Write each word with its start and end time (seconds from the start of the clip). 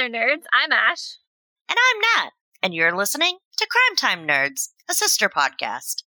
there, 0.00 0.08
nerds. 0.08 0.44
I'm 0.50 0.72
Ash. 0.72 1.18
And 1.68 1.76
I'm 1.78 2.24
Nat. 2.24 2.30
And 2.62 2.72
you're 2.72 2.96
listening 2.96 3.36
to 3.58 3.66
Crime 3.66 3.96
Time 3.96 4.26
Nerds, 4.26 4.68
a 4.88 4.94
sister 4.94 5.28
podcast. 5.28 6.04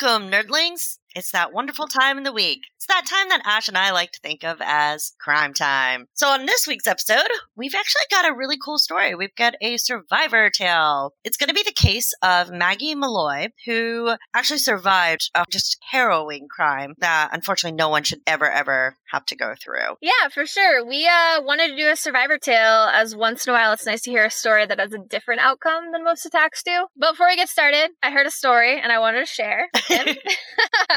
Welcome, 0.00 0.30
nerdlings. 0.30 0.98
It's 1.14 1.32
that 1.32 1.52
wonderful 1.52 1.88
time 1.88 2.18
in 2.18 2.24
the 2.24 2.32
week. 2.32 2.60
It's 2.76 2.86
that 2.86 3.06
time 3.06 3.30
that 3.30 3.42
Ash 3.44 3.66
and 3.66 3.76
I 3.76 3.90
like 3.90 4.12
to 4.12 4.20
think 4.20 4.44
of 4.44 4.58
as 4.60 5.12
crime 5.20 5.54
time. 5.54 6.06
So, 6.14 6.28
on 6.28 6.46
this 6.46 6.66
week's 6.66 6.86
episode, 6.86 7.28
we've 7.56 7.74
actually 7.74 8.02
got 8.10 8.28
a 8.28 8.34
really 8.34 8.56
cool 8.62 8.78
story. 8.78 9.14
We've 9.14 9.34
got 9.34 9.54
a 9.60 9.76
survivor 9.78 10.50
tale. 10.50 11.14
It's 11.24 11.36
going 11.36 11.48
to 11.48 11.54
be 11.54 11.64
the 11.64 11.72
case 11.72 12.12
of 12.22 12.52
Maggie 12.52 12.94
Malloy, 12.94 13.48
who 13.66 14.14
actually 14.34 14.58
survived 14.58 15.30
a 15.34 15.44
just 15.50 15.78
harrowing 15.90 16.46
crime 16.48 16.94
that 16.98 17.30
unfortunately 17.32 17.76
no 17.76 17.88
one 17.88 18.04
should 18.04 18.20
ever, 18.26 18.48
ever 18.48 18.96
have 19.10 19.24
to 19.26 19.36
go 19.36 19.54
through. 19.62 19.96
Yeah, 20.00 20.28
for 20.32 20.46
sure. 20.46 20.84
We 20.84 21.06
uh, 21.06 21.42
wanted 21.42 21.68
to 21.68 21.76
do 21.76 21.90
a 21.90 21.96
survivor 21.96 22.38
tale, 22.38 22.88
as 22.92 23.16
once 23.16 23.46
in 23.46 23.50
a 23.50 23.54
while 23.54 23.72
it's 23.72 23.86
nice 23.86 24.02
to 24.02 24.10
hear 24.10 24.24
a 24.24 24.30
story 24.30 24.66
that 24.66 24.78
has 24.78 24.92
a 24.92 24.98
different 24.98 25.40
outcome 25.40 25.92
than 25.92 26.04
most 26.04 26.26
attacks 26.26 26.62
do. 26.62 26.86
But 26.96 27.12
before 27.12 27.28
we 27.28 27.36
get 27.36 27.48
started, 27.48 27.90
I 28.02 28.10
heard 28.10 28.26
a 28.26 28.30
story 28.30 28.80
and 28.80 28.92
I 28.92 28.98
wanted 28.98 29.20
to 29.20 29.26
share 29.26 29.68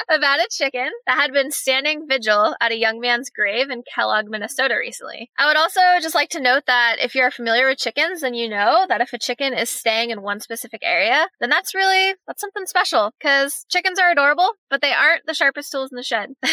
about 0.10 0.40
a 0.40 0.48
chicken 0.52 0.90
that 1.08 1.16
had 1.16 1.32
been 1.32 1.52
standing 1.52 2.08
vigil 2.08 2.56
at 2.62 2.72
a 2.72 2.78
young 2.78 3.00
man's 3.00 3.30
grave 3.30 3.70
in 3.70 3.84
Kellogg, 3.96 4.30
Minnesota 4.30 4.76
recently. 4.78 5.30
I 5.38 5.48
would 5.48 5.58
also 5.58 5.82
just 6.02 6.16
like 6.16 6.30
to 6.30 6.42
note 6.42 6.64
that 6.68 6.98
if 7.00 7.16
you're 7.16 7.32
familiar 7.32 7.68
with 7.68 7.78
chickens, 7.78 8.22
then 8.22 8.34
you 8.34 8.50
know 8.50 8.86
that 8.88 9.02
if 9.02 9.14
a 9.14 9.18
chicken 9.18 9.54
is 9.54 9.70
staying 9.70 10.10
in 10.10 10.22
one 10.22 10.40
specific 10.40 10.82
area, 10.84 11.28
then 11.40 11.50
that's 11.50 11.74
really 11.74 12.16
that's 12.28 12.42
something 12.42 12.66
special 12.66 13.12
because 13.20 13.66
chickens 13.70 14.00
are 14.00 14.12
adorable, 14.12 14.52
but 14.70 14.82
they 14.82 14.92
aren't 14.92 15.26
the 15.26 15.34
sharpest 15.34 15.72
tools 15.72 15.92
in 15.92 15.96
the 15.96 16.04
shed. 16.04 16.30
uh, 16.44 16.48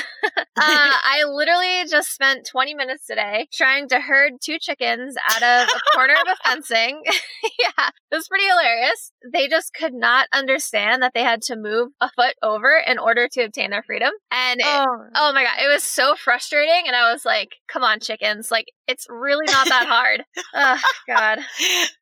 I 0.56 1.24
literally 1.26 1.47
just 1.90 2.12
spent 2.12 2.46
20 2.46 2.74
minutes 2.74 3.06
today 3.06 3.48
trying 3.52 3.88
to 3.88 4.00
herd 4.00 4.32
two 4.42 4.58
chickens 4.60 5.16
out 5.30 5.42
of 5.42 5.68
a 5.68 5.80
corner 5.94 6.14
of 6.14 6.28
a 6.32 6.36
fencing. 6.48 7.02
yeah, 7.58 7.88
it 8.10 8.14
was 8.14 8.28
pretty 8.28 8.46
hilarious. 8.46 9.12
They 9.32 9.48
just 9.48 9.72
could 9.74 9.94
not 9.94 10.28
understand 10.32 11.02
that 11.02 11.12
they 11.14 11.22
had 11.22 11.42
to 11.42 11.56
move 11.56 11.90
a 12.00 12.10
foot 12.10 12.34
over 12.42 12.82
in 12.86 12.98
order 12.98 13.28
to 13.32 13.42
obtain 13.44 13.70
their 13.70 13.82
freedom. 13.82 14.10
And 14.30 14.60
it, 14.60 14.66
Oh. 14.66 14.86
oh 15.14 15.32
my 15.32 15.44
god, 15.44 15.64
it 15.64 15.68
was 15.72 15.82
so 15.84 16.14
frustrating. 16.14 16.84
And 16.86 16.94
I 16.94 17.12
was 17.12 17.24
like, 17.24 17.56
come 17.72 17.82
on, 17.82 18.00
chickens. 18.00 18.50
Like, 18.50 18.66
it's 18.88 19.06
really 19.10 19.44
not 19.46 19.68
that 19.68 19.86
hard. 19.86 20.24
oh, 20.54 20.80
God. 21.06 21.38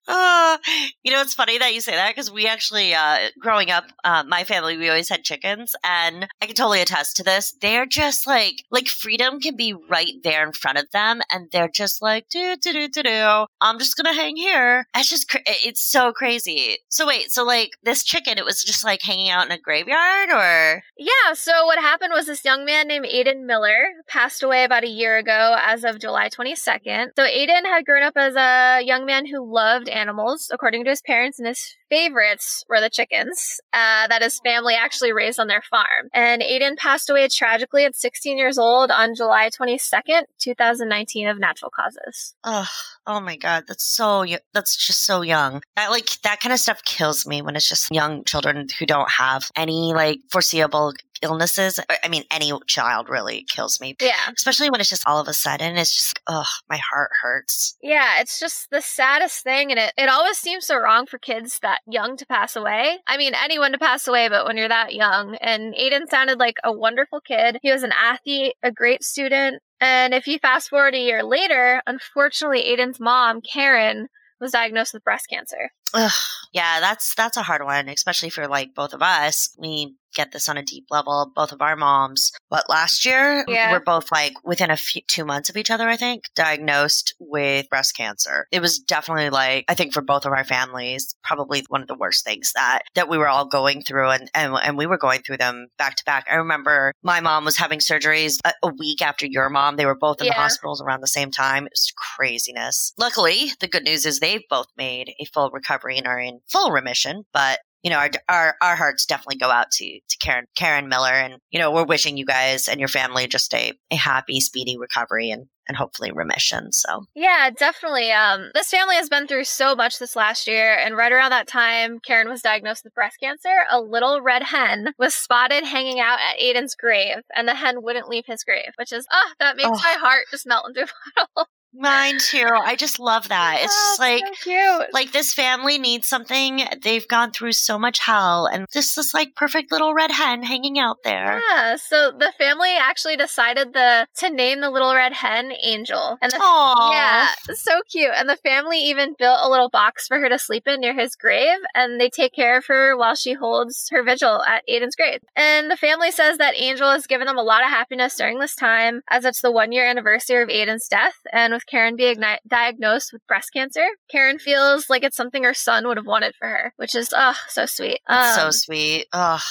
Uh, 0.06 0.56
you 1.02 1.12
know, 1.12 1.20
it's 1.20 1.34
funny 1.34 1.58
that 1.58 1.74
you 1.74 1.80
say 1.80 1.92
that 1.92 2.10
because 2.10 2.30
we 2.30 2.46
actually, 2.46 2.94
uh, 2.94 3.28
growing 3.40 3.70
up, 3.70 3.86
uh, 4.04 4.22
my 4.26 4.44
family, 4.44 4.76
we 4.76 4.88
always 4.88 5.08
had 5.08 5.24
chickens, 5.24 5.74
and 5.84 6.28
I 6.40 6.46
can 6.46 6.54
totally 6.54 6.80
attest 6.80 7.16
to 7.16 7.24
this. 7.24 7.54
They're 7.60 7.86
just 7.86 8.26
like, 8.26 8.62
like 8.70 8.86
freedom 8.86 9.40
can 9.40 9.56
be 9.56 9.74
right 9.90 10.12
there 10.22 10.46
in 10.46 10.52
front 10.52 10.78
of 10.78 10.88
them, 10.92 11.22
and 11.30 11.48
they're 11.50 11.68
just 11.68 12.00
like, 12.00 12.28
do 12.30 12.56
do 12.56 12.72
do 12.72 12.88
do 12.88 13.02
do. 13.02 13.46
I'm 13.60 13.78
just 13.80 13.96
gonna 13.96 14.14
hang 14.14 14.36
here. 14.36 14.86
It's 14.94 15.10
just, 15.10 15.28
cra- 15.28 15.40
it's 15.46 15.82
so 15.82 16.12
crazy. 16.12 16.78
So 16.88 17.06
wait, 17.06 17.32
so 17.32 17.44
like 17.44 17.70
this 17.82 18.04
chicken, 18.04 18.38
it 18.38 18.44
was 18.44 18.62
just 18.62 18.84
like 18.84 19.02
hanging 19.02 19.28
out 19.28 19.46
in 19.46 19.52
a 19.52 19.58
graveyard, 19.58 20.30
or 20.30 20.84
Yeah, 20.96 21.32
so 21.34 21.66
what 21.66 21.80
happened 21.80 22.12
was 22.14 22.26
this 22.26 22.44
young 22.44 22.64
man 22.64 22.86
named 22.86 23.06
Aiden 23.06 23.44
Miller 23.44 23.86
passed 24.06 24.44
away 24.44 24.62
about 24.62 24.84
a 24.84 24.88
year 24.88 25.18
ago 25.18 25.56
as 25.60 25.82
of 25.82 25.98
July 25.98 26.28
22nd. 26.28 26.75
So 27.16 27.24
Aiden 27.24 27.64
had 27.64 27.84
grown 27.84 28.02
up 28.02 28.14
as 28.16 28.34
a 28.36 28.82
young 28.84 29.06
man 29.06 29.26
who 29.26 29.52
loved 29.52 29.88
animals, 29.88 30.50
according 30.52 30.84
to 30.84 30.90
his 30.90 31.02
parents, 31.02 31.38
and 31.38 31.48
his 31.48 31.76
favorites 31.88 32.64
were 32.68 32.80
the 32.80 32.90
chickens 32.90 33.60
uh, 33.72 34.08
that 34.08 34.22
his 34.22 34.40
family 34.40 34.74
actually 34.74 35.12
raised 35.12 35.38
on 35.38 35.46
their 35.46 35.62
farm. 35.62 36.08
And 36.12 36.42
Aiden 36.42 36.76
passed 36.76 37.10
away 37.10 37.28
tragically 37.28 37.84
at 37.84 37.96
16 37.96 38.38
years 38.38 38.58
old 38.58 38.90
on 38.90 39.14
July 39.14 39.50
22nd, 39.50 40.22
2019, 40.38 41.28
of 41.28 41.38
natural 41.38 41.70
causes. 41.70 42.34
oh, 42.44 42.68
oh 43.06 43.20
my 43.20 43.36
god, 43.36 43.64
that's 43.68 43.84
so, 43.84 44.24
that's 44.52 44.76
just 44.76 45.04
so 45.04 45.22
young. 45.22 45.62
That 45.76 45.90
like 45.90 46.20
that 46.22 46.40
kind 46.40 46.52
of 46.52 46.58
stuff 46.60 46.82
kills 46.84 47.26
me 47.26 47.42
when 47.42 47.56
it's 47.56 47.68
just 47.68 47.90
young 47.92 48.24
children 48.24 48.68
who 48.78 48.86
don't 48.86 49.10
have 49.10 49.50
any 49.56 49.92
like 49.94 50.18
foreseeable 50.30 50.94
illnesses. 51.22 51.80
I- 51.88 52.08
mean, 52.08 52.24
any 52.30 52.52
child 52.66 53.08
really 53.08 53.44
kills 53.48 53.80
me. 53.80 53.96
Yeah. 54.00 54.12
Especially 54.36 54.70
when 54.70 54.80
it's 54.80 54.90
just 54.90 55.06
all 55.06 55.20
of 55.20 55.28
a 55.28 55.34
sudden, 55.34 55.76
it's 55.76 55.94
just, 55.94 56.20
oh, 56.26 56.46
my 56.68 56.78
heart 56.90 57.10
hurts. 57.22 57.76
Yeah, 57.82 58.20
it's 58.20 58.38
just 58.38 58.70
the 58.70 58.80
saddest 58.80 59.42
thing, 59.42 59.70
and 59.70 59.78
it, 59.80 59.92
it 59.96 60.08
always 60.08 60.38
seems 60.38 60.66
so 60.66 60.76
wrong 60.78 61.06
for 61.06 61.18
kids 61.18 61.58
that 61.60 61.75
young 61.86 62.16
to 62.16 62.26
pass 62.26 62.56
away. 62.56 62.98
I 63.06 63.16
mean, 63.16 63.32
anyone 63.34 63.72
to 63.72 63.78
pass 63.78 64.06
away, 64.06 64.28
but 64.28 64.46
when 64.46 64.56
you're 64.56 64.68
that 64.68 64.94
young. 64.94 65.36
And 65.36 65.74
Aiden 65.74 66.08
sounded 66.08 66.38
like 66.38 66.56
a 66.64 66.72
wonderful 66.72 67.20
kid. 67.20 67.58
He 67.62 67.70
was 67.70 67.82
an 67.82 67.92
athlete, 67.92 68.54
a 68.62 68.72
great 68.72 69.02
student. 69.02 69.62
And 69.80 70.14
if 70.14 70.26
you 70.26 70.38
fast 70.38 70.70
forward 70.70 70.94
a 70.94 70.98
year 70.98 71.22
later, 71.22 71.82
unfortunately, 71.86 72.64
Aiden's 72.64 73.00
mom, 73.00 73.40
Karen, 73.40 74.08
was 74.40 74.52
diagnosed 74.52 74.94
with 74.94 75.04
breast 75.04 75.28
cancer. 75.30 75.70
Ugh, 75.94 76.12
yeah, 76.52 76.80
that's 76.80 77.14
that's 77.14 77.36
a 77.36 77.42
hard 77.42 77.64
one, 77.64 77.88
especially 77.88 78.30
for 78.30 78.48
like 78.48 78.74
both 78.74 78.92
of 78.92 79.02
us. 79.02 79.54
We 79.58 79.94
get 80.16 80.32
this 80.32 80.48
on 80.48 80.56
a 80.56 80.62
deep 80.64 80.86
level. 80.90 81.30
Both 81.34 81.52
of 81.52 81.62
our 81.62 81.76
moms, 81.76 82.32
but 82.50 82.68
last 82.68 83.04
year 83.04 83.44
Yeah. 83.46 83.70
we're 83.70 83.80
both 83.80 84.10
like 84.10 84.32
within 84.44 84.70
a 84.70 84.76
few 84.76 85.02
two 85.06 85.24
months 85.24 85.48
of 85.50 85.56
each 85.56 85.70
other. 85.70 85.88
I 85.88 85.96
think 85.96 86.24
diagnosed 86.34 87.14
with 87.20 87.68
breast 87.68 87.96
cancer. 87.96 88.46
It 88.50 88.60
was 88.60 88.78
definitely 88.78 89.30
like 89.30 89.64
I 89.68 89.74
think 89.74 89.92
for 89.92 90.02
both 90.02 90.24
of 90.26 90.32
our 90.32 90.44
families, 90.44 91.14
probably 91.22 91.64
one 91.68 91.82
of 91.82 91.88
the 91.88 91.94
worst 91.94 92.24
things 92.24 92.52
that 92.54 92.80
that 92.94 93.08
we 93.08 93.18
were 93.18 93.28
all 93.28 93.46
going 93.46 93.82
through, 93.82 94.10
and 94.10 94.30
and, 94.34 94.54
and 94.64 94.76
we 94.78 94.86
were 94.86 94.98
going 94.98 95.20
through 95.22 95.36
them 95.36 95.68
back 95.78 95.96
to 95.96 96.04
back. 96.04 96.26
I 96.30 96.36
remember 96.36 96.92
my 97.02 97.20
mom 97.20 97.44
was 97.44 97.58
having 97.58 97.78
surgeries 97.78 98.38
a, 98.44 98.52
a 98.62 98.72
week 98.78 99.02
after 99.02 99.26
your 99.26 99.50
mom. 99.50 99.76
They 99.76 99.86
were 99.86 99.94
both 99.98 100.20
in 100.20 100.26
the 100.26 100.32
hospitals 100.32 100.80
around 100.80 101.00
the 101.02 101.06
same 101.06 101.30
time. 101.30 101.66
It 101.66 101.72
was 101.72 101.92
craziness. 102.16 102.92
Luckily, 102.98 103.50
the 103.60 103.68
good 103.68 103.84
news 103.84 104.06
is 104.06 104.18
they've 104.18 104.42
both 104.48 104.66
made 104.76 105.12
a 105.20 105.24
full 105.26 105.50
recovery 105.50 105.98
and 105.98 106.06
are 106.06 106.18
in 106.18 106.40
full 106.48 106.70
remission. 106.70 107.24
But 107.32 107.58
you 107.86 107.90
know, 107.90 107.98
our 107.98 108.10
our 108.28 108.56
our 108.60 108.74
hearts 108.74 109.06
definitely 109.06 109.36
go 109.36 109.48
out 109.48 109.70
to 109.70 110.00
to 110.08 110.16
Karen 110.20 110.46
Karen 110.56 110.88
Miller, 110.88 111.12
and 111.12 111.34
you 111.50 111.60
know, 111.60 111.70
we're 111.70 111.84
wishing 111.84 112.16
you 112.16 112.26
guys 112.26 112.66
and 112.66 112.80
your 112.80 112.88
family 112.88 113.28
just 113.28 113.54
a 113.54 113.72
a 113.92 113.94
happy, 113.94 114.40
speedy 114.40 114.76
recovery 114.76 115.30
and 115.30 115.46
and 115.68 115.76
hopefully 115.76 116.10
remission. 116.12 116.72
So 116.72 117.04
Yeah, 117.14 117.50
definitely. 117.56 118.10
Um, 118.10 118.50
this 118.54 118.70
family 118.70 118.96
has 118.96 119.08
been 119.08 119.28
through 119.28 119.44
so 119.44 119.76
much 119.76 120.00
this 120.00 120.16
last 120.16 120.48
year, 120.48 120.74
and 120.76 120.96
right 120.96 121.12
around 121.12 121.30
that 121.30 121.46
time, 121.46 122.00
Karen 122.04 122.28
was 122.28 122.42
diagnosed 122.42 122.82
with 122.82 122.94
breast 122.94 123.18
cancer. 123.22 123.54
A 123.70 123.80
little 123.80 124.20
red 124.20 124.42
hen 124.42 124.88
was 124.98 125.14
spotted 125.14 125.64
hanging 125.64 126.00
out 126.00 126.18
at 126.18 126.40
Aiden's 126.40 126.74
grave, 126.74 127.18
and 127.36 127.46
the 127.46 127.54
hen 127.54 127.82
wouldn't 127.84 128.08
leave 128.08 128.24
his 128.26 128.42
grave, 128.42 128.72
which 128.80 128.92
is 128.92 129.06
ah, 129.12 129.32
that 129.38 129.56
makes 129.56 129.68
Oh. 129.68 129.74
my 129.74 129.94
heart 130.00 130.24
just 130.32 130.44
melt 130.46 130.66
into 130.68 130.82
a 131.18 131.26
puddle. 131.36 131.48
Mine 131.78 132.18
too. 132.18 132.48
I 132.52 132.76
just 132.76 132.98
love 132.98 133.28
that. 133.28 133.58
It's 133.62 133.72
Ah, 133.74 133.86
just 133.90 134.00
like. 134.00 134.24
so 134.26 134.50
cute. 134.50 134.94
Like 134.94 135.12
this 135.12 135.32
family 135.34 135.78
needs 135.78 136.08
something. 136.08 136.62
They've 136.82 137.06
gone 137.06 137.30
through 137.32 137.52
so 137.52 137.78
much 137.78 137.98
hell, 138.00 138.46
and 138.46 138.66
this 138.72 138.96
is 138.98 139.12
like 139.14 139.34
perfect 139.34 139.72
little 139.72 139.94
red 139.94 140.10
hen 140.10 140.42
hanging 140.42 140.78
out 140.78 141.02
there. 141.04 141.40
Yeah, 141.50 141.76
so 141.76 142.10
the 142.12 142.32
family 142.38 142.70
actually 142.78 143.16
decided 143.16 143.72
the 143.72 144.06
to 144.16 144.30
name 144.30 144.60
the 144.60 144.70
little 144.70 144.94
red 144.94 145.12
hen 145.12 145.52
Angel, 145.62 146.18
and 146.22 146.32
the 146.32 146.36
Aww. 146.38 146.92
Yeah, 146.92 147.28
so 147.54 147.80
cute. 147.90 148.12
And 148.14 148.28
the 148.28 148.36
family 148.36 148.78
even 148.78 149.14
built 149.18 149.38
a 149.42 149.48
little 149.50 149.68
box 149.68 150.06
for 150.08 150.18
her 150.18 150.28
to 150.28 150.38
sleep 150.38 150.66
in 150.66 150.80
near 150.80 150.94
his 150.94 151.14
grave, 151.16 151.58
and 151.74 152.00
they 152.00 152.08
take 152.08 152.32
care 152.32 152.56
of 152.58 152.66
her 152.66 152.96
while 152.96 153.14
she 153.14 153.32
holds 153.34 153.88
her 153.90 154.02
vigil 154.02 154.42
at 154.44 154.62
Aiden's 154.68 154.96
grave. 154.96 155.20
And 155.34 155.70
the 155.70 155.76
family 155.76 156.10
says 156.10 156.38
that 156.38 156.54
Angel 156.56 156.90
has 156.90 157.06
given 157.06 157.26
them 157.26 157.38
a 157.38 157.42
lot 157.42 157.62
of 157.62 157.68
happiness 157.70 158.16
during 158.16 158.38
this 158.38 158.54
time, 158.54 159.02
as 159.10 159.24
it's 159.24 159.40
the 159.40 159.50
one 159.52 159.72
year 159.72 159.86
anniversary 159.86 160.42
of 160.42 160.48
Aiden's 160.48 160.88
death, 160.88 161.16
and 161.32 161.52
with 161.52 161.65
Karen 161.68 161.96
being 161.96 162.16
igni- 162.16 162.38
diagnosed 162.46 163.12
with 163.12 163.26
breast 163.26 163.52
cancer, 163.52 163.86
Karen 164.10 164.38
feels 164.38 164.88
like 164.88 165.02
it's 165.02 165.16
something 165.16 165.42
her 165.44 165.54
son 165.54 165.86
would 165.86 165.96
have 165.96 166.06
wanted 166.06 166.34
for 166.38 166.48
her, 166.48 166.72
which 166.76 166.94
is, 166.94 167.12
oh, 167.16 167.36
so 167.48 167.66
sweet. 167.66 168.00
so 168.08 168.46
Um, 168.46 168.52
sweet. 168.52 169.06
Oh. 169.12 169.42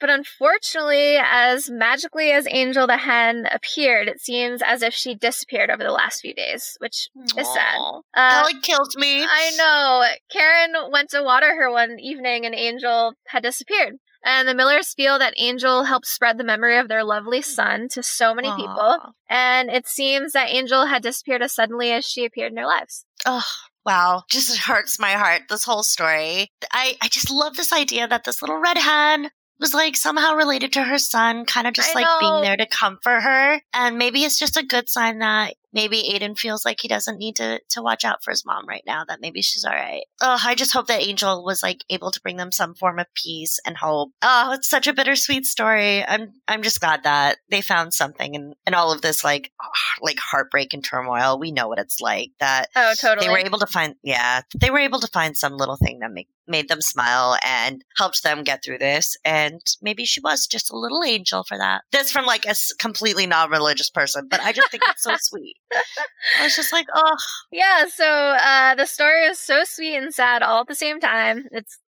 but 0.00 0.08
unfortunately, 0.10 1.16
as 1.22 1.68
magically 1.68 2.30
as 2.32 2.46
Angel 2.50 2.86
the 2.86 2.96
hen 2.96 3.46
appeared, 3.52 4.08
it 4.08 4.20
seems 4.20 4.62
as 4.62 4.80
if 4.82 4.94
she 4.94 5.14
disappeared 5.14 5.70
over 5.70 5.82
the 5.82 5.92
last 5.92 6.20
few 6.22 6.32
days, 6.34 6.76
which 6.78 7.08
is 7.36 7.46
sad. 7.52 7.76
Aw. 7.76 7.98
Uh, 7.98 8.00
that 8.14 8.42
like 8.44 8.62
killed 8.62 8.92
me. 8.96 9.22
I 9.22 9.50
know. 9.58 10.04
Karen 10.30 10.90
went 10.90 11.10
to 11.10 11.22
water 11.22 11.54
her 11.54 11.70
one 11.70 11.98
evening 12.00 12.46
and 12.46 12.54
Angel 12.54 13.12
had 13.26 13.42
disappeared. 13.42 13.96
And 14.24 14.46
the 14.46 14.54
Millers 14.54 14.92
feel 14.92 15.18
that 15.18 15.34
Angel 15.38 15.84
helped 15.84 16.06
spread 16.06 16.36
the 16.36 16.44
memory 16.44 16.76
of 16.76 16.88
their 16.88 17.04
lovely 17.04 17.40
son 17.42 17.88
to 17.92 18.02
so 18.02 18.34
many 18.34 18.50
people. 18.54 18.98
And 19.28 19.70
it 19.70 19.86
seems 19.88 20.32
that 20.32 20.50
Angel 20.50 20.86
had 20.86 21.02
disappeared 21.02 21.42
as 21.42 21.54
suddenly 21.54 21.92
as 21.92 22.04
she 22.04 22.24
appeared 22.24 22.52
in 22.52 22.56
their 22.56 22.66
lives. 22.66 23.06
Oh, 23.24 23.44
Wow, 23.84 24.24
just 24.30 24.56
hurts 24.66 24.98
my 24.98 25.12
heart. 25.12 25.42
This 25.48 25.64
whole 25.64 25.82
story. 25.82 26.50
I, 26.72 26.96
I 27.02 27.08
just 27.08 27.30
love 27.30 27.56
this 27.56 27.72
idea 27.72 28.06
that 28.08 28.24
this 28.24 28.42
little 28.42 28.58
red 28.58 28.78
hen 28.78 29.30
was 29.58 29.74
like 29.74 29.96
somehow 29.96 30.34
related 30.34 30.72
to 30.72 30.82
her 30.82 30.98
son, 30.98 31.44
kind 31.44 31.66
of 31.66 31.74
just 31.74 31.94
I 31.94 32.00
like 32.00 32.20
being 32.20 32.40
there 32.42 32.56
to 32.56 32.66
comfort 32.66 33.20
her. 33.20 33.60
And 33.74 33.98
maybe 33.98 34.24
it's 34.24 34.38
just 34.38 34.56
a 34.56 34.64
good 34.64 34.88
sign 34.88 35.18
that 35.18 35.54
maybe 35.72 36.02
Aiden 36.12 36.38
feels 36.38 36.64
like 36.64 36.78
he 36.80 36.88
doesn't 36.88 37.18
need 37.18 37.36
to 37.36 37.60
to 37.70 37.82
watch 37.82 38.04
out 38.04 38.22
for 38.22 38.30
his 38.30 38.44
mom 38.44 38.66
right 38.68 38.82
now. 38.86 39.04
That 39.06 39.20
maybe 39.20 39.42
she's 39.42 39.64
all 39.64 39.72
right. 39.72 40.02
Oh, 40.20 40.38
I 40.44 40.54
just 40.54 40.72
hope 40.72 40.86
that 40.88 41.02
Angel 41.02 41.44
was 41.44 41.62
like 41.62 41.84
able 41.90 42.10
to 42.10 42.20
bring 42.20 42.36
them 42.36 42.52
some 42.52 42.74
form 42.74 42.98
of 42.98 43.06
peace 43.14 43.58
and 43.66 43.76
hope. 43.76 44.10
Oh, 44.22 44.52
it's 44.52 44.68
such 44.68 44.86
a 44.86 44.92
bittersweet 44.92 45.46
story. 45.46 46.04
I'm 46.06 46.32
I'm 46.48 46.62
just 46.62 46.80
glad 46.80 47.04
that 47.04 47.38
they 47.50 47.60
found 47.60 47.94
something 47.94 48.34
in 48.34 48.54
in 48.66 48.74
all 48.74 48.92
of 48.92 49.02
this 49.02 49.22
like 49.24 49.52
like 50.00 50.18
heartbreak 50.18 50.74
and 50.74 50.84
turmoil. 50.84 51.38
We 51.38 51.52
know 51.52 51.68
what 51.68 51.78
it's 51.78 52.00
like. 52.00 52.30
That 52.40 52.68
Oh, 52.76 52.94
totally. 52.98 53.26
they 53.26 53.32
were 53.32 53.38
able 53.38 53.58
to 53.58 53.66
find 53.66 53.94
yeah 54.02 54.42
they 54.58 54.70
were 54.70 54.78
able 54.78 55.00
to 55.00 55.06
find 55.08 55.36
some 55.36 55.56
little 55.56 55.76
thing 55.76 56.00
that 56.00 56.12
make, 56.12 56.28
made 56.46 56.68
them 56.68 56.80
smile 56.80 57.36
and 57.44 57.84
helped 57.96 58.22
them 58.22 58.42
get 58.44 58.64
through 58.64 58.78
this 58.78 59.16
and 59.24 59.60
maybe 59.82 60.04
she 60.04 60.20
was 60.20 60.46
just 60.46 60.70
a 60.72 60.76
little 60.78 61.02
angel 61.04 61.44
for 61.44 61.56
that 61.56 61.82
that's 61.92 62.10
from 62.12 62.26
like 62.26 62.44
a 62.46 62.54
completely 62.78 63.26
non-religious 63.26 63.90
person 63.90 64.26
but 64.28 64.40
i 64.40 64.52
just 64.52 64.70
think 64.70 64.82
it's 64.88 65.02
so 65.02 65.14
sweet 65.20 65.56
i 66.38 66.44
was 66.44 66.56
just 66.56 66.72
like 66.72 66.86
oh 66.94 67.16
Yeah, 67.52 67.86
so 67.86 68.04
uh, 68.04 68.74
the 68.74 68.86
story 68.86 69.24
is 69.26 69.38
so 69.38 69.62
sweet 69.64 69.96
and 69.96 70.12
sad 70.14 70.42
all 70.42 70.60
at 70.62 70.66
the 70.68 70.74
same 70.74 71.00
time. 71.00 71.46
It's 71.52 71.78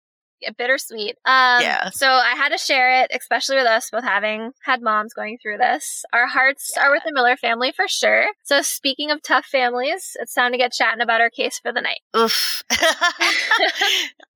bittersweet. 0.59 1.17
Um, 1.25 1.63
Yeah. 1.63 1.91
So 1.91 2.09
I 2.09 2.35
had 2.37 2.49
to 2.49 2.59
share 2.59 3.03
it, 3.03 3.13
especially 3.15 3.57
with 3.57 3.67
us 3.67 3.91
both 3.91 4.03
having 4.03 4.51
had 4.65 4.83
moms 4.83 5.15
going 5.15 5.39
through 5.41 5.59
this. 5.59 6.05
Our 6.13 6.27
hearts 6.27 6.73
are 6.77 6.91
with 6.91 7.05
the 7.05 7.13
Miller 7.13 7.37
family 7.37 7.71
for 7.73 7.87
sure. 7.87 8.27
So 8.43 8.61
speaking 8.63 9.11
of 9.13 9.23
tough 9.23 9.47
families, 9.47 10.17
it's 10.21 10.35
time 10.35 10.51
to 10.53 10.59
get 10.59 10.73
chatting 10.73 11.01
about 11.01 11.21
our 11.21 11.31
case 11.31 11.61
for 11.61 11.73
the 11.73 11.81
night. 11.81 12.01
oof 12.17 12.63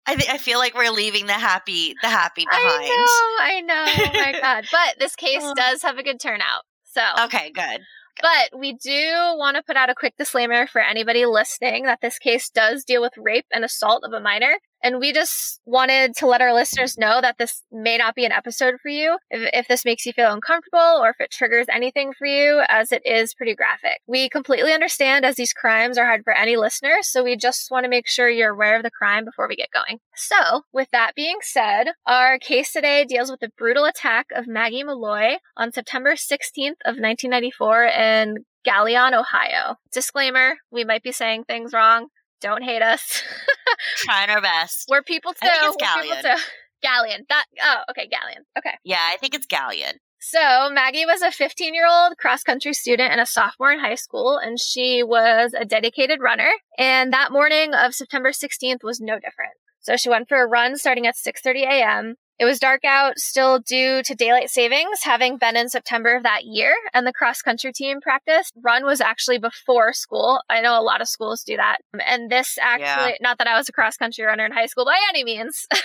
i 0.06 0.14
think 0.14 0.30
i 0.30 0.38
feel 0.38 0.58
like 0.58 0.74
we're 0.76 0.90
leaving 0.90 1.26
the 1.26 1.32
happy 1.32 1.94
the 2.02 2.08
happy 2.08 2.44
behind 2.48 2.92
I 3.40 3.60
know, 3.60 3.60
I 3.60 3.60
know. 3.60 3.84
Oh 3.88 4.12
my 4.14 4.40
god! 4.40 4.64
But 4.70 4.98
this 5.00 5.16
case 5.24 5.42
does 5.56 5.82
have 5.82 5.98
a 5.98 6.02
good 6.02 6.20
turnout. 6.20 6.62
So 6.84 7.02
okay 7.24 7.50
good 7.50 7.80
But 8.20 8.58
we 8.58 8.72
do 8.72 9.12
want 9.36 9.56
to 9.56 9.62
put 9.62 9.76
out 9.76 9.90
a 9.90 9.94
quick 9.94 10.14
disclaimer 10.16 10.66
for 10.66 10.80
anybody 10.80 11.26
listening 11.26 11.84
that 11.84 12.00
this 12.00 12.18
case 12.18 12.48
does 12.48 12.84
deal 12.84 13.02
with 13.02 13.12
rape 13.18 13.46
and 13.52 13.64
assault 13.64 14.04
of 14.04 14.12
a 14.12 14.20
minor. 14.20 14.58
And 14.86 15.00
we 15.00 15.12
just 15.12 15.60
wanted 15.66 16.14
to 16.18 16.28
let 16.28 16.40
our 16.40 16.54
listeners 16.54 16.96
know 16.96 17.20
that 17.20 17.38
this 17.38 17.64
may 17.72 17.98
not 17.98 18.14
be 18.14 18.24
an 18.24 18.30
episode 18.30 18.76
for 18.80 18.88
you 18.88 19.18
if, 19.30 19.50
if 19.52 19.66
this 19.66 19.84
makes 19.84 20.06
you 20.06 20.12
feel 20.12 20.32
uncomfortable 20.32 20.78
or 20.78 21.10
if 21.10 21.16
it 21.18 21.32
triggers 21.32 21.66
anything 21.68 22.12
for 22.16 22.24
you, 22.24 22.62
as 22.68 22.92
it 22.92 23.02
is 23.04 23.34
pretty 23.34 23.56
graphic. 23.56 23.98
We 24.06 24.28
completely 24.28 24.72
understand 24.72 25.24
as 25.24 25.34
these 25.34 25.52
crimes 25.52 25.98
are 25.98 26.06
hard 26.06 26.22
for 26.22 26.32
any 26.32 26.56
listener, 26.56 26.98
so 27.02 27.24
we 27.24 27.36
just 27.36 27.68
want 27.68 27.82
to 27.82 27.90
make 27.90 28.06
sure 28.06 28.30
you're 28.30 28.54
aware 28.54 28.76
of 28.76 28.84
the 28.84 28.92
crime 28.92 29.24
before 29.24 29.48
we 29.48 29.56
get 29.56 29.72
going. 29.74 29.98
So, 30.14 30.62
with 30.72 30.88
that 30.92 31.16
being 31.16 31.38
said, 31.40 31.88
our 32.06 32.38
case 32.38 32.72
today 32.72 33.04
deals 33.04 33.28
with 33.28 33.40
the 33.40 33.50
brutal 33.58 33.86
attack 33.86 34.26
of 34.36 34.46
Maggie 34.46 34.84
Malloy 34.84 35.38
on 35.56 35.72
September 35.72 36.12
16th 36.12 36.78
of 36.84 36.94
1994 36.94 37.86
in 37.86 38.44
Galion, 38.64 39.18
Ohio. 39.18 39.76
Disclaimer, 39.92 40.58
we 40.70 40.84
might 40.84 41.02
be 41.02 41.12
saying 41.12 41.44
things 41.44 41.72
wrong. 41.72 42.08
Don't 42.40 42.62
hate 42.62 42.82
us. 42.82 43.22
trying 43.96 44.30
our 44.30 44.40
best 44.40 44.86
We're 44.88 45.02
people 45.02 45.32
too. 45.32 45.38
I 45.42 45.48
think 45.48 45.76
it's 45.80 45.96
We're 45.96 46.02
people 46.02 46.22
too. 46.22 46.42
Galion. 46.86 47.26
That 47.28 47.44
oh, 47.62 47.82
okay, 47.90 48.06
Galion. 48.06 48.42
Okay. 48.58 48.76
yeah 48.84 49.00
i 49.00 49.16
think 49.16 49.34
it's 49.34 49.46
galion 49.46 49.94
So 50.20 50.70
Maggie 50.70 51.06
was 51.06 51.22
a 51.22 51.30
15 51.30 51.74
year 51.74 51.86
old 51.88 52.18
cross 52.18 52.42
country 52.42 52.74
student 52.74 53.10
and 53.12 53.20
a 53.20 53.26
sophomore 53.26 53.72
in 53.72 53.80
high 53.80 53.94
school, 53.94 54.38
and 54.38 54.58
she 54.60 55.02
was 55.02 55.54
a 55.54 55.64
dedicated 55.64 56.20
runner. 56.20 56.50
And 56.78 57.12
that 57.12 57.32
morning 57.32 57.74
of 57.74 57.94
September 57.94 58.30
16th 58.30 58.82
was 58.82 59.00
no 59.00 59.14
different. 59.14 59.54
So 59.80 59.96
she 59.96 60.08
went 60.08 60.28
for 60.28 60.42
a 60.42 60.46
run 60.48 60.76
starting 60.76 61.06
at 61.06 61.14
6:30 61.16 61.62
a.m. 61.62 62.14
It 62.38 62.44
was 62.44 62.58
dark 62.58 62.84
out, 62.84 63.18
still 63.18 63.58
due 63.58 64.02
to 64.02 64.14
daylight 64.14 64.50
savings, 64.50 65.00
having 65.02 65.38
been 65.38 65.56
in 65.56 65.68
September 65.68 66.16
of 66.16 66.22
that 66.22 66.44
year, 66.44 66.74
and 66.92 67.06
the 67.06 67.12
cross 67.12 67.40
country 67.42 67.72
team 67.72 68.00
practice 68.00 68.50
run 68.62 68.84
was 68.84 69.00
actually 69.00 69.38
before 69.38 69.92
school. 69.92 70.40
I 70.50 70.60
know 70.60 70.78
a 70.78 70.82
lot 70.82 71.00
of 71.00 71.08
schools 71.08 71.42
do 71.42 71.56
that, 71.56 71.78
and 72.04 72.30
this 72.30 72.58
actually, 72.60 73.14
not 73.20 73.38
that 73.38 73.46
I 73.46 73.56
was 73.56 73.68
a 73.68 73.72
cross 73.72 73.96
country 73.96 74.24
runner 74.24 74.44
in 74.44 74.52
high 74.52 74.66
school 74.66 74.84
by 74.84 74.98
any 75.08 75.24
means. 75.24 75.66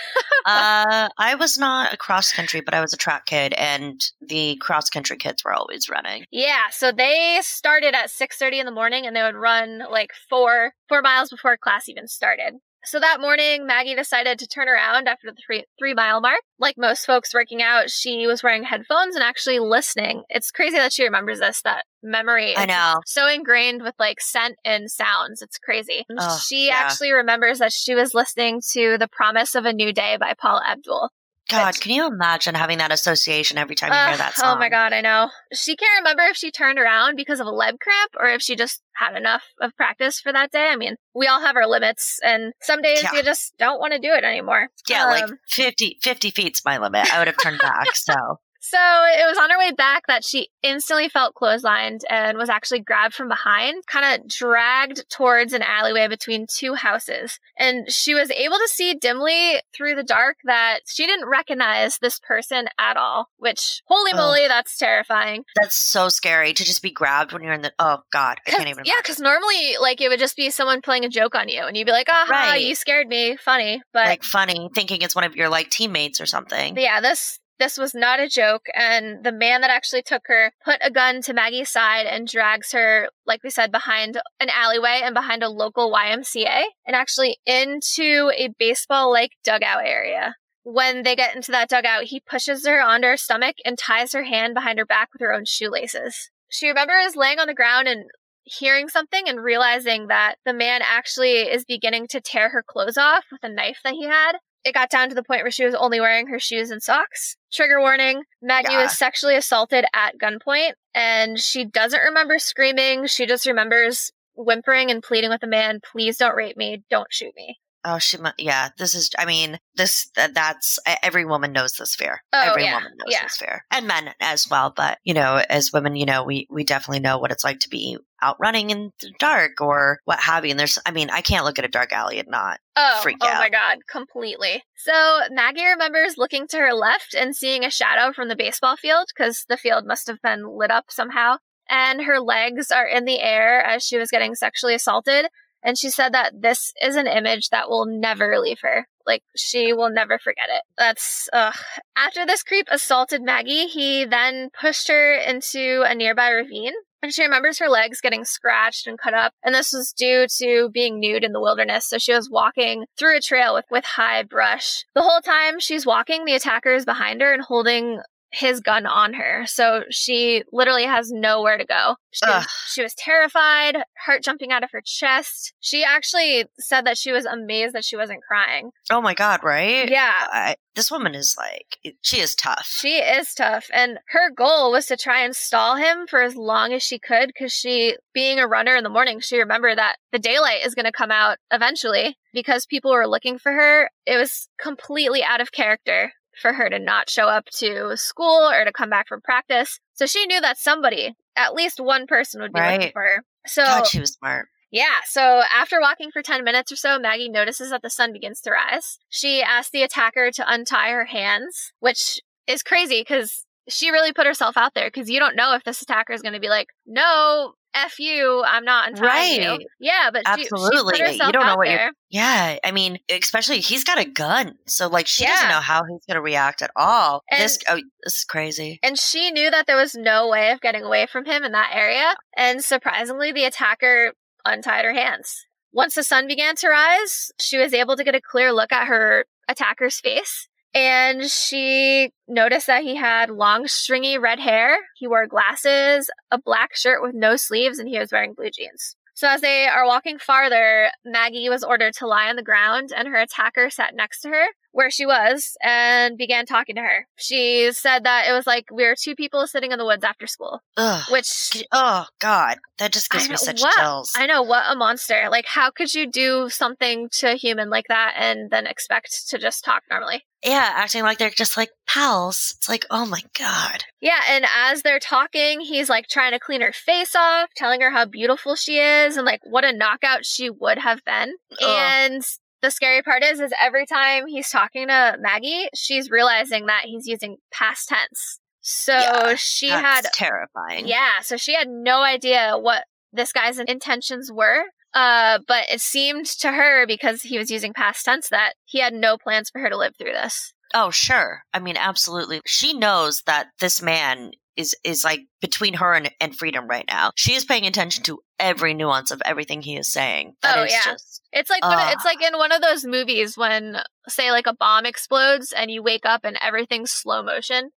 uh 0.44 1.08
i 1.18 1.36
was 1.38 1.56
not 1.56 1.92
a 1.92 1.96
cross 1.96 2.32
country 2.32 2.60
but 2.60 2.74
i 2.74 2.80
was 2.80 2.92
a 2.92 2.96
track 2.96 3.26
kid 3.26 3.52
and 3.54 4.00
the 4.20 4.56
cross 4.56 4.90
country 4.90 5.16
kids 5.16 5.44
were 5.44 5.52
always 5.52 5.88
running 5.88 6.24
Yeah, 6.32 6.64
so 6.70 6.90
they 6.90 7.38
started 7.42 7.94
at 7.94 8.10
6:30 8.10 8.60
in 8.60 8.66
the 8.66 8.72
morning 8.72 9.06
and 9.06 9.14
they 9.14 9.22
would 9.22 9.36
run 9.36 9.82
like 9.90 10.10
4 10.28 10.72
4 10.88 11.02
miles 11.02 11.30
before 11.30 11.56
class 11.56 11.88
even 11.88 12.08
started. 12.08 12.54
So 12.84 12.98
that 12.98 13.20
morning, 13.20 13.66
Maggie 13.66 13.94
decided 13.94 14.38
to 14.38 14.46
turn 14.46 14.68
around 14.68 15.08
after 15.08 15.30
the 15.30 15.36
three, 15.46 15.64
three 15.78 15.94
mile 15.94 16.20
mark. 16.20 16.40
Like 16.58 16.76
most 16.76 17.06
folks 17.06 17.32
working 17.32 17.62
out, 17.62 17.90
she 17.90 18.26
was 18.26 18.42
wearing 18.42 18.64
headphones 18.64 19.14
and 19.14 19.22
actually 19.22 19.58
listening. 19.58 20.24
It's 20.28 20.50
crazy 20.50 20.76
that 20.76 20.92
she 20.92 21.04
remembers 21.04 21.40
this, 21.40 21.62
that 21.62 21.84
memory. 22.02 22.56
I 22.56 22.66
know. 22.66 23.00
So 23.06 23.28
ingrained 23.28 23.82
with 23.82 23.94
like 23.98 24.20
scent 24.20 24.56
and 24.64 24.90
sounds. 24.90 25.42
It's 25.42 25.58
crazy. 25.58 26.04
Ugh, 26.16 26.40
she 26.40 26.66
yeah. 26.66 26.74
actually 26.74 27.12
remembers 27.12 27.60
that 27.60 27.72
she 27.72 27.94
was 27.94 28.14
listening 28.14 28.60
to 28.72 28.98
The 28.98 29.08
Promise 29.08 29.54
of 29.54 29.64
a 29.64 29.72
New 29.72 29.92
Day 29.92 30.16
by 30.18 30.34
Paula 30.34 30.62
Abdul. 30.68 31.10
God, 31.48 31.78
can 31.80 31.92
you 31.92 32.06
imagine 32.06 32.54
having 32.54 32.78
that 32.78 32.92
association 32.92 33.58
every 33.58 33.74
time 33.74 33.92
you 33.92 34.08
hear 34.08 34.16
that 34.16 34.34
song? 34.34 34.56
Oh 34.56 34.58
my 34.58 34.68
god, 34.68 34.92
I 34.92 35.00
know. 35.00 35.28
She 35.52 35.76
can't 35.76 36.00
remember 36.00 36.22
if 36.24 36.36
she 36.36 36.50
turned 36.50 36.78
around 36.78 37.16
because 37.16 37.40
of 37.40 37.46
a 37.46 37.50
leg 37.50 37.78
cramp 37.80 38.12
or 38.18 38.26
if 38.28 38.40
she 38.40 38.56
just 38.56 38.80
had 38.94 39.16
enough 39.16 39.42
of 39.60 39.76
practice 39.76 40.20
for 40.20 40.32
that 40.32 40.50
day. 40.50 40.68
I 40.70 40.76
mean, 40.76 40.96
we 41.14 41.26
all 41.26 41.40
have 41.40 41.56
our 41.56 41.66
limits, 41.66 42.18
and 42.22 42.52
some 42.62 42.80
days 42.80 43.02
Yeah. 43.02 43.12
you 43.14 43.22
just 43.22 43.54
don't 43.58 43.80
want 43.80 43.92
to 43.92 43.98
do 43.98 44.12
it 44.14 44.24
anymore. 44.24 44.68
Yeah, 44.88 45.04
like 45.06 45.24
Um, 45.24 45.38
50, 45.48 45.98
50 46.00 46.30
feet's 46.30 46.64
my 46.64 46.78
limit. 46.78 47.12
I 47.12 47.18
would 47.18 47.28
have 47.28 47.36
turned 47.38 47.60
back. 47.60 47.86
So, 47.94 48.14
So 48.64 48.78
it 48.78 49.26
was 49.28 49.36
on 49.38 49.50
her 49.50 49.58
way 49.58 49.72
back 49.72 50.06
that 50.06 50.24
she 50.24 50.48
instantly 50.62 51.08
felt 51.08 51.34
clotheslined 51.34 52.02
and 52.08 52.38
was 52.38 52.48
actually 52.48 52.78
grabbed 52.80 53.12
from 53.12 53.28
behind, 53.28 53.84
kind 53.86 54.20
of 54.22 54.28
dragged 54.28 55.04
towards 55.10 55.52
an 55.52 55.62
alleyway 55.62 56.06
between 56.06 56.46
two 56.46 56.74
houses. 56.74 57.40
And 57.58 57.90
she 57.90 58.14
was 58.14 58.30
able 58.30 58.56
to 58.56 58.68
see 58.68 58.94
dimly 58.94 59.56
through 59.74 59.96
the 59.96 60.04
dark 60.04 60.36
that 60.44 60.80
she 60.86 61.06
didn't 61.06 61.28
recognize 61.28 61.98
this 61.98 62.20
person 62.20 62.68
at 62.78 62.96
all, 62.96 63.28
which, 63.36 63.82
holy 63.86 64.12
Ugh. 64.12 64.16
moly, 64.18 64.46
that's 64.46 64.76
terrifying. 64.78 65.44
that's 65.60 65.76
so 65.76 66.08
scary 66.08 66.52
to 66.52 66.64
just 66.64 66.82
be 66.82 66.90
grabbed 66.92 67.32
when 67.32 67.42
you're 67.42 67.52
in 67.52 67.62
the. 67.62 67.72
Oh, 67.80 67.98
God. 68.12 68.38
I 68.46 68.50
can't 68.50 68.68
even. 68.68 68.84
yeah, 68.84 68.94
because 69.02 69.18
normally, 69.18 69.76
like, 69.80 70.00
it 70.00 70.08
would 70.08 70.20
just 70.20 70.36
be 70.36 70.50
someone 70.50 70.82
playing 70.82 71.04
a 71.04 71.08
joke 71.08 71.34
on 71.34 71.48
you, 71.48 71.62
and 71.64 71.76
you'd 71.76 71.84
be 71.86 71.90
like, 71.92 72.08
"Aha, 72.08 72.26
Right. 72.30 72.64
you 72.64 72.76
scared 72.76 73.08
me, 73.08 73.36
funny." 73.36 73.82
But 73.92 74.06
like 74.06 74.22
funny, 74.22 74.70
thinking 74.72 75.02
it's 75.02 75.14
one 75.16 75.24
of 75.24 75.34
your 75.34 75.48
like 75.48 75.68
teammates 75.70 76.20
or 76.20 76.26
something. 76.26 76.76
Yeah, 76.76 77.00
this 77.00 77.38
this 77.62 77.78
was 77.78 77.94
not 77.94 78.18
a 78.18 78.28
joke, 78.28 78.66
and 78.74 79.22
the 79.22 79.30
man 79.30 79.60
that 79.60 79.70
actually 79.70 80.02
took 80.02 80.22
her 80.26 80.52
put 80.64 80.78
a 80.82 80.90
gun 80.90 81.22
to 81.22 81.32
Maggie's 81.32 81.70
side 81.70 82.06
and 82.06 82.26
drags 82.26 82.72
her, 82.72 83.08
like 83.24 83.44
we 83.44 83.50
said, 83.50 83.70
behind 83.70 84.20
an 84.40 84.48
alleyway 84.50 85.00
and 85.04 85.14
behind 85.14 85.44
a 85.44 85.48
local 85.48 85.92
YMCA, 85.92 86.64
and 86.84 86.96
actually 86.96 87.38
into 87.46 88.32
a 88.36 88.48
baseball-like 88.58 89.30
dugout 89.44 89.84
area. 89.84 90.34
When 90.64 91.04
they 91.04 91.14
get 91.14 91.36
into 91.36 91.52
that 91.52 91.68
dugout, 91.68 92.04
he 92.04 92.18
pushes 92.18 92.66
her 92.66 92.82
onto 92.82 93.06
her 93.06 93.16
stomach 93.16 93.54
and 93.64 93.78
ties 93.78 94.12
her 94.12 94.24
hand 94.24 94.54
behind 94.54 94.80
her 94.80 94.86
back 94.86 95.10
with 95.12 95.20
her 95.20 95.32
own 95.32 95.44
shoelaces. 95.44 96.30
She 96.48 96.66
remembers 96.66 97.14
laying 97.14 97.38
on 97.38 97.46
the 97.46 97.54
ground 97.54 97.86
and 97.86 98.06
hearing 98.42 98.88
something 98.88 99.28
and 99.28 99.40
realizing 99.40 100.08
that 100.08 100.34
the 100.44 100.52
man 100.52 100.80
actually 100.82 101.42
is 101.42 101.64
beginning 101.64 102.08
to 102.08 102.20
tear 102.20 102.48
her 102.48 102.64
clothes 102.66 102.98
off 102.98 103.26
with 103.30 103.44
a 103.44 103.48
knife 103.48 103.78
that 103.84 103.94
he 103.94 104.08
had. 104.08 104.32
It 104.64 104.74
got 104.74 104.90
down 104.90 105.08
to 105.08 105.14
the 105.14 105.24
point 105.24 105.42
where 105.42 105.50
she 105.50 105.64
was 105.64 105.74
only 105.74 106.00
wearing 106.00 106.28
her 106.28 106.38
shoes 106.38 106.70
and 106.70 106.82
socks. 106.82 107.36
Trigger 107.52 107.80
warning 107.80 108.24
Maggie 108.40 108.72
Yeah. 108.72 108.82
was 108.82 108.96
sexually 108.96 109.36
assaulted 109.36 109.84
at 109.92 110.18
gunpoint, 110.18 110.74
and 110.94 111.38
she 111.38 111.64
doesn't 111.64 112.00
remember 112.00 112.38
screaming. 112.38 113.06
She 113.06 113.26
just 113.26 113.46
remembers 113.46 114.12
whimpering 114.34 114.90
and 114.90 115.02
pleading 115.02 115.30
with 115.30 115.40
the 115.40 115.46
man, 115.46 115.80
please 115.80 116.16
don't 116.16 116.34
rape 116.36 116.56
me, 116.56 116.84
don't 116.90 117.12
shoot 117.12 117.34
me. 117.36 117.58
Oh, 117.84 117.98
she. 117.98 118.16
Yeah, 118.38 118.68
this 118.78 118.94
is. 118.94 119.10
I 119.18 119.24
mean, 119.24 119.58
this. 119.74 120.10
That's 120.14 120.78
every 121.02 121.24
woman 121.24 121.52
knows 121.52 121.74
this 121.74 121.96
fear. 121.96 122.22
Oh, 122.32 122.50
every 122.50 122.64
yeah, 122.64 122.76
woman 122.76 122.92
knows 122.96 123.12
yeah. 123.12 123.22
this 123.24 123.36
fear, 123.36 123.64
and 123.72 123.88
men 123.88 124.10
as 124.20 124.48
well. 124.48 124.72
But 124.74 124.98
you 125.02 125.14
know, 125.14 125.42
as 125.50 125.72
women, 125.72 125.96
you 125.96 126.06
know, 126.06 126.22
we 126.22 126.46
we 126.48 126.62
definitely 126.62 127.00
know 127.00 127.18
what 127.18 127.32
it's 127.32 127.42
like 127.42 127.60
to 127.60 127.68
be 127.68 127.98
out 128.20 128.36
running 128.38 128.70
in 128.70 128.92
the 129.00 129.12
dark 129.18 129.60
or 129.60 129.98
what 130.04 130.20
have 130.20 130.44
you. 130.44 130.52
And 130.52 130.60
there's. 130.60 130.78
I 130.86 130.92
mean, 130.92 131.10
I 131.10 131.22
can't 131.22 131.44
look 131.44 131.58
at 131.58 131.64
a 131.64 131.68
dark 131.68 131.92
alley 131.92 132.20
and 132.20 132.28
not. 132.28 132.60
Oh, 132.76 133.00
Freak 133.02 133.18
oh 133.20 133.26
out. 133.26 133.40
my 133.40 133.50
god, 133.50 133.78
completely. 133.90 134.62
So 134.76 135.20
Maggie 135.30 135.66
remembers 135.66 136.16
looking 136.16 136.46
to 136.48 136.58
her 136.58 136.72
left 136.72 137.14
and 137.14 137.34
seeing 137.34 137.64
a 137.64 137.70
shadow 137.70 138.12
from 138.12 138.28
the 138.28 138.36
baseball 138.36 138.76
field 138.76 139.06
because 139.14 139.44
the 139.48 139.56
field 139.56 139.86
must 139.86 140.06
have 140.06 140.22
been 140.22 140.56
lit 140.56 140.70
up 140.70 140.86
somehow. 140.88 141.36
And 141.68 142.02
her 142.02 142.20
legs 142.20 142.70
are 142.70 142.86
in 142.86 143.06
the 143.06 143.20
air 143.20 143.60
as 143.62 143.82
she 143.82 143.96
was 143.96 144.10
getting 144.10 144.34
sexually 144.34 144.74
assaulted. 144.74 145.26
And 145.62 145.78
she 145.78 145.90
said 145.90 146.12
that 146.12 146.42
this 146.42 146.72
is 146.82 146.96
an 146.96 147.06
image 147.06 147.50
that 147.50 147.68
will 147.68 147.86
never 147.86 148.38
leave 148.38 148.60
her. 148.62 148.88
Like, 149.06 149.22
she 149.36 149.72
will 149.72 149.90
never 149.90 150.18
forget 150.18 150.48
it. 150.48 150.62
That's, 150.76 151.28
ugh. 151.32 151.54
After 151.96 152.24
this 152.26 152.42
creep 152.42 152.66
assaulted 152.70 153.22
Maggie, 153.22 153.66
he 153.66 154.04
then 154.04 154.50
pushed 154.60 154.88
her 154.88 155.14
into 155.14 155.84
a 155.86 155.94
nearby 155.94 156.30
ravine. 156.30 156.74
And 157.02 157.12
she 157.12 157.24
remembers 157.24 157.58
her 157.58 157.68
legs 157.68 158.00
getting 158.00 158.24
scratched 158.24 158.86
and 158.86 158.96
cut 158.96 159.12
up. 159.12 159.32
And 159.42 159.52
this 159.52 159.72
was 159.72 159.92
due 159.92 160.26
to 160.38 160.70
being 160.72 161.00
nude 161.00 161.24
in 161.24 161.32
the 161.32 161.40
wilderness. 161.40 161.88
So 161.88 161.98
she 161.98 162.14
was 162.14 162.30
walking 162.30 162.84
through 162.96 163.16
a 163.16 163.20
trail 163.20 163.54
with, 163.54 163.64
with 163.72 163.84
high 163.84 164.22
brush. 164.22 164.84
The 164.94 165.02
whole 165.02 165.20
time 165.20 165.58
she's 165.58 165.84
walking, 165.84 166.24
the 166.24 166.36
attacker 166.36 166.72
is 166.72 166.84
behind 166.84 167.20
her 167.20 167.32
and 167.32 167.42
holding 167.42 168.00
his 168.32 168.60
gun 168.60 168.86
on 168.86 169.14
her. 169.14 169.44
So 169.46 169.84
she 169.90 170.42
literally 170.52 170.84
has 170.84 171.10
nowhere 171.10 171.58
to 171.58 171.66
go. 171.66 171.96
She, 172.10 172.26
was, 172.26 172.46
she 172.66 172.82
was 172.82 172.94
terrified, 172.94 173.76
heart 173.98 174.22
jumping 174.22 174.52
out 174.52 174.64
of 174.64 174.70
her 174.72 174.82
chest. 174.84 175.52
She 175.60 175.84
actually 175.84 176.46
said 176.58 176.86
that 176.86 176.98
she 176.98 177.12
was 177.12 177.24
amazed 177.24 177.74
that 177.74 177.84
she 177.84 177.96
wasn't 177.96 178.22
crying. 178.22 178.70
Oh 178.90 179.00
my 179.00 179.14
God, 179.14 179.40
right? 179.42 179.88
Yeah. 179.88 180.12
I, 180.12 180.56
this 180.74 180.90
woman 180.90 181.14
is 181.14 181.36
like, 181.38 181.94
she 182.00 182.20
is 182.20 182.34
tough. 182.34 182.66
She 182.66 182.96
is 182.96 183.34
tough. 183.34 183.66
And 183.72 183.98
her 184.08 184.30
goal 184.30 184.72
was 184.72 184.86
to 184.86 184.96
try 184.96 185.24
and 185.24 185.36
stall 185.36 185.76
him 185.76 186.06
for 186.08 186.22
as 186.22 186.34
long 186.34 186.72
as 186.72 186.82
she 186.82 186.98
could 186.98 187.28
because 187.28 187.52
she, 187.52 187.96
being 188.14 188.38
a 188.38 188.48
runner 188.48 188.76
in 188.76 188.84
the 188.84 188.90
morning, 188.90 189.20
she 189.20 189.38
remembered 189.38 189.76
that 189.78 189.96
the 190.10 190.18
daylight 190.18 190.64
is 190.64 190.74
going 190.74 190.86
to 190.86 190.92
come 190.92 191.10
out 191.10 191.36
eventually 191.50 192.16
because 192.32 192.64
people 192.64 192.92
were 192.92 193.06
looking 193.06 193.38
for 193.38 193.52
her. 193.52 193.90
It 194.06 194.16
was 194.16 194.48
completely 194.58 195.22
out 195.22 195.42
of 195.42 195.52
character 195.52 196.12
for 196.40 196.52
her 196.52 196.68
to 196.70 196.78
not 196.78 197.10
show 197.10 197.26
up 197.28 197.46
to 197.58 197.96
school 197.96 198.48
or 198.50 198.64
to 198.64 198.72
come 198.72 198.90
back 198.90 199.08
from 199.08 199.20
practice. 199.20 199.78
So 199.94 200.06
she 200.06 200.26
knew 200.26 200.40
that 200.40 200.58
somebody, 200.58 201.14
at 201.36 201.54
least 201.54 201.80
one 201.80 202.06
person, 202.06 202.40
would 202.40 202.52
be 202.52 202.60
Right. 202.60 202.78
looking 202.78 202.92
for 202.92 203.02
her. 203.02 203.24
So 203.46 203.62
God, 203.64 203.86
she 203.86 204.00
was 204.00 204.12
smart. 204.12 204.48
yeah, 204.70 205.00
so 205.06 205.42
after 205.52 205.80
walking 205.80 206.10
for 206.10 206.22
10 206.22 206.44
minutes 206.44 206.72
or 206.72 206.76
so, 206.76 206.98
Maggie 206.98 207.28
notices 207.28 207.70
that 207.70 207.82
the 207.82 207.90
sun 207.90 208.12
begins 208.12 208.40
to 208.42 208.50
rise. 208.50 208.98
She 209.10 209.42
asks 209.42 209.70
the 209.70 209.82
attacker 209.82 210.30
to 210.30 210.50
untie 210.52 210.90
her 210.90 211.04
hands, 211.06 211.72
which 211.80 212.20
is 212.46 212.62
crazy 212.62 213.00
because 213.02 213.44
she 213.68 213.90
really 213.90 214.12
put 214.12 214.26
herself 214.26 214.56
out 214.56 214.74
there 214.74 214.88
because 214.88 215.08
you 215.10 215.20
don't 215.20 215.36
know 215.36 215.54
if 215.54 215.62
this 215.64 215.82
attacker 215.82 216.12
is 216.12 216.22
going 216.22 216.32
to 216.34 216.40
be 216.40 216.48
like, 216.48 216.68
no, 216.86 217.54
F 217.74 217.98
you, 217.98 218.42
I'm 218.46 218.64
not 218.64 218.88
untying 218.90 219.40
you. 219.42 219.48
Right. 219.48 219.66
Yeah, 219.80 220.10
but 220.12 220.22
she, 220.36 220.44
she 220.44 220.48
Absolutely. 220.52 221.00
put 221.00 221.12
You 221.12 221.32
don't 221.32 221.46
know 221.46 221.56
what 221.56 221.68
you're- 221.68 221.90
Yeah, 222.10 222.58
I 222.62 222.70
mean, 222.70 222.98
especially 223.10 223.60
he's 223.60 223.84
got 223.84 223.98
a 223.98 224.04
gun, 224.04 224.56
so 224.66 224.88
like 224.88 225.06
she 225.06 225.24
doesn't 225.24 225.48
know 225.48 225.60
how 225.60 225.82
he's 225.84 226.04
going 226.06 226.16
to 226.16 226.20
react 226.22 226.62
at 226.62 226.70
all. 226.76 227.22
And- 227.30 227.42
this, 227.42 227.58
oh, 227.68 227.76
this 228.04 228.18
is 228.18 228.24
crazy. 228.24 228.78
And 228.82 228.98
she 228.98 229.30
knew 229.30 229.50
that 229.50 229.66
there 229.66 229.76
was 229.76 229.94
no 229.94 230.28
way 230.28 230.50
of 230.50 230.60
getting 230.60 230.82
away 230.82 231.06
from 231.06 231.24
him 231.24 231.44
in 231.44 231.52
that 231.52 231.70
area. 231.74 232.14
And 232.36 232.62
surprisingly, 232.62 233.32
the 233.32 233.44
attacker 233.44 234.12
untied 234.44 234.84
her 234.84 234.94
hands. 234.94 235.46
Once 235.72 235.94
the 235.94 236.02
sun 236.02 236.26
began 236.26 236.54
to 236.56 236.68
rise, 236.68 237.32
she 237.40 237.56
was 237.56 237.72
able 237.72 237.96
to 237.96 238.04
get 238.04 238.14
a 238.14 238.20
clear 238.20 238.52
look 238.52 238.72
at 238.72 238.86
her 238.88 239.24
attacker's 239.48 240.00
face. 240.00 240.48
And 240.74 241.24
she 241.24 242.10
noticed 242.26 242.66
that 242.66 242.82
he 242.82 242.96
had 242.96 243.28
long, 243.28 243.66
stringy 243.66 244.16
red 244.16 244.40
hair. 244.40 244.78
He 244.96 245.06
wore 245.06 245.26
glasses, 245.26 246.10
a 246.30 246.38
black 246.38 246.74
shirt 246.74 247.02
with 247.02 247.14
no 247.14 247.36
sleeves, 247.36 247.78
and 247.78 247.88
he 247.88 247.98
was 247.98 248.10
wearing 248.10 248.32
blue 248.32 248.50
jeans. 248.50 248.96
So 249.14 249.28
as 249.28 249.42
they 249.42 249.66
are 249.66 249.86
walking 249.86 250.18
farther, 250.18 250.90
Maggie 251.04 251.50
was 251.50 251.62
ordered 251.62 251.92
to 251.94 252.06
lie 252.06 252.30
on 252.30 252.36
the 252.36 252.42
ground, 252.42 252.90
and 252.96 253.06
her 253.08 253.16
attacker 253.16 253.68
sat 253.68 253.94
next 253.94 254.20
to 254.22 254.28
her 254.30 254.46
where 254.72 254.90
she 254.90 255.06
was 255.06 255.56
and 255.62 256.18
began 256.18 256.46
talking 256.46 256.74
to 256.76 256.80
her. 256.82 257.06
She 257.16 257.70
said 257.72 258.04
that 258.04 258.26
it 258.28 258.32
was 258.32 258.46
like 258.46 258.66
we 258.72 258.84
were 258.84 258.96
two 258.98 259.14
people 259.14 259.46
sitting 259.46 259.72
in 259.72 259.78
the 259.78 259.84
woods 259.84 260.04
after 260.04 260.26
school, 260.26 260.60
Ugh. 260.76 261.04
which 261.10 261.62
Oh 261.72 262.06
God, 262.20 262.58
that 262.78 262.92
just 262.92 263.10
gives 263.10 263.28
me 263.28 263.36
such 263.36 263.60
what- 263.60 263.74
chills. 263.74 264.12
I 264.16 264.26
know 264.26 264.42
what 264.42 264.64
a 264.68 264.74
monster. 264.74 265.28
Like, 265.30 265.46
how 265.46 265.70
could 265.70 265.94
you 265.94 266.06
do 266.10 266.48
something 266.48 267.08
to 267.12 267.32
a 267.32 267.36
human 267.36 267.70
like 267.70 267.86
that 267.88 268.14
and 268.18 268.50
then 268.50 268.66
expect 268.66 269.28
to 269.28 269.38
just 269.38 269.64
talk 269.64 269.82
normally? 269.90 270.24
yeah, 270.44 270.70
acting 270.74 271.04
like 271.04 271.18
they're 271.18 271.30
just 271.30 271.56
like 271.56 271.70
pals. 271.86 272.54
It's 272.58 272.68
like, 272.68 272.84
oh 272.90 273.06
my 273.06 273.20
God. 273.38 273.84
Yeah, 274.00 274.18
and 274.28 274.44
as 274.66 274.82
they're 274.82 274.98
talking, 274.98 275.60
he's 275.60 275.88
like 275.88 276.08
trying 276.08 276.32
to 276.32 276.40
clean 276.40 276.62
her 276.62 276.72
face 276.72 277.14
off, 277.14 277.50
telling 277.54 277.80
her 277.80 277.92
how 277.92 278.06
beautiful 278.06 278.56
she 278.56 278.78
is 278.78 279.16
and 279.16 279.24
like 279.24 279.40
what 279.44 279.64
a 279.64 279.72
knockout 279.72 280.24
she 280.26 280.50
would 280.50 280.78
have 280.78 281.04
been. 281.04 281.34
Ugh. 281.60 281.78
And 281.78 282.24
the 282.62 282.70
scary 282.70 283.02
part 283.02 283.22
is 283.22 283.40
is 283.40 283.52
every 283.60 283.86
time 283.86 284.26
he's 284.26 284.48
talking 284.48 284.88
to 284.88 285.16
Maggie, 285.20 285.68
she's 285.74 286.10
realizing 286.10 286.66
that 286.66 286.82
he's 286.84 287.06
using 287.06 287.36
past 287.52 287.88
tense. 287.88 288.38
So 288.60 288.92
Yeah, 288.92 289.34
she 289.34 289.68
That's 289.68 290.06
had 290.06 290.12
terrifying. 290.14 290.86
Yeah, 290.86 291.20
so 291.22 291.36
she 291.36 291.54
had 291.54 291.68
no 291.68 292.02
idea 292.02 292.54
what 292.56 292.84
this 293.12 293.32
guy's 293.32 293.58
intentions 293.58 294.30
were. 294.32 294.62
Uh, 294.94 295.38
but 295.48 295.64
it 295.70 295.80
seemed 295.80 296.26
to 296.26 296.52
her 296.52 296.86
because 296.86 297.22
he 297.22 297.38
was 297.38 297.50
using 297.50 297.72
past 297.72 298.04
tense 298.04 298.28
that 298.28 298.52
he 298.64 298.80
had 298.80 298.92
no 298.92 299.16
plans 299.16 299.48
for 299.50 299.58
her 299.60 299.70
to 299.70 299.76
live 299.76 299.94
through 299.96 300.12
this. 300.12 300.52
Oh, 300.74 300.90
sure. 300.90 301.42
I 301.52 301.58
mean, 301.58 301.76
absolutely. 301.76 302.40
She 302.46 302.74
knows 302.74 303.22
that 303.26 303.48
this 303.58 303.82
man 303.82 304.32
is 304.56 304.76
is 304.84 305.04
like 305.04 305.20
between 305.40 305.74
her 305.74 305.94
and, 305.94 306.10
and 306.20 306.36
freedom 306.36 306.66
right 306.66 306.84
now. 306.88 307.10
She 307.16 307.34
is 307.34 307.44
paying 307.44 307.66
attention 307.66 308.04
to 308.04 308.20
every 308.38 308.74
nuance 308.74 309.10
of 309.10 309.22
everything 309.24 309.62
he 309.62 309.76
is 309.76 309.88
saying. 309.92 310.34
That 310.42 310.58
Oh, 310.58 310.62
is 310.64 310.72
yeah. 310.72 310.92
just 310.92 311.22
It's 311.32 311.50
like 311.50 311.62
one, 311.64 311.78
Ugh. 311.78 311.94
it's 311.94 312.04
like 312.04 312.18
ah. 312.22 312.28
in 312.28 312.38
one 312.38 312.52
of 312.52 312.60
those 312.60 312.84
movies 312.84 313.36
when 313.36 313.78
say 314.08 314.30
like 314.30 314.46
a 314.46 314.54
bomb 314.54 314.86
explodes 314.86 315.52
and 315.52 315.70
you 315.70 315.82
wake 315.82 316.04
up 316.04 316.24
and 316.24 316.38
everything's 316.42 316.90
slow 316.90 317.22
motion. 317.22 317.70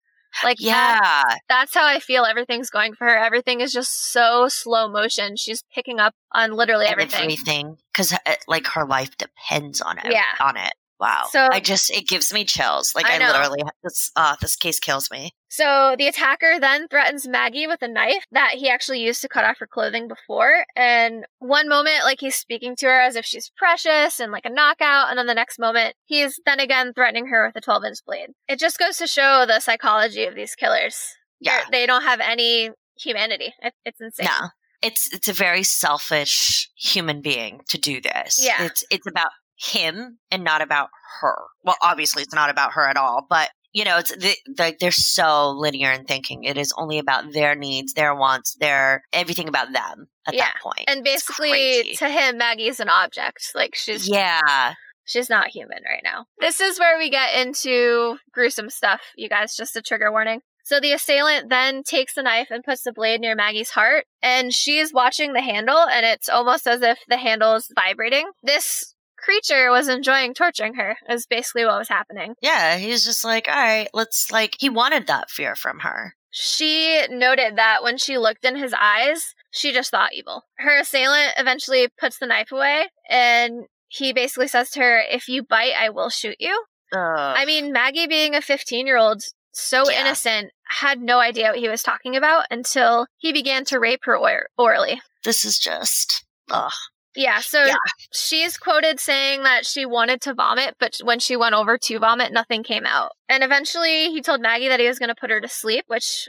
Like 0.43 0.57
that, 0.57 0.99
yeah. 1.29 1.35
that's 1.47 1.75
how 1.75 1.85
I 1.85 1.99
feel 1.99 2.25
everything's 2.25 2.71
going 2.71 2.95
for 2.95 3.05
her. 3.05 3.15
Everything 3.15 3.61
is 3.61 3.71
just 3.71 4.11
so 4.11 4.47
slow 4.47 4.89
motion. 4.89 5.35
She's 5.35 5.63
picking 5.75 5.99
up 5.99 6.15
on 6.31 6.53
literally 6.53 6.87
everything. 6.87 7.21
Everything 7.21 7.77
because 7.91 8.13
uh, 8.13 8.33
like 8.47 8.65
her 8.67 8.83
life 8.83 9.15
depends 9.17 9.79
on 9.79 9.99
it. 9.99 10.11
Yeah. 10.11 10.23
On 10.41 10.57
it. 10.57 10.73
Wow. 11.03 11.25
So- 11.31 11.49
I 11.51 11.59
just 11.59 11.89
it 11.91 12.07
gives 12.07 12.31
me 12.33 12.45
chills. 12.45 12.95
Like 12.95 13.05
I 13.05 13.15
I, 13.15 13.27
literally 13.27 13.61
this 13.83 14.09
uh 14.15 14.35
this 14.39 14.55
case 14.55 14.79
kills 14.79 15.11
me. 15.11 15.31
So 15.49 15.95
the 15.97 16.07
attacker 16.07 16.59
then 16.61 16.87
threatens 16.87 17.27
Maggie 17.27 17.67
with 17.67 17.81
a 17.81 17.87
knife 17.89 18.23
that 18.31 18.51
he 18.53 18.69
actually 18.69 19.01
used 19.01 19.21
to 19.21 19.27
cut 19.27 19.43
off 19.43 19.57
her 19.59 19.67
clothing 19.67 20.07
before. 20.07 20.65
And 20.77 21.25
one 21.39 21.67
moment, 21.67 22.05
like 22.05 22.21
he's 22.21 22.35
speaking 22.35 22.75
to 22.77 22.85
her 22.85 23.01
as 23.01 23.15
if 23.17 23.25
she's 23.25 23.51
precious 23.57 24.19
and 24.21 24.31
like 24.31 24.45
a 24.45 24.49
knockout. 24.49 25.09
And 25.09 25.17
then 25.19 25.27
the 25.27 25.33
next 25.35 25.59
moment, 25.59 25.95
he's 26.05 26.39
then 26.45 26.61
again 26.61 26.93
threatening 26.93 27.27
her 27.27 27.45
with 27.45 27.55
a 27.57 27.61
12 27.61 27.83
inch 27.83 27.97
blade. 28.07 28.29
It 28.47 28.57
just 28.59 28.79
goes 28.79 28.95
to 28.97 29.05
show 29.07 29.45
the 29.45 29.59
psychology 29.59 30.23
of 30.23 30.35
these 30.35 30.55
killers. 30.55 30.97
Yeah. 31.41 31.57
They're- 31.57 31.81
They 31.81 31.85
don't 31.85 32.03
have 32.03 32.21
any 32.21 32.71
humanity. 32.97 33.53
It, 33.61 33.73
it's 33.85 33.99
insane. 33.99 34.25
No. 34.27 34.47
It's 34.81 35.13
it's 35.13 35.27
a 35.29 35.33
very 35.33 35.63
selfish 35.63 36.69
human 36.75 37.21
being 37.21 37.61
to 37.69 37.77
do 37.77 38.01
this. 38.01 38.39
Yeah. 38.43 38.65
It's 38.65 38.83
it's 38.89 39.07
about 39.07 39.29
him 39.63 40.17
and 40.31 40.43
not 40.43 40.61
about 40.61 40.89
her. 41.21 41.37
Well, 41.63 41.77
obviously 41.81 42.23
it's 42.23 42.33
not 42.33 42.49
about 42.49 42.73
her 42.73 42.87
at 42.87 42.97
all, 42.97 43.25
but 43.29 43.49
you 43.71 43.85
know, 43.85 43.97
it's 43.97 44.15
the, 44.15 44.35
the, 44.45 44.75
they're 44.79 44.91
so 44.91 45.49
linear 45.49 45.91
in 45.91 46.05
thinking. 46.05 46.43
It 46.43 46.59
is 46.59 46.71
only 46.77 46.99
about 46.99 47.33
their 47.33 47.55
needs, 47.55 47.93
their 47.93 48.13
wants, 48.13 48.55
their 48.59 49.03
everything 49.11 49.47
about 49.47 49.73
them 49.73 50.07
at 50.27 50.35
Yeah. 50.35 50.43
that 50.45 50.61
point. 50.61 50.83
And 50.87 51.03
basically, 51.03 51.95
to 51.95 52.07
him, 52.07 52.37
Maggie's 52.37 52.79
an 52.79 52.89
object. 52.89 53.51
Like 53.55 53.73
she's 53.73 54.07
yeah, 54.07 54.75
She's 55.05 55.29
not 55.29 55.47
human 55.47 55.79
right 55.83 56.01
now. 56.03 56.25
This 56.39 56.61
is 56.61 56.79
where 56.79 56.97
we 56.97 57.09
get 57.09 57.35
into 57.45 58.17
gruesome 58.31 58.69
stuff, 58.69 59.01
you 59.15 59.27
guys, 59.27 59.55
just 59.55 59.75
a 59.75 59.81
trigger 59.81 60.11
warning. 60.11 60.41
So 60.65 60.79
the 60.79 60.93
assailant 60.93 61.49
then 61.49 61.83
takes 61.83 62.13
the 62.13 62.23
knife 62.23 62.47
and 62.49 62.63
puts 62.63 62.83
the 62.83 62.93
blade 62.93 63.19
near 63.19 63.35
Maggie's 63.35 63.71
heart, 63.71 64.05
and 64.21 64.53
she's 64.53 64.93
watching 64.93 65.33
the 65.33 65.41
handle, 65.41 65.77
and 65.77 66.05
it's 66.05 66.29
almost 66.29 66.67
as 66.67 66.81
if 66.81 66.99
the 67.09 67.17
handle 67.17 67.55
is 67.55 67.67
vibrating. 67.75 68.29
This 68.43 68.92
creature 69.23 69.71
was 69.71 69.87
enjoying 69.87 70.33
torturing 70.33 70.73
her, 70.75 70.97
is 71.09 71.25
basically 71.25 71.65
what 71.65 71.79
was 71.79 71.89
happening. 71.89 72.35
yeah. 72.41 72.77
He's 72.77 73.03
just 73.05 73.23
like, 73.23 73.47
all 73.47 73.55
right, 73.55 73.87
let's 73.93 74.31
like. 74.31 74.55
He 74.59 74.69
wanted 74.69 75.07
that 75.07 75.29
fear 75.29 75.55
from 75.55 75.79
her. 75.79 76.13
She 76.31 77.05
noted 77.09 77.57
that 77.57 77.83
when 77.83 77.97
she 77.97 78.17
looked 78.17 78.43
in 78.43 78.55
his 78.55 78.73
eyes, 78.79 79.35
she 79.51 79.71
just 79.71 79.91
thought 79.91 80.13
evil. 80.13 80.43
Her 80.57 80.79
assailant 80.79 81.33
eventually 81.37 81.87
puts 81.99 82.17
the 82.17 82.25
knife 82.25 82.51
away, 82.51 82.87
and 83.09 83.65
he 83.87 84.13
basically 84.13 84.47
says 84.47 84.71
to 84.71 84.79
her, 84.81 84.99
If 84.99 85.27
you 85.27 85.43
bite, 85.43 85.73
I 85.77 85.89
will 85.91 86.09
shoot 86.09 86.37
you. 86.39 86.63
Ugh. 86.91 86.99
I 86.99 87.45
mean, 87.45 87.71
Maggie 87.71 88.07
being 88.07 88.33
a 88.35 88.41
15 88.41 88.87
year 88.87 88.97
old, 88.97 89.21
so 89.51 89.89
Yeah. 89.89 90.01
innocent, 90.01 90.51
had 90.69 90.99
no 91.01 91.19
idea 91.19 91.49
what 91.49 91.59
he 91.59 91.69
was 91.69 91.83
talking 91.83 92.15
about 92.15 92.45
until 92.49 93.05
he 93.17 93.31
began 93.31 93.63
to 93.65 93.79
rape 93.79 94.01
her 94.05 94.17
or- 94.17 94.47
orally. 94.57 95.01
this 95.23 95.45
is 95.45 95.59
just. 95.59 96.25
Ugh. 96.49 96.71
Yeah, 97.15 97.39
so 97.39 97.63
Yeah. 97.65 97.75
she's 98.11 98.57
quoted 98.57 98.99
saying 98.99 99.43
that 99.43 99.65
she 99.65 99.85
wanted 99.85 100.21
to 100.21 100.33
vomit, 100.33 100.75
but 100.79 100.97
when 101.03 101.19
she 101.19 101.35
went 101.35 101.55
over 101.55 101.77
to 101.77 101.99
vomit, 101.99 102.31
nothing 102.31 102.63
came 102.63 102.85
out. 102.85 103.11
And 103.29 103.43
eventually 103.43 104.09
he 104.11 104.21
told 104.21 104.41
Maggie 104.41 104.67
that 104.67 104.79
he 104.79 104.87
was 104.87 104.99
going 104.99 105.09
to 105.09 105.15
put 105.15 105.29
her 105.29 105.39
to 105.41 105.47
sleep, 105.47 105.85
which 105.87 106.27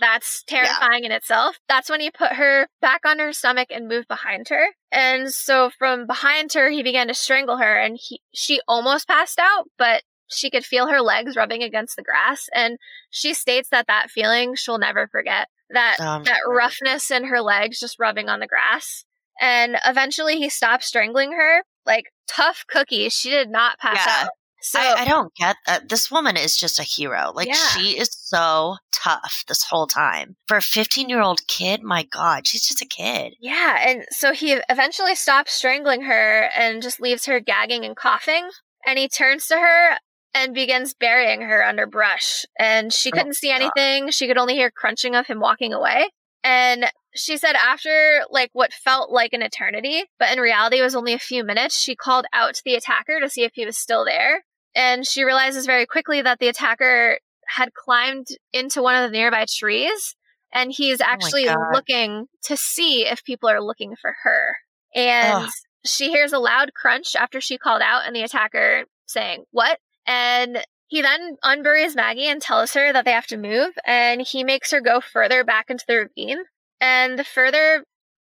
that's 0.00 0.42
terrifying 0.46 1.04
in 1.04 1.12
itself. 1.12 1.58
That's 1.68 1.90
when 1.90 2.00
he 2.00 2.10
put 2.10 2.32
her 2.32 2.68
back 2.80 3.00
on 3.06 3.18
her 3.18 3.32
stomach 3.32 3.68
and 3.70 3.88
moved 3.88 4.08
behind 4.08 4.48
her. 4.48 4.66
And 4.92 5.32
so 5.32 5.70
from 5.70 6.06
behind 6.06 6.52
her, 6.52 6.70
he 6.70 6.82
began 6.82 7.08
to 7.08 7.14
strangle 7.14 7.56
her 7.56 7.76
and 7.76 7.98
he, 8.00 8.20
she 8.32 8.60
almost 8.68 9.08
passed 9.08 9.38
out, 9.40 9.68
but 9.78 10.02
she 10.28 10.50
could 10.50 10.64
feel 10.64 10.88
her 10.88 11.00
legs 11.00 11.36
rubbing 11.36 11.62
against 11.62 11.96
the 11.96 12.02
grass. 12.02 12.48
And 12.54 12.78
she 13.10 13.32
states 13.34 13.68
that 13.70 13.86
that 13.86 14.10
feeling 14.10 14.54
she'll 14.56 14.78
never 14.78 15.08
forget. 15.08 15.48
That, 15.70 15.96
oh, 15.98 16.04
I'm 16.06 16.22
that 16.24 16.42
roughness 16.46 17.10
in 17.10 17.24
her 17.24 17.40
legs 17.40 17.80
just 17.80 17.98
rubbing 17.98 18.28
on 18.28 18.38
the 18.38 18.46
grass. 18.46 19.04
And 19.40 19.76
eventually 19.84 20.36
he 20.36 20.48
stopped 20.48 20.84
strangling 20.84 21.32
her. 21.32 21.62
Like 21.84 22.06
tough 22.28 22.64
cookie. 22.68 23.08
She 23.08 23.30
did 23.30 23.50
not 23.50 23.78
pass 23.78 23.98
Yeah. 24.06 24.24
out. 24.24 24.30
So 24.62 24.80
I, 24.80 25.02
I 25.02 25.04
don't 25.04 25.32
get 25.36 25.56
that. 25.66 25.88
This 25.88 26.10
woman 26.10 26.36
is 26.36 26.56
just 26.56 26.80
a 26.80 26.82
hero. 26.82 27.30
Like 27.34 27.46
Yeah. 27.46 27.54
she 27.54 27.96
is 27.98 28.08
so 28.12 28.76
tough 28.90 29.44
this 29.46 29.62
whole 29.62 29.86
time. 29.86 30.34
For 30.48 30.56
a 30.56 30.62
15 30.62 31.08
year 31.08 31.20
old 31.20 31.46
kid, 31.46 31.82
my 31.84 32.02
God, 32.02 32.46
she's 32.48 32.66
just 32.66 32.82
a 32.82 32.86
kid. 32.86 33.34
yeah, 33.40 33.88
and 33.88 34.04
so 34.10 34.32
he 34.32 34.58
eventually 34.68 35.14
stops 35.14 35.52
strangling 35.52 36.02
her 36.02 36.50
and 36.56 36.82
just 36.82 37.00
leaves 37.00 37.26
her 37.26 37.38
gagging 37.38 37.84
and 37.84 37.94
coughing. 37.96 38.48
And 38.84 38.98
he 38.98 39.08
turns 39.08 39.46
to 39.48 39.56
her 39.56 39.98
and 40.34 40.52
begins 40.54 40.94
burying 40.94 41.42
her 41.42 41.64
under 41.64 41.86
brush. 41.86 42.44
And 42.58 42.92
she 42.92 43.10
Oh, 43.12 43.16
couldn't 43.16 43.34
see 43.34 43.48
God. 43.48 43.60
anything. 43.76 44.10
She 44.10 44.26
could 44.26 44.38
only 44.38 44.54
hear 44.54 44.70
crunching 44.72 45.14
of 45.14 45.26
him 45.28 45.38
walking 45.38 45.72
away. 45.72 46.10
And 46.46 46.86
she 47.12 47.38
said 47.38 47.56
after 47.56 48.24
like 48.30 48.50
what 48.52 48.72
felt 48.72 49.10
like 49.10 49.32
an 49.32 49.42
eternity, 49.42 50.04
but 50.16 50.32
in 50.32 50.38
reality 50.38 50.80
was 50.80 50.94
only 50.94 51.12
a 51.12 51.18
few 51.18 51.42
minutes, 51.42 51.76
she 51.76 51.96
called 51.96 52.24
out 52.32 52.54
to 52.54 52.62
the 52.64 52.76
attacker 52.76 53.18
to 53.20 53.28
see 53.28 53.42
if 53.42 53.50
he 53.54 53.66
was 53.66 53.76
still 53.76 54.04
there. 54.04 54.44
And 54.76 55.04
she 55.04 55.24
realizes 55.24 55.66
very 55.66 55.86
quickly 55.86 56.22
that 56.22 56.38
the 56.38 56.46
attacker 56.46 57.18
had 57.48 57.74
climbed 57.74 58.28
into 58.52 58.80
one 58.80 58.94
of 58.94 59.10
the 59.10 59.16
nearby 59.16 59.46
trees 59.48 60.14
and 60.52 60.70
he's 60.70 61.00
oh 61.00 61.04
actually 61.04 61.46
God. 61.46 61.72
looking 61.72 62.26
to 62.44 62.56
see 62.56 63.06
if 63.06 63.24
people 63.24 63.48
are 63.48 63.60
looking 63.60 63.96
for 64.00 64.14
her. 64.22 64.56
And 64.94 65.46
Ugh. 65.46 65.50
she 65.84 66.10
hears 66.10 66.32
a 66.32 66.38
loud 66.38 66.74
crunch 66.74 67.16
after 67.16 67.40
she 67.40 67.58
called 67.58 67.82
out 67.82 68.06
and 68.06 68.14
the 68.14 68.22
attacker 68.22 68.84
saying, 69.06 69.46
What? 69.50 69.80
And 70.06 70.64
he 70.88 71.02
then 71.02 71.36
unburies 71.44 71.94
Maggie 71.96 72.28
and 72.28 72.40
tells 72.40 72.74
her 72.74 72.92
that 72.92 73.04
they 73.04 73.12
have 73.12 73.26
to 73.28 73.36
move, 73.36 73.72
and 73.84 74.20
he 74.20 74.44
makes 74.44 74.70
her 74.70 74.80
go 74.80 75.00
further 75.00 75.44
back 75.44 75.70
into 75.70 75.84
the 75.86 75.96
ravine. 75.96 76.44
And 76.80 77.18
the 77.18 77.24
further 77.24 77.84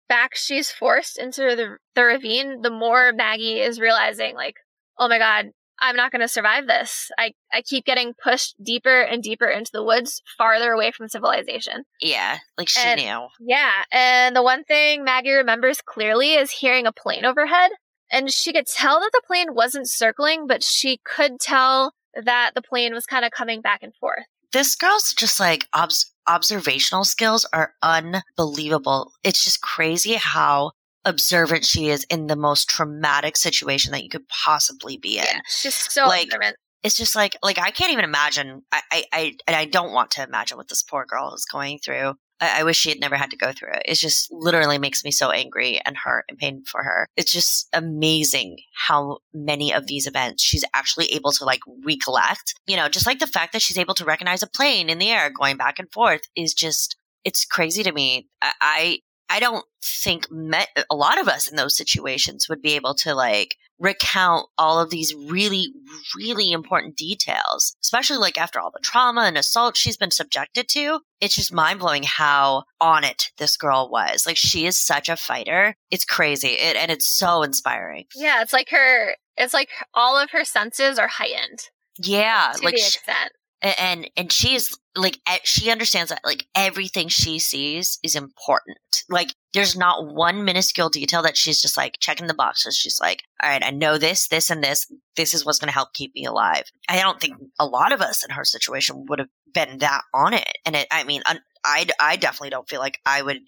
back 0.07 0.35
she's 0.35 0.71
forced 0.71 1.17
into 1.17 1.41
the, 1.41 1.77
the 1.95 2.03
ravine, 2.03 2.61
the 2.61 2.69
more 2.69 3.11
Maggie 3.13 3.59
is 3.59 3.79
realizing, 3.79 4.35
like, 4.35 4.55
oh 4.97 5.09
my 5.09 5.17
god, 5.17 5.47
I'm 5.79 5.95
not 5.95 6.11
going 6.11 6.21
to 6.21 6.27
survive 6.27 6.65
this. 6.67 7.11
I, 7.17 7.33
I 7.53 7.61
keep 7.61 7.85
getting 7.85 8.13
pushed 8.23 8.55
deeper 8.63 9.01
and 9.01 9.21
deeper 9.21 9.47
into 9.47 9.71
the 9.71 9.83
woods, 9.83 10.21
farther 10.37 10.71
away 10.71 10.91
from 10.91 11.07
civilization. 11.07 11.83
Yeah, 12.01 12.37
like 12.57 12.69
she 12.69 12.79
And- 12.81 12.99
knew. 13.01 13.27
Yeah, 13.39 13.71
and 13.91 14.35
the 14.35 14.43
one 14.43 14.63
thing 14.63 15.03
Maggie 15.03 15.33
remembers 15.33 15.81
clearly 15.81 16.33
is 16.35 16.51
hearing 16.51 16.87
a 16.87 16.91
plane 16.91 17.25
overhead. 17.25 17.71
And 18.09 18.31
she 18.31 18.53
could 18.53 18.67
tell 18.67 19.01
that 19.01 19.09
the 19.11 19.21
plane 19.27 19.53
wasn't 19.53 19.89
circling, 19.89 20.47
but 20.47 20.63
she 20.63 21.01
could 21.03 21.41
tell 21.41 21.91
that 22.25 22.51
the 22.55 22.61
plane 22.61 22.93
was 22.93 23.05
kind 23.05 23.25
of 23.25 23.31
coming 23.31 23.61
back 23.61 23.83
and 23.83 23.93
forth. 23.95 24.23
This 24.53 24.75
girl's 24.75 25.13
just 25.13 25.39
like 25.39 25.67
obs- 25.73 26.11
observational 26.27 27.03
skills 27.03 27.45
are 27.53 27.73
unbelievable. 27.83 29.11
It's 29.23 29.43
just 29.43 29.61
crazy 29.61 30.13
how 30.15 30.71
observant 31.05 31.65
she 31.65 31.89
is 31.89 32.05
in 32.09 32.27
the 32.27 32.35
most 32.35 32.69
traumatic 32.69 33.37
situation 33.37 33.91
that 33.91 34.03
you 34.03 34.09
could 34.09 34.27
possibly 34.29 34.97
be 34.97 35.17
in. 35.17 35.23
Yeah, 35.25 35.39
she's 35.47 35.75
so 35.75 36.05
Like, 36.05 36.25
observant. 36.25 36.55
it's 36.83 36.97
just 36.97 37.15
like 37.15 37.37
like 37.43 37.59
I 37.59 37.71
can't 37.71 37.91
even 37.91 38.05
imagine. 38.05 38.61
I 38.71 38.81
I, 38.91 39.03
I 39.13 39.35
and 39.47 39.55
I 39.55 39.65
don't 39.65 39.93
want 39.93 40.11
to 40.11 40.23
imagine 40.23 40.57
what 40.57 40.67
this 40.69 40.83
poor 40.83 41.05
girl 41.05 41.33
is 41.33 41.45
going 41.45 41.79
through. 41.79 42.13
I, 42.39 42.61
I 42.61 42.63
wish 42.63 42.77
she 42.77 42.89
had 42.89 42.99
never 42.99 43.15
had 43.15 43.31
to 43.31 43.37
go 43.37 43.51
through 43.51 43.73
it. 43.73 43.83
It 43.85 43.95
just 43.95 44.31
literally 44.31 44.77
makes 44.77 45.03
me 45.03 45.11
so 45.11 45.31
angry 45.31 45.79
and 45.85 45.97
hurt 45.97 46.25
and 46.29 46.37
pain 46.37 46.63
for 46.65 46.83
her. 46.83 47.07
It's 47.15 47.31
just 47.31 47.67
amazing 47.73 48.57
how 48.73 49.19
many 49.33 49.73
of 49.73 49.87
these 49.87 50.07
events 50.07 50.43
she's 50.43 50.65
actually 50.73 51.07
able 51.13 51.31
to 51.33 51.45
like 51.45 51.61
recollect. 51.83 52.55
You 52.65 52.77
know, 52.77 52.89
just 52.89 53.07
like 53.07 53.19
the 53.19 53.27
fact 53.27 53.53
that 53.53 53.61
she's 53.61 53.77
able 53.77 53.95
to 53.95 54.05
recognize 54.05 54.43
a 54.43 54.47
plane 54.47 54.89
in 54.89 54.99
the 54.99 55.09
air 55.09 55.29
going 55.29 55.57
back 55.57 55.79
and 55.79 55.91
forth 55.91 56.21
is 56.35 56.53
just 56.53 56.95
it's 57.23 57.45
crazy 57.45 57.83
to 57.83 57.91
me. 57.91 58.27
I 58.41 58.53
I, 58.61 58.99
I 59.29 59.39
don't 59.39 59.65
think 59.83 60.31
me- 60.31 60.65
a 60.89 60.95
lot 60.95 61.19
of 61.19 61.27
us 61.27 61.49
in 61.49 61.57
those 61.57 61.75
situations 61.75 62.47
would 62.49 62.61
be 62.61 62.75
able 62.75 62.95
to 62.95 63.13
like 63.13 63.57
recount 63.79 64.47
all 64.57 64.79
of 64.79 64.89
these 64.89 65.13
really, 65.13 65.67
really 66.15 66.51
important 66.51 66.95
details, 66.95 67.75
especially 67.83 68.17
like 68.17 68.37
after 68.37 68.59
all 68.59 68.71
the 68.71 68.79
trauma 68.83 69.21
and 69.21 69.37
assault 69.37 69.75
she's 69.77 69.97
been 69.97 70.11
subjected 70.11 70.67
to. 70.69 70.99
It's 71.21 71.35
just 71.35 71.53
mind 71.53 71.79
blowing 71.79 72.03
how 72.03 72.63
on 72.79 73.03
it 73.03 73.31
this 73.37 73.57
girl 73.57 73.89
was. 73.91 74.25
Like 74.25 74.37
she 74.37 74.65
is 74.65 74.79
such 74.79 75.09
a 75.09 75.15
fighter. 75.17 75.75
It's 75.91 76.05
crazy. 76.05 76.49
It, 76.49 76.75
and 76.75 76.91
it's 76.91 77.07
so 77.07 77.43
inspiring. 77.43 78.05
Yeah, 78.15 78.41
it's 78.41 78.53
like 78.53 78.69
her, 78.71 79.15
it's 79.37 79.53
like 79.53 79.69
all 79.93 80.17
of 80.17 80.31
her 80.31 80.45
senses 80.45 80.99
are 80.99 81.07
heightened 81.07 81.59
Yeah. 81.99 82.51
to 82.55 82.63
Like, 82.63 82.75
the 82.75 82.81
extent. 82.81 83.31
and, 83.61 84.09
and 84.15 84.31
she 84.31 84.53
is 84.55 84.77
like, 84.95 85.19
she 85.43 85.69
understands 85.71 86.09
that 86.09 86.21
like 86.23 86.45
everything 86.55 87.07
she 87.07 87.39
sees 87.39 87.99
is 88.03 88.15
important. 88.15 88.77
Like 89.09 89.33
there's 89.57 89.75
not 89.75 90.13
one 90.13 90.45
minuscule 90.45 90.87
detail 90.87 91.23
that 91.23 91.35
she's 91.35 91.59
just 91.59 91.77
like 91.77 91.97
checking 91.99 92.27
the 92.27 92.33
boxes. 92.35 92.77
She's 92.77 92.99
like, 92.99 93.23
all 93.41 93.49
right, 93.49 93.63
I 93.65 93.71
know 93.71 93.97
this, 93.97 94.27
this, 94.27 94.51
and 94.51 94.63
this. 94.63 94.85
This 95.15 95.33
is 95.33 95.43
what's 95.43 95.57
going 95.57 95.69
to 95.69 95.73
help 95.73 95.93
keep 95.93 96.13
me 96.13 96.25
alive. 96.25 96.65
I 96.87 97.01
don't 97.01 97.19
think 97.19 97.37
a 97.57 97.65
lot 97.65 97.91
of 97.91 97.99
us 97.99 98.23
in 98.23 98.29
her 98.35 98.45
situation 98.45 99.07
would 99.09 99.17
have 99.17 99.29
been 99.51 99.79
that 99.79 100.03
on 100.13 100.35
it. 100.35 100.47
And 100.63 100.75
it, 100.75 100.85
I 100.91 101.03
mean, 101.05 101.23
I, 101.65 101.87
I 101.99 102.17
definitely 102.17 102.51
don't 102.51 102.69
feel 102.69 102.79
like 102.79 102.99
I 103.03 103.23
would, 103.23 103.39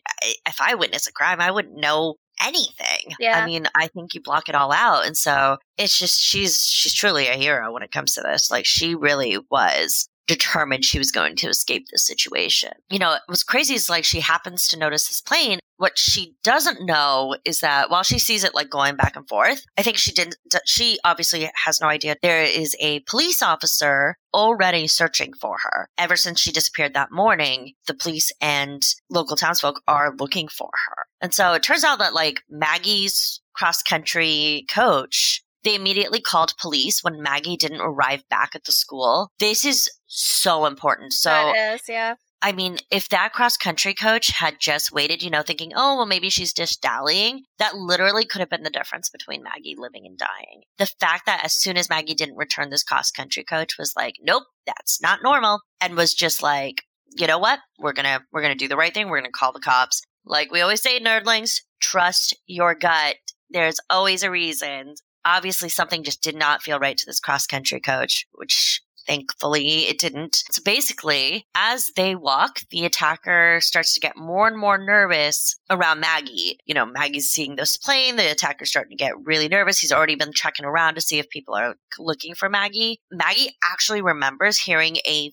if 0.48 0.60
I 0.60 0.74
witness 0.74 1.06
a 1.06 1.14
crime, 1.14 1.40
I 1.40 1.52
wouldn't 1.52 1.80
know 1.80 2.16
anything. 2.44 3.14
Yeah. 3.20 3.40
I 3.40 3.46
mean, 3.46 3.68
I 3.76 3.88
think 3.88 4.16
you 4.16 4.22
block 4.22 4.50
it 4.50 4.56
all 4.56 4.72
out. 4.72 5.06
And 5.06 5.16
so 5.16 5.58
it's 5.78 6.00
just, 6.00 6.20
she's, 6.20 6.64
she's 6.64 6.94
truly 6.96 7.28
a 7.28 7.34
hero 7.34 7.72
when 7.72 7.84
it 7.84 7.92
comes 7.92 8.16
to 8.16 8.22
this. 8.22 8.50
Like 8.50 8.66
she 8.66 8.96
really 8.96 9.38
was 9.52 10.10
determined 10.26 10.86
she 10.86 10.98
was 10.98 11.12
going 11.12 11.36
to 11.36 11.50
escape 11.50 11.86
this 11.92 12.08
situation. 12.08 12.72
You 12.90 12.98
know, 12.98 13.18
what's 13.28 13.44
crazy 13.44 13.76
is 13.76 13.90
like 13.90 14.06
she 14.06 14.22
happens 14.22 14.68
to 14.70 14.80
notice 14.80 15.08
this 15.08 15.22
plane. 15.22 15.60
What 15.80 15.98
she 15.98 16.36
doesn't 16.44 16.86
know 16.86 17.36
is 17.46 17.62
that 17.62 17.90
while 17.90 18.04
she 18.04 18.20
sees 18.20 18.44
it 18.44 18.54
like 18.54 18.70
going 18.70 18.96
back 18.96 19.16
and 19.16 19.28
forth, 19.28 19.64
I 19.78 19.82
think 19.82 19.98
she 19.98 20.12
didn't, 20.12 20.36
she 20.66 21.00
obviously 21.06 21.50
has 21.66 21.80
no 21.82 21.88
idea 21.88 22.16
there 22.22 22.44
is 22.44 22.76
a 22.82 23.00
police 23.02 23.42
officer 23.42 24.18
already 24.34 24.88
searching 24.88 25.32
for 25.40 25.56
her. 25.64 25.88
Ever 25.98 26.18
since 26.18 26.42
she 26.42 26.52
disappeared 26.52 26.94
that 26.94 27.12
morning, 27.12 27.74
the 27.88 27.94
police 27.94 28.32
and 28.42 28.84
local 29.10 29.38
townsfolk 29.38 29.82
are 29.88 30.14
looking 30.20 30.50
for 30.50 30.70
her. 30.88 31.06
And 31.22 31.34
so 31.34 31.54
it 31.54 31.64
turns 31.64 31.86
out 31.86 32.00
that 32.00 32.14
like 32.14 32.42
Maggie's 32.50 33.42
cross 33.54 33.82
country 33.82 34.66
coach 34.70 35.42
they 35.64 35.76
immediately 35.76 36.22
called 36.22 36.54
police 36.58 37.04
when 37.04 37.22
Maggie 37.22 37.58
didn't 37.58 37.82
arrive 37.82 38.24
back 38.30 38.56
at 38.56 38.64
the 38.64 38.72
school. 38.72 39.30
This 39.40 39.66
is 39.66 39.90
so 40.08 40.66
important. 40.66 41.14
So, 41.14 41.54
is, 41.56 41.82
yeah. 41.88 42.16
I 42.42 42.54
mean, 42.54 42.78
if 42.90 43.10
that 43.10 43.34
cross 43.34 43.58
country 43.58 43.94
coach 43.94 44.30
had 44.30 44.60
just 44.60 44.92
waited, 44.92 45.22
you 45.22 45.30
know, 45.30 45.42
thinking, 45.42 45.74
oh, 45.76 45.98
well, 45.98 46.06
maybe 46.06 46.30
she's 46.30 46.54
just 46.54 46.82
dallying, 46.82 47.44
that 47.58 47.76
literally 47.76 48.26
could 48.26 48.40
have 48.40 48.50
been 48.50 48.64
the 48.64 48.70
difference 48.70 49.10
between 49.10 49.44
Maggie 49.44 49.76
living 49.78 50.06
and 50.06 50.18
dying. 50.18 50.62
The 50.78 50.86
fact 50.86 51.26
that 51.26 51.42
as 51.44 51.54
soon 51.54 51.76
as 51.76 51.90
Maggie 51.90 52.14
didn't 52.14 52.38
return, 52.38 52.70
this 52.70 52.84
cross 52.84 53.12
country 53.12 53.44
coach 53.44 53.78
was 53.78 53.94
like, 53.98 54.16
nope, 54.22 54.44
that's 54.66 55.02
not 55.02 55.20
normal. 55.22 55.60
And 55.82 55.98
was 55.98 56.14
just 56.14 56.42
like, 56.42 56.84
you 57.18 57.28
know 57.28 57.40
what? 57.40 57.60
We're 57.78 57.94
going 57.94 58.06
to, 58.06 58.24
we're 58.32 58.42
going 58.42 58.58
to 58.58 58.64
do 58.64 58.70
the 58.70 58.78
right 58.78 58.94
thing. 58.94 59.10
We're 59.10 59.20
going 59.20 59.32
to 59.32 59.38
call 59.38 59.52
the 59.52 59.60
cops. 59.60 60.02
Like 60.26 60.52
we 60.52 60.62
always 60.62 60.82
say, 60.82 61.00
nerdlings, 61.00 61.62
trust 61.82 62.38
your 62.48 62.74
gut. 62.74 63.16
There's 63.50 63.80
always 63.90 64.24
a 64.24 64.32
reason 64.32 64.96
obviously 65.26 65.70
something 65.70 66.04
just 66.04 66.22
did 66.22 66.36
not 66.36 66.62
feel 66.62 66.80
right 66.80 66.98
to 66.98 67.06
this 67.06 67.20
cross 67.20 67.46
country 67.46 67.80
coach, 67.80 68.26
which 68.34 68.82
thankfully 69.10 69.88
it 69.88 70.00
didn't. 70.00 70.44
So 70.52 70.62
basically, 70.64 71.48
as 71.56 71.92
they 71.96 72.16
walk, 72.16 72.62
the 72.70 72.86
attacker 72.86 73.60
starts 73.62 73.94
to 73.96 74.00
get 74.00 74.16
more 74.16 74.48
and 74.48 74.58
more 74.58 74.78
nervous 74.78 75.60
around 75.70 76.00
Maggie. 76.00 76.60
You 76.66 76.76
know, 76.76 76.86
Maggie's 76.86 77.30
seeing 77.30 77.56
this 77.56 77.76
plane, 77.76 78.16
the 78.16 78.32
attacker's 78.32 78.70
starting 78.70 78.96
to 78.96 79.04
get 79.04 79.14
really 79.24 79.48
nervous. 79.48 79.80
He's 79.80 79.92
already 79.92 80.16
been 80.16 80.32
checking 80.32 80.66
around 80.66 80.96
to 80.96 81.02
see 81.02 81.18
if 81.18 81.30
people 81.30 81.56
are 81.56 81.76
looking 81.98 82.36
for 82.36 82.50
Maggie. 82.50 83.00
Maggie 83.12 83.56
actually 83.64 84.02
remembers 84.02 84.60
hearing 84.60 84.98
a 85.08 85.32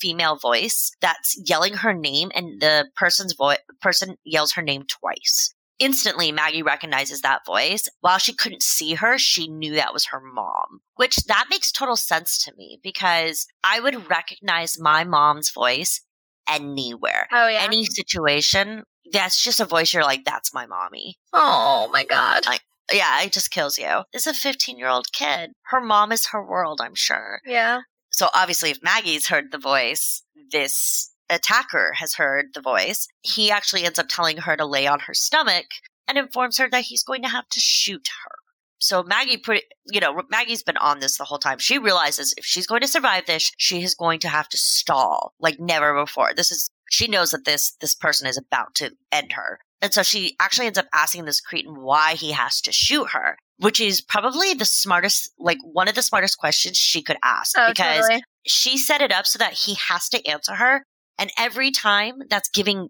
female 0.00 0.36
voice 0.36 0.92
that's 1.02 1.38
yelling 1.46 1.74
her 1.74 1.92
name 1.92 2.30
and 2.34 2.60
the 2.60 2.86
person's 2.96 3.34
voice 3.34 3.58
person 3.82 4.16
yells 4.24 4.52
her 4.52 4.62
name 4.62 4.84
twice 4.88 5.54
instantly 5.78 6.32
Maggie 6.32 6.62
recognizes 6.62 7.20
that 7.20 7.46
voice. 7.46 7.88
While 8.00 8.18
she 8.18 8.34
couldn't 8.34 8.62
see 8.62 8.94
her, 8.94 9.18
she 9.18 9.48
knew 9.48 9.74
that 9.74 9.92
was 9.92 10.06
her 10.06 10.20
mom, 10.20 10.80
which 10.96 11.16
that 11.24 11.46
makes 11.50 11.72
total 11.72 11.96
sense 11.96 12.42
to 12.44 12.52
me 12.56 12.80
because 12.82 13.46
I 13.62 13.80
would 13.80 14.08
recognize 14.10 14.78
my 14.78 15.04
mom's 15.04 15.50
voice 15.50 16.00
anywhere. 16.48 17.28
Oh, 17.32 17.48
yeah. 17.48 17.62
Any 17.62 17.84
situation, 17.84 18.84
that's 19.12 19.42
just 19.42 19.60
a 19.60 19.64
voice 19.64 19.92
you're 19.92 20.02
like, 20.02 20.24
that's 20.24 20.54
my 20.54 20.66
mommy. 20.66 21.16
oh, 21.32 21.88
my 21.92 22.04
God. 22.04 22.44
Yeah, 22.92 23.22
it 23.22 23.32
just 23.32 23.50
kills 23.50 23.78
you. 23.78 24.02
Is 24.14 24.26
a 24.26 24.32
15 24.32 24.78
year 24.78 24.88
old 24.88 25.12
kid. 25.12 25.50
Her 25.66 25.80
mom 25.80 26.10
is 26.12 26.28
her 26.28 26.44
world, 26.44 26.80
I'm 26.82 26.94
sure. 26.94 27.40
Yeah. 27.44 27.80
So 28.10 28.28
obviously, 28.34 28.70
if 28.70 28.82
Maggie's 28.82 29.28
heard 29.28 29.52
the 29.52 29.58
voice, 29.58 30.22
this 30.50 31.12
attacker 31.30 31.92
has 31.94 32.14
heard 32.14 32.46
the 32.54 32.60
voice. 32.60 33.08
He 33.20 33.50
actually 33.50 33.84
ends 33.84 33.98
up 33.98 34.06
telling 34.08 34.38
her 34.38 34.56
to 34.56 34.64
lay 34.66 34.86
on 34.86 35.00
her 35.00 35.14
stomach 35.14 35.66
and 36.06 36.16
informs 36.18 36.58
her 36.58 36.68
that 36.70 36.84
he's 36.84 37.02
going 37.02 37.22
to 37.22 37.28
have 37.28 37.48
to 37.50 37.60
shoot 37.60 38.08
her. 38.24 38.32
So 38.80 39.02
Maggie, 39.02 39.38
pretty, 39.38 39.62
you 39.90 40.00
know, 40.00 40.22
Maggie's 40.30 40.62
been 40.62 40.76
on 40.76 41.00
this 41.00 41.18
the 41.18 41.24
whole 41.24 41.38
time. 41.38 41.58
She 41.58 41.78
realizes 41.78 42.32
if 42.36 42.44
she's 42.44 42.66
going 42.66 42.80
to 42.82 42.88
survive 42.88 43.26
this, 43.26 43.50
she 43.58 43.82
is 43.82 43.94
going 43.96 44.20
to 44.20 44.28
have 44.28 44.48
to 44.50 44.56
stall 44.56 45.34
like 45.40 45.58
never 45.58 45.94
before. 46.00 46.32
This 46.34 46.52
is, 46.52 46.70
she 46.88 47.08
knows 47.08 47.32
that 47.32 47.44
this, 47.44 47.72
this 47.80 47.94
person 47.96 48.28
is 48.28 48.38
about 48.38 48.74
to 48.76 48.92
end 49.10 49.32
her. 49.32 49.58
And 49.82 49.92
so 49.92 50.02
she 50.04 50.36
actually 50.40 50.66
ends 50.68 50.78
up 50.78 50.86
asking 50.94 51.24
this 51.24 51.40
cretin 51.40 51.80
why 51.80 52.14
he 52.14 52.32
has 52.32 52.60
to 52.62 52.72
shoot 52.72 53.08
her. 53.12 53.36
which 53.58 53.80
is 53.80 54.00
probably 54.00 54.54
the 54.54 54.64
smartest, 54.64 55.32
like 55.40 55.58
one 55.64 55.88
of 55.88 55.96
the 55.96 56.02
smartest 56.02 56.38
questions 56.38 56.76
she 56.76 57.02
could 57.02 57.16
ask 57.24 57.56
Oh, 57.58 57.68
because 57.70 58.02
totally. 58.02 58.22
she 58.46 58.78
set 58.78 59.00
it 59.02 59.10
up 59.10 59.26
so 59.26 59.38
that 59.40 59.52
he 59.54 59.74
has 59.88 60.08
to 60.10 60.24
answer 60.24 60.54
her. 60.54 60.84
And 61.18 61.30
every 61.38 61.70
time 61.70 62.22
that's 62.28 62.48
giving 62.48 62.88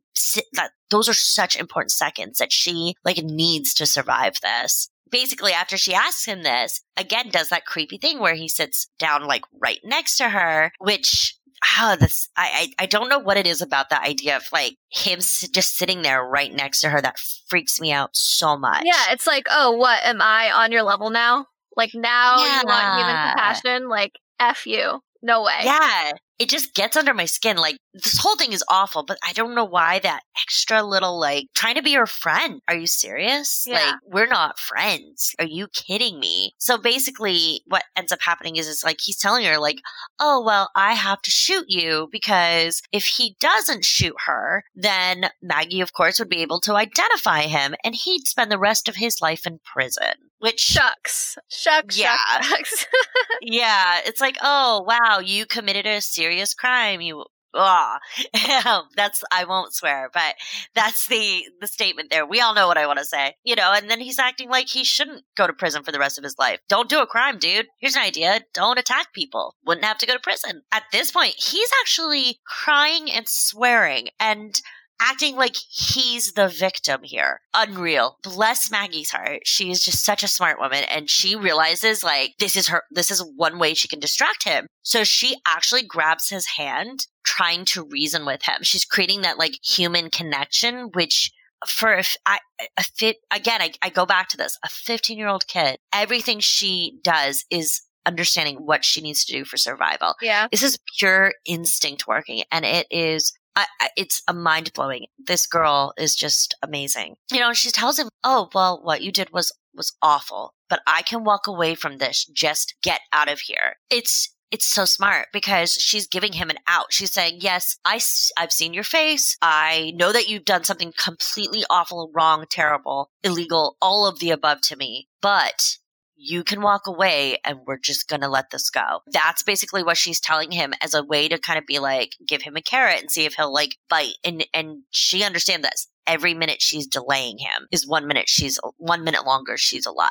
that 0.52 0.70
those 0.90 1.08
are 1.08 1.14
such 1.14 1.56
important 1.56 1.92
seconds 1.92 2.38
that 2.38 2.52
she 2.52 2.94
like 3.04 3.18
needs 3.22 3.74
to 3.74 3.86
survive 3.86 4.40
this. 4.42 4.90
Basically, 5.10 5.52
after 5.52 5.78
she 5.78 5.94
asks 5.94 6.26
him 6.26 6.42
this, 6.42 6.82
again 6.96 7.30
does 7.30 7.48
that 7.48 7.64
creepy 7.64 7.96
thing 7.98 8.18
where 8.18 8.34
he 8.34 8.48
sits 8.48 8.88
down 8.98 9.26
like 9.26 9.42
right 9.60 9.80
next 9.82 10.18
to 10.18 10.28
her, 10.28 10.70
which 10.78 11.34
oh, 11.80 11.96
this 11.98 12.28
I, 12.36 12.68
I 12.78 12.82
I 12.84 12.86
don't 12.86 13.08
know 13.08 13.18
what 13.18 13.38
it 13.38 13.46
is 13.46 13.62
about 13.62 13.88
the 13.88 14.00
idea 14.00 14.36
of 14.36 14.44
like 14.52 14.76
him 14.90 15.18
s- 15.18 15.48
just 15.48 15.76
sitting 15.76 16.02
there 16.02 16.22
right 16.22 16.52
next 16.52 16.82
to 16.82 16.90
her 16.90 17.00
that 17.00 17.18
freaks 17.48 17.80
me 17.80 17.92
out 17.92 18.10
so 18.12 18.56
much. 18.58 18.82
Yeah, 18.84 19.12
it's 19.12 19.26
like, 19.26 19.46
oh, 19.50 19.72
what? 19.72 20.02
Am 20.04 20.20
I 20.20 20.52
on 20.52 20.72
your 20.72 20.82
level 20.82 21.10
now? 21.10 21.46
Like, 21.76 21.90
now 21.94 22.38
you 22.38 22.66
want 22.66 22.98
human 22.98 23.28
compassion? 23.28 23.88
Like, 23.88 24.12
F 24.40 24.66
you. 24.66 25.00
No 25.22 25.42
way. 25.42 25.60
Yeah, 25.62 26.12
it 26.38 26.48
just 26.48 26.74
gets 26.74 26.96
under 26.96 27.14
my 27.14 27.24
skin. 27.24 27.56
Like 27.56 27.78
this 27.94 28.18
whole 28.18 28.36
thing 28.36 28.52
is 28.52 28.64
awful, 28.68 29.04
but 29.04 29.18
I 29.24 29.32
don't 29.32 29.54
know 29.54 29.64
why 29.64 29.98
that 30.00 30.22
extra 30.40 30.82
little 30.82 31.18
like 31.18 31.46
trying 31.54 31.74
to 31.74 31.82
be 31.82 31.90
your 31.90 32.06
friend. 32.06 32.60
Are 32.68 32.76
you 32.76 32.86
serious? 32.86 33.64
Yeah. 33.66 33.74
Like 33.74 33.94
we're 34.06 34.26
not 34.26 34.58
friends. 34.58 35.34
Are 35.38 35.46
you 35.46 35.68
kidding 35.68 36.20
me? 36.20 36.52
So 36.58 36.78
basically 36.78 37.62
what 37.66 37.84
ends 37.96 38.12
up 38.12 38.20
happening 38.22 38.56
is 38.56 38.68
it's 38.68 38.84
like 38.84 38.98
he's 39.02 39.18
telling 39.18 39.44
her 39.44 39.58
like, 39.58 39.78
"Oh, 40.20 40.42
well, 40.44 40.70
I 40.76 40.94
have 40.94 41.22
to 41.22 41.30
shoot 41.30 41.64
you 41.68 42.08
because 42.12 42.82
if 42.92 43.06
he 43.06 43.36
doesn't 43.40 43.84
shoot 43.84 44.14
her, 44.26 44.64
then 44.74 45.30
Maggie 45.42 45.80
of 45.80 45.92
course 45.92 46.18
would 46.18 46.28
be 46.28 46.42
able 46.42 46.60
to 46.60 46.74
identify 46.74 47.42
him 47.42 47.74
and 47.84 47.94
he'd 47.94 48.26
spend 48.26 48.50
the 48.50 48.58
rest 48.58 48.88
of 48.88 48.96
his 48.96 49.20
life 49.20 49.46
in 49.46 49.60
prison." 49.64 50.14
Which 50.40 50.60
Shucks. 50.60 51.36
Shucks. 51.48 51.98
Yeah. 51.98 52.16
Shucks. 52.42 52.86
yeah, 53.42 54.00
it's 54.06 54.20
like, 54.20 54.36
oh 54.40 54.84
wow, 54.86 55.18
you 55.18 55.46
committed 55.46 55.84
a 55.84 56.00
serious 56.00 56.27
crime. 56.54 57.00
You 57.00 57.24
ah, 57.54 57.98
that's 58.96 59.22
I 59.32 59.44
won't 59.44 59.74
swear, 59.74 60.10
but 60.12 60.34
that's 60.74 61.06
the 61.06 61.44
the 61.60 61.66
statement 61.66 62.10
there. 62.10 62.26
We 62.26 62.40
all 62.40 62.54
know 62.54 62.66
what 62.66 62.78
I 62.78 62.86
want 62.86 62.98
to 62.98 63.04
say, 63.04 63.34
you 63.44 63.56
know. 63.56 63.72
And 63.72 63.90
then 63.90 64.00
he's 64.00 64.18
acting 64.18 64.50
like 64.50 64.68
he 64.68 64.84
shouldn't 64.84 65.24
go 65.36 65.46
to 65.46 65.52
prison 65.52 65.82
for 65.82 65.92
the 65.92 65.98
rest 65.98 66.18
of 66.18 66.24
his 66.24 66.36
life. 66.38 66.60
Don't 66.68 66.88
do 66.88 67.00
a 67.00 67.06
crime, 67.06 67.38
dude. 67.38 67.66
Here's 67.78 67.96
an 67.96 68.02
idea: 68.02 68.40
don't 68.54 68.78
attack 68.78 69.12
people. 69.12 69.54
Wouldn't 69.64 69.86
have 69.86 69.98
to 69.98 70.06
go 70.06 70.14
to 70.14 70.20
prison. 70.20 70.62
At 70.72 70.84
this 70.92 71.10
point, 71.10 71.34
he's 71.36 71.70
actually 71.82 72.38
crying 72.46 73.10
and 73.10 73.28
swearing 73.28 74.08
and 74.20 74.60
acting 75.00 75.36
like 75.36 75.56
he's 75.56 76.32
the 76.32 76.48
victim 76.48 77.02
here. 77.02 77.40
Unreal. 77.54 78.18
Bless 78.22 78.70
Maggie's 78.70 79.10
heart. 79.10 79.40
She 79.44 79.70
is 79.70 79.84
just 79.84 80.04
such 80.04 80.22
a 80.22 80.28
smart 80.28 80.58
woman 80.58 80.84
and 80.84 81.08
she 81.08 81.36
realizes 81.36 82.02
like 82.02 82.34
this 82.38 82.56
is 82.56 82.68
her 82.68 82.82
this 82.90 83.10
is 83.10 83.24
one 83.36 83.58
way 83.58 83.74
she 83.74 83.88
can 83.88 84.00
distract 84.00 84.44
him. 84.44 84.66
So 84.82 85.04
she 85.04 85.36
actually 85.46 85.82
grabs 85.82 86.28
his 86.28 86.46
hand 86.46 87.06
trying 87.24 87.64
to 87.66 87.84
reason 87.84 88.24
with 88.24 88.42
him. 88.42 88.62
She's 88.62 88.84
creating 88.84 89.22
that 89.22 89.38
like 89.38 89.58
human 89.62 90.10
connection 90.10 90.90
which 90.94 91.32
for 91.66 91.92
if 91.94 92.16
I 92.24 92.38
a 92.76 92.84
fit 92.84 93.16
again 93.32 93.60
I, 93.60 93.72
I 93.82 93.90
go 93.90 94.06
back 94.06 94.28
to 94.28 94.36
this 94.36 94.58
a 94.64 94.68
15 94.68 95.18
year 95.18 95.28
old 95.28 95.46
kid 95.48 95.78
everything 95.92 96.40
she 96.40 96.98
does 97.02 97.44
is 97.50 97.82
understanding 98.06 98.56
what 98.58 98.84
she 98.84 99.00
needs 99.00 99.24
to 99.24 99.32
do 99.32 99.44
for 99.44 99.56
survival 99.56 100.14
yeah. 100.22 100.46
this 100.50 100.62
is 100.62 100.78
pure 100.98 101.32
instinct 101.44 102.06
working 102.06 102.42
and 102.52 102.64
it 102.64 102.86
is 102.90 103.32
I, 103.58 103.66
I, 103.80 103.88
it's 103.96 104.22
a 104.28 104.32
mind 104.32 104.72
blowing. 104.72 105.06
This 105.18 105.48
girl 105.48 105.92
is 105.98 106.14
just 106.14 106.54
amazing. 106.62 107.16
You 107.32 107.40
know, 107.40 107.52
she 107.52 107.72
tells 107.72 107.98
him, 107.98 108.08
"Oh, 108.22 108.48
well, 108.54 108.80
what 108.82 109.02
you 109.02 109.10
did 109.10 109.30
was 109.32 109.52
was 109.74 109.96
awful, 110.00 110.54
but 110.70 110.80
I 110.86 111.02
can 111.02 111.24
walk 111.24 111.48
away 111.48 111.74
from 111.74 111.98
this. 111.98 112.24
Just 112.26 112.76
get 112.82 113.00
out 113.12 113.28
of 113.28 113.40
here." 113.40 113.76
It's 113.90 114.32
it's 114.52 114.66
so 114.66 114.84
smart 114.84 115.26
because 115.32 115.72
she's 115.72 116.06
giving 116.06 116.34
him 116.34 116.50
an 116.50 116.58
out. 116.68 116.92
She's 116.92 117.12
saying, 117.12 117.38
"Yes, 117.40 117.76
I, 117.84 118.00
I've 118.36 118.52
seen 118.52 118.74
your 118.74 118.84
face. 118.84 119.36
I 119.42 119.92
know 119.96 120.12
that 120.12 120.28
you've 120.28 120.44
done 120.44 120.62
something 120.62 120.92
completely 120.96 121.64
awful, 121.68 122.12
wrong, 122.14 122.46
terrible, 122.48 123.10
illegal, 123.24 123.76
all 123.82 124.06
of 124.06 124.20
the 124.20 124.30
above 124.30 124.60
to 124.62 124.76
me, 124.76 125.08
but 125.20 125.78
you 126.18 126.42
can 126.42 126.60
walk 126.60 126.86
away 126.86 127.38
and 127.44 127.60
we're 127.64 127.78
just 127.78 128.08
going 128.08 128.20
to 128.20 128.28
let 128.28 128.50
this 128.50 128.70
go. 128.70 129.00
That's 129.06 129.42
basically 129.42 129.84
what 129.84 129.96
she's 129.96 130.20
telling 130.20 130.50
him 130.50 130.74
as 130.82 130.92
a 130.92 131.04
way 131.04 131.28
to 131.28 131.38
kind 131.38 131.58
of 131.58 131.66
be 131.66 131.78
like, 131.78 132.16
give 132.26 132.42
him 132.42 132.56
a 132.56 132.62
carrot 132.62 133.00
and 133.00 133.10
see 133.10 133.24
if 133.24 133.34
he'll 133.34 133.52
like 133.52 133.76
bite. 133.88 134.16
And, 134.24 134.44
and 134.52 134.82
she 134.90 135.22
understands 135.22 135.66
this. 135.66 135.86
Every 136.06 136.34
minute 136.34 136.60
she's 136.60 136.86
delaying 136.86 137.38
him 137.38 137.68
is 137.70 137.86
one 137.86 138.06
minute 138.06 138.28
she's, 138.28 138.58
one 138.78 139.04
minute 139.04 139.24
longer 139.24 139.56
she's 139.56 139.86
alive. 139.86 140.08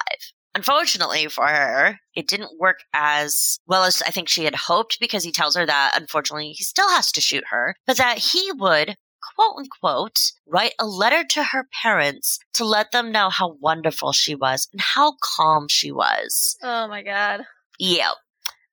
Unfortunately 0.56 1.28
for 1.28 1.46
her, 1.46 2.00
it 2.15 2.28
didn't 2.28 2.58
work 2.60 2.80
as 2.93 3.60
well 3.67 3.84
as 3.84 4.02
I 4.02 4.10
think 4.10 4.30
she 4.30 4.46
had 4.46 4.56
hoped 4.56 5.00
because 5.00 5.24
he 5.24 5.32
tells 5.32 5.56
her 5.56 5.65
that 5.65 5.91
unfortunately 5.96 6.52
he 6.54 6.63
still 6.63 6.89
has 6.89 7.12
to 7.12 7.22
shoot 7.22 7.43
her, 7.50 7.76
but 7.86 7.98
that 7.98 8.17
he 8.17 8.52
would 8.54 8.96
quote 9.38 9.56
unquote, 9.58 10.19
write 10.47 10.73
a 10.80 10.86
letter 10.86 11.23
to 11.23 11.43
her 11.43 11.67
parents 11.82 12.39
to 12.54 12.65
let 12.65 12.91
them 12.91 13.12
know 13.12 13.30
how 13.30 13.56
wonderful 13.62 14.12
she 14.12 14.36
was 14.36 14.67
and 14.71 14.82
how 14.82 15.13
calm 15.21 15.67
she 15.69 15.91
was. 15.91 16.58
Oh 16.63 16.88
my 16.88 17.04
god. 17.04 17.41
Yeah. 17.80 18.12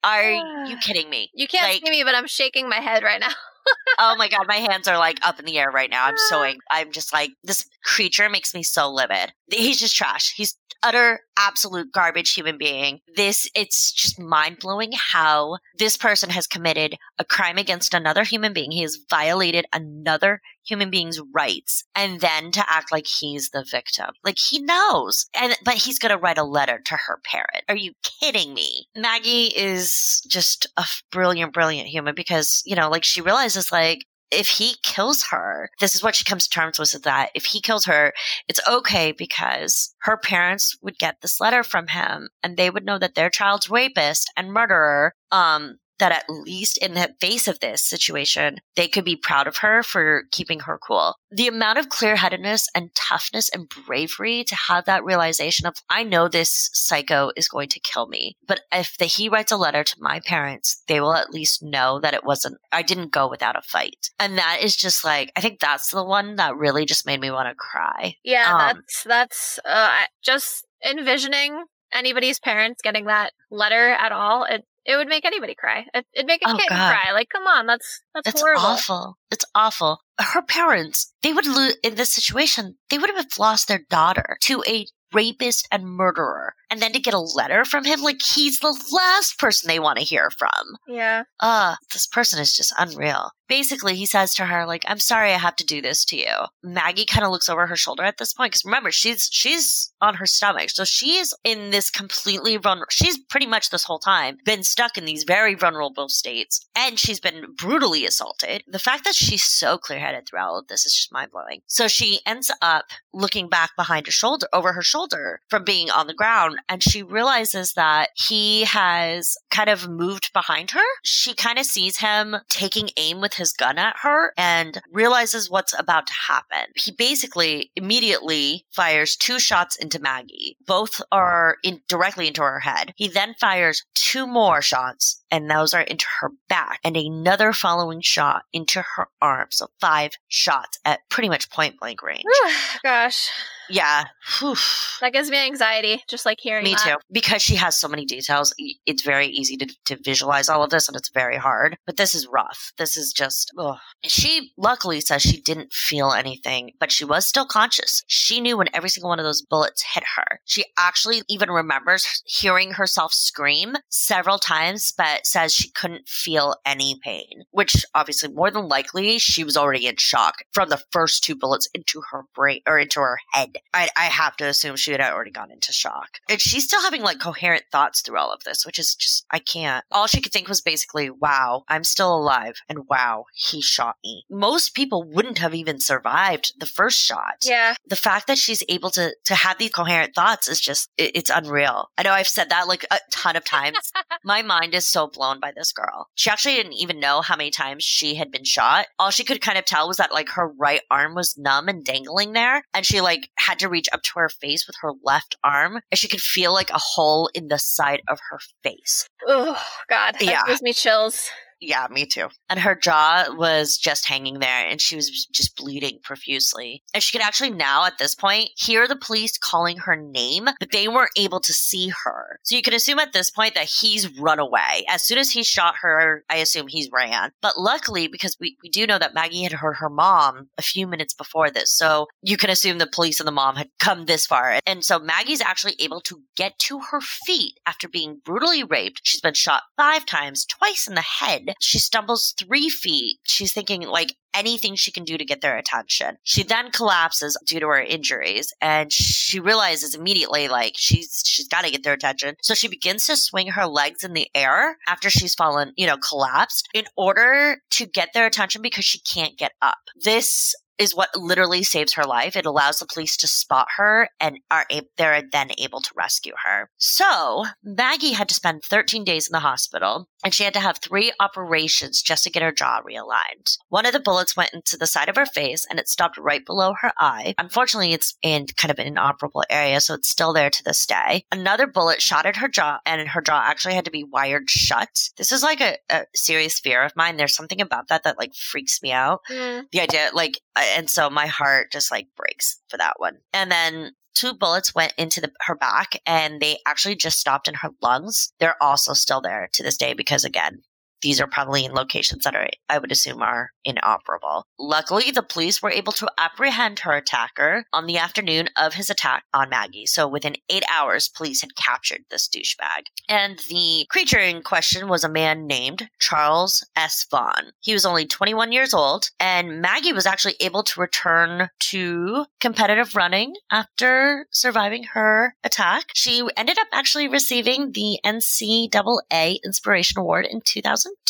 Are 0.03 0.33
you 0.67 0.77
kidding 0.79 1.11
me? 1.11 1.31
You 1.35 1.47
can't 1.47 1.65
Like- 1.73 1.83
see 1.85 1.91
me, 1.91 2.03
but 2.05 2.15
I'm 2.15 2.27
shaking 2.27 2.69
my 2.69 2.81
head 2.81 3.03
right 3.03 3.21
now. 3.21 3.31
oh 3.99 4.15
my 4.17 4.29
god, 4.29 4.47
my 4.47 4.57
hands 4.57 4.89
are 4.89 4.99
like 4.99 5.19
up 5.23 5.39
in 5.39 5.45
the 5.47 5.59
air 5.59 5.71
right 5.71 5.91
now. 5.91 6.05
I'm 6.07 6.19
so 6.29 6.43
angry. 6.45 6.61
I'm 6.71 6.93
just 6.93 7.13
like 7.13 7.31
this 7.43 7.67
creature 7.85 8.29
makes 8.29 8.55
me 8.55 8.63
so 8.63 8.91
livid. 8.91 9.33
He's 9.51 9.79
just 9.79 9.97
trash. 9.97 10.35
He's 10.37 10.57
utter 10.83 11.21
absolute 11.39 11.91
garbage 11.93 12.35
human 12.35 12.59
being. 12.59 13.01
This 13.17 13.49
it's 13.55 13.91
just 13.91 14.21
mind-blowing 14.21 14.93
how 14.93 15.57
this 15.79 15.97
person 15.97 16.29
has 16.29 16.47
committed 16.47 16.97
a 17.19 17.25
crime 17.25 17.57
against 17.57 17.95
another 17.95 18.23
human 18.23 18.53
being. 18.53 18.71
He 18.71 18.83
has 18.83 18.99
violated 19.09 19.65
another 19.73 20.43
human 20.67 20.91
being's 20.91 21.21
rights 21.33 21.85
and 21.95 22.21
then 22.21 22.51
to 22.53 22.65
act 22.69 22.93
like 22.93 23.07
he's 23.07 23.51
the 23.51 23.65
victim. 23.69 24.11
Like 24.25 24.39
he 24.39 24.61
knows. 24.61 25.27
And 25.39 25.55
but 25.65 25.75
he's 25.75 25.99
going 25.99 26.11
to 26.11 26.19
write 26.19 26.39
a 26.39 26.45
letter 26.45 26.81
to 26.85 26.97
her 26.97 27.21
parent. 27.25 27.65
Are 27.69 27.77
you 27.77 27.93
kidding 28.03 28.55
me? 28.55 28.87
Maggie 28.97 29.53
is 29.57 30.23
just 30.29 30.67
a 30.77 30.85
brilliant 31.11 31.53
brilliant 31.53 31.89
human 31.89 32.15
because, 32.15 32.63
you 32.65 32.77
know, 32.77 32.91
like 32.91 33.05
she 33.05 33.21
realizes 33.21 33.71
like 33.73 34.07
if 34.31 34.49
he 34.49 34.75
kills 34.83 35.25
her, 35.31 35.71
this 35.81 35.95
is 35.95 36.03
what 36.03 36.15
she 36.15 36.25
comes 36.25 36.49
to 36.49 36.51
terms 36.51 36.79
with 36.79 37.03
that 37.03 37.31
if 37.35 37.45
he 37.45 37.61
kills 37.61 37.85
her, 37.85 38.13
it's 38.49 38.61
okay 38.69 39.13
because 39.13 39.95
her 40.01 40.17
parents 40.17 40.77
would 40.83 40.99
get 40.99 41.21
this 41.21 41.41
letter 41.41 41.63
from 41.63 41.87
him 41.89 42.29
and 42.43 42.57
they 42.57 42.71
would 42.71 42.85
know 42.85 42.99
that 42.99 43.15
their 43.15 43.31
child's 43.31 43.71
rapist 43.71 44.31
and 44.37 44.53
murderer, 44.53 45.15
um, 45.31 45.79
that 45.99 46.13
at 46.13 46.25
least 46.29 46.79
in 46.79 46.95
the 46.95 47.15
face 47.21 47.49
of 47.49 47.61
this 47.61 47.83
situation, 47.85 48.59
they 48.77 48.89
could 48.89 49.05
be 49.05 49.17
proud 49.17 49.47
of 49.47 49.59
her 49.59 49.83
for 49.83 50.25
keeping 50.33 50.61
her 50.61 50.79
cool. 50.79 51.15
The 51.31 51.49
amount 51.49 51.79
of 51.79 51.89
clear 51.89 52.17
headedness 52.17 52.69
and 52.75 52.95
toughness 52.95 53.49
and 53.49 53.69
bravery 53.87 54.45
to 54.45 54.55
have 54.69 54.85
that 54.87 55.05
realization 55.05 55.67
of, 55.67 55.75
I 55.89 56.03
know 56.03 56.29
this 56.29 56.71
psycho 56.73 57.31
is 57.37 57.49
going 57.49 57.69
to 57.71 57.81
kill 57.81 58.09
me, 58.09 58.37
but 58.47 58.61
if 58.73 58.97
the, 58.99 59.07
he 59.07 59.29
writes 59.29 59.53
a 59.53 59.57
letter 59.57 59.85
to 59.85 59.97
my 60.01 60.21
parents, 60.25 60.83
they 60.89 61.01
will 61.01 61.15
at 61.15 61.31
least 61.31 61.63
know 61.63 62.01
that 62.01 62.15
it 62.15 62.25
wasn't, 62.25 62.59
I 62.73 62.83
didn't 62.83 63.13
go 63.13 63.29
without 63.29 63.57
a 63.57 63.63
fight. 63.63 64.11
And 64.19 64.39
that 64.39 64.59
is 64.63 64.77
just 64.77 65.05
like, 65.05 65.33
I 65.37 65.41
think 65.41 65.61
that's 65.61 65.91
the 65.91 66.05
one 66.05 66.37
that 66.37 66.57
really 66.57 66.87
just 66.87 67.07
made 67.07 67.21
me 67.21 67.31
want 67.31 67.49
to 67.49 67.55
cry. 67.55 68.17
Yeah, 68.25 68.53
Um, 68.53 68.59
that's 68.59 69.05
that's 69.05 69.59
uh, 69.65 70.05
just 70.23 70.67
envisioning 70.85 71.65
anybody's 71.93 72.41
parents 72.41 72.83
getting 72.83 73.07
that 73.07 73.33
letter 73.51 73.91
at 73.91 74.13
all. 74.13 74.45
It 74.45 74.65
it 74.85 74.97
would 74.97 75.09
make 75.09 75.25
anybody 75.25 75.55
cry. 75.55 75.87
It, 75.95 76.07
it'd 76.15 76.27
make 76.27 76.43
a 76.45 76.51
Oh, 76.51 76.57
kid 76.57 76.69
cry. 76.69 77.11
Like, 77.13 77.29
come 77.31 77.47
on, 77.47 77.67
that's 77.67 78.03
that's 78.15 78.29
It's 78.29 78.41
horrible. 78.41 78.63
awful. 78.65 79.17
It's 79.31 79.45
awful. 79.55 80.01
Her 80.19 80.43
parents, 80.43 81.13
they 81.23 81.33
would 81.33 81.47
lose 81.47 81.77
in 81.83 81.95
this 81.97 82.13
situation. 82.13 82.77
They 82.91 82.99
would 82.99 83.11
have 83.15 83.27
lost 83.39 83.69
their 83.69 83.81
daughter 83.91 84.37
to 84.43 84.63
a 84.69 84.87
rapist 85.13 85.69
and 85.71 85.85
murderer, 85.87 86.55
and 86.71 86.81
then 86.83 86.93
to 86.93 86.99
get 86.99 87.15
a 87.15 87.21
letter 87.21 87.65
from 87.65 87.85
him, 87.85 88.03
like 88.03 88.21
he's 88.21 88.59
the 88.59 88.77
last 88.93 89.39
person 89.39 89.69
they 89.69 89.79
want 89.79 89.97
to 89.99 90.05
hear 90.05 90.29
from. 90.37 90.51
Yeah, 90.89 91.23
Uh, 91.39 91.77
this 91.93 92.07
person 92.09 92.41
is 92.41 92.53
just 92.53 92.75
unreal. 92.79 93.31
Basically, 93.49 93.95
he 93.95 94.07
says 94.07 94.35
to 94.35 94.47
her, 94.47 94.67
like, 94.67 94.85
I'm 94.87 94.99
sorry 94.99 95.33
I 95.33 95.39
have 95.39 95.57
to 95.57 95.67
do 95.67 95.81
this 95.81 96.05
to 96.07 96.17
you. 96.17 96.35
Maggie 96.63 97.05
kind 97.05 97.25
of 97.25 97.31
looks 97.31 97.49
over 97.49 97.67
her 97.67 97.77
shoulder 97.77 98.03
at 98.03 98.19
this 98.19 98.33
point, 98.33 98.53
because 98.53 98.65
remember, 98.65 98.91
she's, 98.91 99.29
she's 99.31 99.93
on 100.01 100.15
her 100.15 100.27
stomach. 100.27 100.71
So 100.71 100.85
she's 100.85 101.35
in 101.45 101.71
this 101.71 101.91
completely 101.91 102.57
vulnerable, 102.57 102.91
she's 102.91 103.19
pretty 103.19 103.47
much 103.47 103.71
this 103.71 103.85
whole 103.85 103.99
time 103.99 104.39
been 104.45 104.63
stuck 104.63 104.97
in 104.97 105.05
these 105.05 105.25
very 105.25 105.55
vulnerable 105.55 106.09
states, 106.09 106.67
and 106.77 106.99
she's 106.99 107.21
been 107.21 107.55
brutally 107.57 108.07
assaulted. 108.07 108.63
The 108.67 108.79
fact 108.79 109.05
that 109.05 109.15
she's 109.15 109.43
so 109.43 109.79
clear 109.79 109.99
headed 109.99 110.27
throughout 110.27 110.49
all 110.49 110.59
of 110.59 110.69
this 110.69 110.87
is 110.87 110.95
just 110.95 111.13
mind 111.13 111.31
blowing. 111.31 111.61
So 111.67 111.89
she 111.89 112.21
ends 112.27 112.51
up 112.63 112.87
looking 113.13 113.49
back 113.49 113.71
behind 113.77 114.07
her 114.07 114.13
shoulder, 114.13 114.47
over 114.53 114.73
her 114.73 114.83
shoulder 114.83 115.41
from 115.49 115.65
being 115.65 115.91
on 115.91 116.07
the 116.07 116.15
ground, 116.15 116.57
and 116.69 116.83
she 116.83 117.03
realizes 117.03 117.75
that 117.75 118.11
he 118.17 118.65
has 118.65 119.37
kind 119.51 119.69
of 119.69 119.89
moved 119.89 120.33
behind 120.33 120.71
her. 120.73 120.81
She 121.03 121.35
kind 121.35 121.59
of 121.59 121.67
sees 121.67 121.99
him 121.99 122.37
taking 122.49 122.91
aim 122.97 123.21
with 123.21 123.34
with 123.35 123.39
his 123.39 123.53
gun 123.53 123.79
at 123.79 123.97
her 124.03 124.33
and 124.37 124.81
realizes 124.93 125.51
what's 125.51 125.79
about 125.79 126.07
to 126.07 126.13
happen. 126.29 126.73
He 126.77 126.93
basically 126.93 127.71
immediately 127.77 128.65
fires 128.71 129.17
two 129.17 129.39
shots 129.39 129.77
into 129.77 129.99
Maggie. 130.01 130.57
Both 130.67 131.03
are 131.11 131.57
in 131.63 131.81
directly 131.89 132.29
into 132.29 132.43
her 132.43 132.61
head. 132.61 132.93
He 132.97 133.09
then 133.09 133.35
fires 133.35 133.85
two 133.95 134.27
more 134.27 134.63
shots 134.63 135.23
and 135.31 135.51
those 135.51 135.75
are 135.75 135.81
into 135.81 136.07
her 136.21 136.31
back 136.49 136.81
and 136.85 136.97
another 136.97 137.53
following 137.53 138.01
shot 138.01 138.43
into 138.53 138.83
her 138.97 139.09
arm. 139.21 139.49
So 139.51 139.69
five 139.81 140.13
shots 140.29 140.79
at 140.85 141.01
pretty 141.11 141.29
much 141.29 141.51
point 141.51 141.79
blank 141.81 142.03
range. 142.03 142.25
Gosh. 142.85 143.31
Yeah. 143.69 144.05
Whew. 144.39 144.57
That 145.01 145.13
gives 145.13 145.31
me 145.31 145.39
anxiety, 145.39 146.03
just 146.09 146.27
like 146.27 146.39
hearing 146.41 146.65
Me 146.65 146.73
that. 146.73 146.85
too. 146.85 146.97
Because 147.11 147.43
she 147.43 147.57
has 147.57 147.79
so 147.79 147.89
many 147.89 148.05
details, 148.05 148.55
it's 148.87 149.03
very 149.03 149.27
easy 149.27 149.57
to, 149.57 149.67
to 149.87 149.97
visualize 150.03 150.49
all 150.49 150.63
of 150.63 150.71
this 150.71 150.89
and 150.89 150.97
it's 150.97 151.11
very 151.11 151.37
hard. 151.37 151.77
But 151.87 151.97
this 151.97 152.15
is 152.15 152.27
rough. 152.27 152.73
This 152.79 152.97
is 152.97 153.13
just, 153.13 153.53
ugh. 153.59 153.79
She 154.05 154.53
luckily 154.57 155.01
says 155.01 155.23
she 155.23 155.41
didn't 155.41 155.73
feel 155.73 156.13
anything, 156.13 156.73
but 156.81 156.93
she 156.93 157.05
was 157.05 157.27
still 157.27 157.47
conscious. 157.47 158.03
She 158.07 158.41
knew 158.41 158.57
when 158.59 158.69
every 158.75 158.89
single 158.91 159.09
one 159.11 159.19
of 159.19 159.25
those 159.25 159.43
bullets 159.43 159.85
hit 159.95 160.05
her. 160.17 160.41
She 160.45 160.65
actually 160.79 161.23
even 161.29 161.51
remembers 161.51 162.23
hearing 162.27 162.73
herself 162.73 163.13
scream 163.13 163.75
several 163.89 164.39
times, 164.39 164.93
but 164.97 165.27
says 165.27 165.55
she 165.55 165.71
couldn't 165.71 166.09
feel 166.09 166.57
any 166.65 166.99
pain, 167.03 167.45
which 167.51 167.85
obviously 167.95 168.33
more 168.33 168.51
than 168.51 168.69
likely 168.69 169.19
she 169.19 169.45
was 169.45 169.57
already 169.57 169.87
in 169.87 169.97
shock 169.97 170.43
from 170.53 170.69
the 170.69 170.83
first 170.91 171.25
two 171.25 171.35
bullets 171.35 171.69
into 171.75 172.03
her 172.11 172.23
brain 172.35 172.61
or 172.67 172.79
into 172.79 173.01
her 173.01 173.19
head. 173.33 173.54
I, 173.73 173.89
I 173.97 174.05
have 174.05 174.37
to 174.37 174.47
assume 174.47 174.77
she 174.77 174.93
had 174.93 175.01
already 175.01 175.31
gone 175.31 175.51
into 175.51 175.73
shock. 175.73 176.21
And 176.29 176.41
she's 176.41 176.65
still 176.65 176.83
having 176.83 177.03
like 177.03 177.19
coherent 177.19 177.65
thoughts 177.71 178.01
through 178.01 178.19
all 178.19 178.33
of 178.33 178.45
this, 178.45 178.65
which 178.65 178.79
is 178.79 178.95
just, 178.95 179.25
I 179.31 179.39
can't. 179.39 179.85
All 179.91 180.07
she 180.07 180.21
could 180.21 180.33
think 180.33 180.49
was 180.49 180.61
basically, 180.61 181.11
wow, 181.11 181.65
I'm 181.69 181.85
still 181.85 182.15
alive. 182.15 182.57
And 182.69 182.89
wow, 182.89 183.25
he 183.35 183.61
shot 183.61 183.97
me. 184.05 184.25
Most 184.31 184.75
people 184.75 185.05
wouldn't 185.05 185.39
have 185.39 185.55
even 185.55 185.81
survived 185.81 186.55
the 186.59 186.67
first 186.67 186.99
shot. 186.99 187.45
Yeah. 187.45 187.75
The 187.87 187.97
fact 187.97 188.27
that 188.27 188.39
she's 188.39 188.63
able 188.69 188.91
to, 188.91 189.15
to 189.25 189.35
have 189.35 189.59
these 189.59 189.71
coherent 189.71 190.15
thoughts 190.15 190.49
is 190.49 190.61
just, 190.61 190.91
it, 190.97 191.13
it's 191.15 191.31
unreal. 191.31 191.91
I 191.99 192.03
know 192.03 192.13
I've 192.13 192.29
said 192.29 192.51
that 192.51 192.69
like 192.69 192.85
a 192.91 192.99
ton 193.11 193.37
of 193.37 193.45
times. 193.45 193.93
My 194.25 194.43
mind 194.43 194.75
is 194.75 194.87
so 194.87 195.07
blown 195.07 195.41
by 195.41 195.53
this 195.55 195.73
girl. 195.73 196.09
She 196.15 196.31
actually 196.31 196.55
didn't 196.55 196.75
even 196.75 197.01
know 197.01 197.21
how 197.21 197.37
many 197.37 197.51
times 197.51 197.85
she 197.85 198.15
had 198.15 198.31
been 198.31 198.45
shot. 198.45 198.87
All 198.99 199.11
she 199.11 199.25
could 199.25 199.41
kind 199.41 199.59
of 199.59 199.65
tell 199.65 199.89
was 199.89 199.99
that 199.99 200.13
like 200.13 200.31
her 200.31 200.49
right 200.49 200.83
arm 200.91 201.15
was 201.15 201.37
numb 201.37 201.69
and 201.69 201.85
dangling 201.85 202.33
there. 202.33 202.63
And 202.73 202.87
she 202.87 203.01
like 203.01 203.31
had 203.47 203.59
to 203.61 203.69
reach 203.69 203.89
up 203.93 204.03
to 204.03 204.13
her 204.17 204.29
face 204.29 204.67
with 204.67 204.77
her 204.81 204.93
left 205.03 205.37
arm. 205.45 205.81
And 205.91 205.99
she 205.99 206.09
could 206.09 206.21
feel 206.21 206.53
like 206.53 206.71
a 206.71 206.79
hole 206.79 207.31
in 207.35 207.49
the 207.49 207.59
side 207.59 208.03
of 208.09 208.19
her 208.31 208.39
face. 208.63 209.07
Oh 209.27 209.61
God. 209.89 210.15
That 210.15 210.23
Yeah. 210.25 210.43
gives 210.47 210.63
me 210.63 210.73
chills. 210.73 211.31
Yeah, 211.61 211.87
me 211.91 212.07
too. 212.07 212.29
And 212.49 212.61
her 212.61 212.75
jaw 212.75 213.27
was 213.37 213.77
just 213.77 214.07
hanging 214.07 214.39
there 214.39 214.67
and 214.67 214.81
she 214.81 214.97
was 214.97 215.27
just 215.27 215.57
bleeding 215.57 215.99
profusely. 216.03 216.83
And 216.93 217.03
she 217.03 217.17
could 217.17 217.25
actually 217.25 217.51
now, 217.51 217.85
at 217.85 217.99
this 217.99 218.15
point, 218.15 218.51
hear 218.57 218.87
the 218.87 218.97
police 218.97 219.39
calling 219.39 219.79
her 219.79 219.97
name, 219.97 220.49
but 220.59 220.73
they 220.73 220.89
weren't 220.89 221.11
able 221.17 221.41
to 221.41 221.53
see 221.53 221.89
her. 222.05 222.39
So 222.43 222.57
you 222.57 222.63
can 222.63 222.75
assume 222.75 222.99
at 222.99 223.13
this 223.13 223.31
point 223.31 223.55
that 223.55 223.69
he's 223.81 224.19
run 224.19 224.39
away. 224.39 224.85
As 224.89 225.03
soon 225.03 225.19
as 225.19 225.31
he 225.31 225.43
shot 225.43 225.75
her, 225.81 226.25
I 226.31 226.37
assume 226.37 226.69
he's 226.69 226.91
ran. 226.93 227.31
But 227.41 227.59
luckily, 227.59 228.09
because 228.09 228.37
we, 228.41 228.57
we 228.63 228.69
do 228.69 228.87
know 228.87 228.99
that 228.99 229.15
Maggie 229.15 229.43
had 229.43 229.53
heard 229.53 229.77
her 229.77 229.91
mom 229.91 230.49
a 230.59 230.63
few 230.63 230.87
minutes 230.87 231.15
before 231.15 231.51
this. 231.51 231.71
So 231.71 232.07
you 232.23 232.37
can 232.37 232.51
assume 232.51 232.79
the 232.79 232.87
police 232.87 233.21
and 233.21 233.27
the 233.27 233.33
mom 233.33 233.57
had 233.57 233.71
come 233.79 234.07
this 234.07 234.27
far. 234.27 234.59
And 234.67 234.85
so 234.85 234.99
Maggie's 234.99 235.41
actually 235.41 235.77
able 235.79 236.01
to 236.03 236.23
get 236.37 236.59
to 236.61 236.81
her 236.91 237.01
feet 237.01 237.59
after 237.67 237.89
being 237.89 238.21
brutally 238.25 238.65
raped. 238.65 239.01
She's 239.05 239.21
been 239.21 239.35
shot 239.35 239.63
five 239.77 240.07
times, 240.07 240.47
twice 240.47 240.87
in 240.87 240.95
the 240.95 241.01
head. 241.01 241.44
She 241.61 241.79
stumbles 241.79 242.35
three 242.39 242.69
feet. 242.69 243.19
She's 243.25 243.53
thinking 243.53 243.83
like 243.83 244.17
anything 244.35 244.75
she 244.75 244.91
can 244.91 245.05
do 245.05 245.17
to 245.17 245.25
get 245.25 245.41
their 245.41 245.57
attention. 245.57 246.17
She 246.25 246.43
then 246.43 246.71
collapses 246.71 247.39
due 247.47 247.61
to 247.61 247.69
her 247.69 247.81
injuries 247.81 248.53
and 248.61 248.93
she 248.93 249.39
realizes 249.39 249.95
immediately 249.95 250.49
like 250.49 250.75
she's 250.77 251.23
she's 251.25 251.49
got 251.49 251.65
to 251.65 251.71
get 251.71 251.85
their 251.85 251.93
attention. 251.93 252.35
So 252.43 252.55
she 252.55 252.69
begins 252.69 253.07
to 253.07 253.17
swing 253.17 253.49
her 253.49 253.67
legs 253.67 254.03
in 254.03 254.13
the 254.13 254.29
air 254.35 254.79
after 254.89 255.09
she's 255.09 255.35
fallen, 255.35 255.73
you 255.77 255.87
know, 255.87 255.97
collapsed 255.97 256.69
in 256.75 256.85
order 256.97 257.59
to 257.71 257.87
get 257.87 258.11
their 258.13 258.27
attention 258.27 258.61
because 258.61 258.85
she 258.85 259.01
can't 259.01 259.39
get 259.39 259.53
up. 259.63 259.79
This 260.03 260.55
is 260.79 260.95
what 260.95 261.11
literally 261.17 261.63
saves 261.63 261.95
her 261.95 262.05
life. 262.05 262.37
It 262.37 262.47
allows 262.47 262.79
the 262.79 262.87
police 262.87 263.17
to 263.19 263.27
spot 263.27 263.69
her 263.77 264.09
and 264.21 264.39
are 264.51 264.67
a- 264.73 264.89
they're 264.97 265.23
then 265.31 265.51
able 265.59 265.81
to 265.81 265.91
rescue 265.97 266.33
her. 266.45 266.71
So 266.79 267.45
Maggie 267.63 268.13
had 268.13 268.29
to 268.29 268.35
spend 268.35 268.63
13 268.65 269.05
days 269.05 269.29
in 269.29 269.33
the 269.33 269.41
hospital 269.41 270.09
and 270.25 270.35
she 270.35 270.45
had 270.45 270.55
to 270.55 270.61
have 270.61 270.79
three 270.79 271.13
operations 271.21 272.03
just 272.03 272.25
to 272.25 272.31
get 272.31 272.43
her 272.43 272.53
jaw 272.53 272.81
realigned. 272.81 273.59
One 273.69 273.87
of 273.87 273.93
the 273.93 274.01
bullets 274.01 274.37
went 274.37 274.53
into 274.55 274.77
the 274.77 274.87
side 274.87 275.09
of 275.09 275.17
her 275.17 275.27
face 275.27 275.65
and 275.69 275.79
it 275.79 275.89
stopped 275.89 276.17
right 276.19 276.45
below 276.45 276.75
her 276.81 276.93
eye. 276.99 277.35
Unfortunately, 277.39 277.93
it's 277.93 278.17
in 278.23 278.47
kind 278.57 278.71
of 278.71 278.79
an 278.79 278.87
inoperable 278.87 279.45
area, 279.51 279.81
so 279.81 279.95
it's 279.95 280.09
still 280.09 280.33
there 280.33 280.51
to 280.51 280.65
this 280.65 280.87
day. 280.87 281.25
Another 281.31 281.67
bullet 281.67 282.01
shot 282.01 282.27
at 282.27 282.37
her 282.37 282.49
jaw 282.49 282.79
and 282.87 283.09
her 283.09 283.21
jaw 283.21 283.43
actually 283.45 283.75
had 283.75 283.85
to 283.85 283.91
be 283.91 284.05
wired 284.05 284.49
shut. 284.49 285.11
This 285.17 285.33
is 285.33 285.43
like 285.43 285.61
a, 285.61 285.77
a 285.91 286.05
serious 286.15 286.59
fear 286.61 286.83
of 286.83 286.93
mine. 286.97 287.17
There's 287.17 287.35
something 287.37 287.61
about 287.61 287.89
that 287.89 288.05
that 288.05 288.19
like 288.19 288.35
freaks 288.35 288.83
me 288.83 288.93
out 288.93 289.21
Mm. 289.31 289.65
the 289.73 289.81
idea 289.81 290.11
like 290.13 290.41
and 290.77 290.91
so 290.91 291.11
my 291.11 291.27
heart 291.27 291.73
just 291.73 291.91
like 291.91 292.09
breaks 292.17 292.61
for 292.69 292.77
that 292.77 292.95
one. 292.99 293.19
And 293.33 293.51
then 293.51 293.93
two 294.15 294.35
bullets 294.35 294.75
went 294.75 294.95
into 294.97 295.21
the, 295.21 295.33
her 295.43 295.55
back 295.55 296.01
and 296.07 296.41
they 296.41 296.59
actually 296.67 296.97
just 296.97 297.19
stopped 297.19 297.49
in 297.49 297.55
her 297.55 297.71
lungs. 297.83 298.33
They're 298.39 298.63
also 298.63 298.93
still 298.93 299.21
there 299.21 299.49
to 299.53 299.63
this 299.63 299.77
day 299.77 299.93
because 299.95 300.25
again 300.25 300.63
these 301.05 301.21
are 301.21 301.29
probably 301.29 301.65
in 301.65 301.73
locations 301.73 302.25
that 302.25 302.35
are 302.35 302.49
i 302.69 302.79
would 302.79 302.91
assume 302.91 303.23
are 303.23 303.51
inoperable 303.65 304.45
luckily 304.59 305.11
the 305.11 305.23
police 305.23 305.63
were 305.63 305.71
able 305.71 305.93
to 305.93 306.11
apprehend 306.19 306.81
her 306.81 306.95
attacker 306.95 307.65
on 307.73 307.87
the 307.87 307.99
afternoon 307.99 308.49
of 308.59 308.75
his 308.75 308.91
attack 308.91 309.25
on 309.33 309.49
maggie 309.49 309.87
so 309.87 310.09
within 310.09 310.35
eight 310.51 310.65
hours 310.75 311.09
police 311.09 311.43
had 311.43 311.55
captured 311.55 312.01
this 312.11 312.29
douchebag 312.29 312.85
and 313.09 313.39
the 313.51 313.87
creature 313.91 314.19
in 314.19 314.43
question 314.43 314.89
was 314.89 315.05
a 315.05 315.09
man 315.09 315.47
named 315.47 315.89
Charles 316.01 316.67
S. 316.77 317.07
Vaughn. 317.11 317.53
He 317.61 317.73
was 317.73 317.85
only 317.85 318.07
21 318.07 318.53
years 318.53 318.73
old, 318.73 319.11
and 319.21 319.61
Maggie 319.61 319.93
was 319.93 320.07
actually 320.07 320.37
able 320.41 320.63
to 320.65 320.81
return 320.81 321.49
to 321.71 322.27
competitive 322.41 322.95
running 322.95 323.35
after 323.51 324.27
surviving 324.31 324.85
her 324.95 325.35
attack. 325.45 325.87
She 325.95 326.27
ended 326.37 326.59
up 326.59 326.69
actually 326.73 327.09
receiving 327.09 327.73
the 327.73 327.99
NCAA 328.05 329.39
Inspiration 329.45 330.01
Award 330.01 330.27
in 330.27 330.41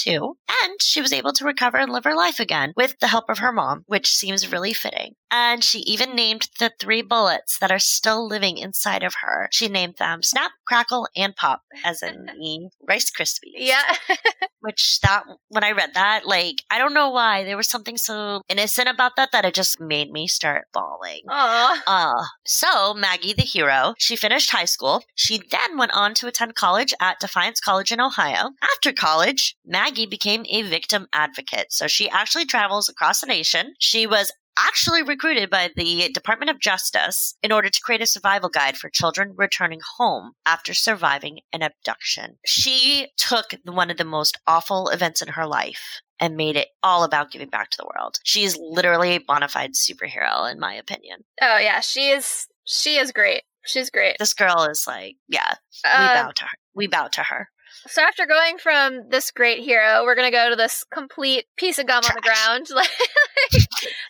2002, 0.05 0.37
and 0.63 0.83
she 0.83 1.01
was 1.01 1.13
able 1.13 1.33
to 1.33 1.45
recover 1.45 1.79
and 1.79 1.93
live 1.93 2.05
her 2.05 2.15
life 2.15 2.41
again 2.41 2.73
with 2.77 2.99
the 3.01 3.09
help 3.09 3.27
of 3.29 3.39
her 3.39 3.53
mom, 3.53 3.85
which 3.87 4.13
seems 4.13 4.51
really 4.51 4.73
fitting. 4.73 5.15
And 5.31 5.65
she 5.65 5.81
even 5.81 6.15
named 6.15 6.49
the 6.61 6.71
three 6.79 7.03
bullets 7.03 7.59
that 7.59 7.73
are 7.73 7.79
still 7.81 8.27
living 8.27 8.57
inside 8.57 9.03
of 9.03 9.15
her. 9.23 9.49
She 9.51 9.67
named 9.69 9.97
them 9.99 10.23
Snap, 10.23 10.53
Crackle, 10.65 11.09
and 11.17 11.35
Pop, 11.35 11.63
as 11.85 12.03
in 12.03 12.27
the 12.39 12.69
Rice 12.89 13.11
Krispies. 13.11 13.51
Yeah. 13.57 13.97
Which 14.61 15.01
that, 15.01 15.25
when 15.49 15.65
I 15.65 15.73
read 15.73 15.95
that, 15.95 16.27
like, 16.27 16.63
I 16.71 16.79
don't 16.79 16.95
know 16.95 17.11
why, 17.11 17.43
there 17.45 17.57
was 17.57 17.69
something 17.69 17.97
so 17.97 18.43
innocent 18.49 18.89
about 18.89 19.17
that 19.17 19.33
that 19.33 19.45
it 19.45 19.55
just 19.55 19.81
made 19.81 20.11
me 20.11 20.29
start 20.29 20.67
bawling. 20.73 21.23
Aw. 21.29 21.83
Uh, 21.87 22.25
so 22.47 22.95
Maggie, 22.95 23.35
the 23.35 23.43
hero, 23.43 23.95
she 23.99 24.17
finished 24.17 24.51
high 24.53 24.65
school. 24.65 25.03
She 25.17 25.41
then 25.51 25.77
went 25.77 25.93
on 25.95 26.15
to 26.15 26.29
attend 26.29 26.55
college 26.55 26.95
at 27.01 27.19
Defiance 27.21 27.61
College 27.61 27.91
in 27.91 28.01
Ohio. 28.01 28.51
After 28.63 28.93
college, 28.93 29.57
Maggie 29.75 30.07
became 30.07 30.47
a 30.49 30.63
victim 30.63 31.09
advocate. 31.13 31.73
So 31.73 31.89
she 31.89 32.09
actually 32.09 32.47
travels 32.47 32.89
across 32.89 33.21
the 33.21 33.27
nation. 33.27 33.75
She 33.81 34.07
was 34.07 34.33
actually 34.57 35.03
recruited 35.03 35.51
by 35.51 35.69
the 35.75 36.09
Department 36.15 36.49
of 36.49 36.61
Justice 36.61 37.35
in 37.43 37.51
order 37.51 37.69
to 37.69 37.81
create 37.81 38.01
a 38.01 38.07
survival 38.07 38.49
guide 38.49 38.77
for 38.77 38.89
children 38.89 39.35
returning 39.37 39.81
home 39.97 40.35
after 40.47 40.75
surviving 40.75 41.41
an 41.53 41.63
abduction. 41.63 42.37
She 42.47 43.09
took 43.17 43.47
one 43.65 43.91
of 43.91 43.97
the 43.97 44.05
most 44.05 44.39
awful 44.47 44.91
events 44.91 45.23
in 45.23 45.29
her 45.29 45.45
life 45.45 46.01
and 46.21 46.37
made 46.37 46.55
it 46.55 46.69
all 46.85 47.03
about 47.03 47.33
giving 47.33 47.49
back 47.49 47.71
to 47.71 47.77
the 47.77 47.91
world. 47.97 48.19
She 48.23 48.45
is 48.45 48.57
literally 48.57 49.17
a 49.17 49.19
bona 49.27 49.49
fide 49.49 49.73
superhero, 49.75 50.49
in 50.53 50.61
my 50.61 50.75
opinion. 50.75 51.25
Oh 51.43 51.59
yeah, 51.59 51.81
she 51.81 52.11
is. 52.11 52.47
She 52.63 52.97
is 52.97 53.11
great. 53.11 53.43
She's 53.67 53.91
great. 53.91 54.17
This 54.21 54.35
girl 54.35 54.69
is 54.71 54.85
like, 54.87 55.17
yeah, 55.29 55.55
we 55.85 55.91
Uh, 55.91 56.15
bow 56.15 56.31
to 56.31 56.45
her. 56.45 56.59
We 56.77 56.87
bow 56.87 57.09
to 57.09 57.23
her. 57.25 57.49
So 57.87 58.03
after 58.03 58.27
going 58.27 58.59
from 58.59 59.09
this 59.11 59.31
great 59.31 59.61
hero, 59.63 60.03
we're 60.05 60.15
gonna 60.15 60.31
go 60.31 60.51
to 60.51 60.57
this 60.57 60.85
complete 60.93 61.47
piece 61.57 61.79
of 61.79 61.87
gum 61.87 62.03
on 62.05 62.15
the 62.15 62.21
ground, 62.21 62.69
like 62.75 62.89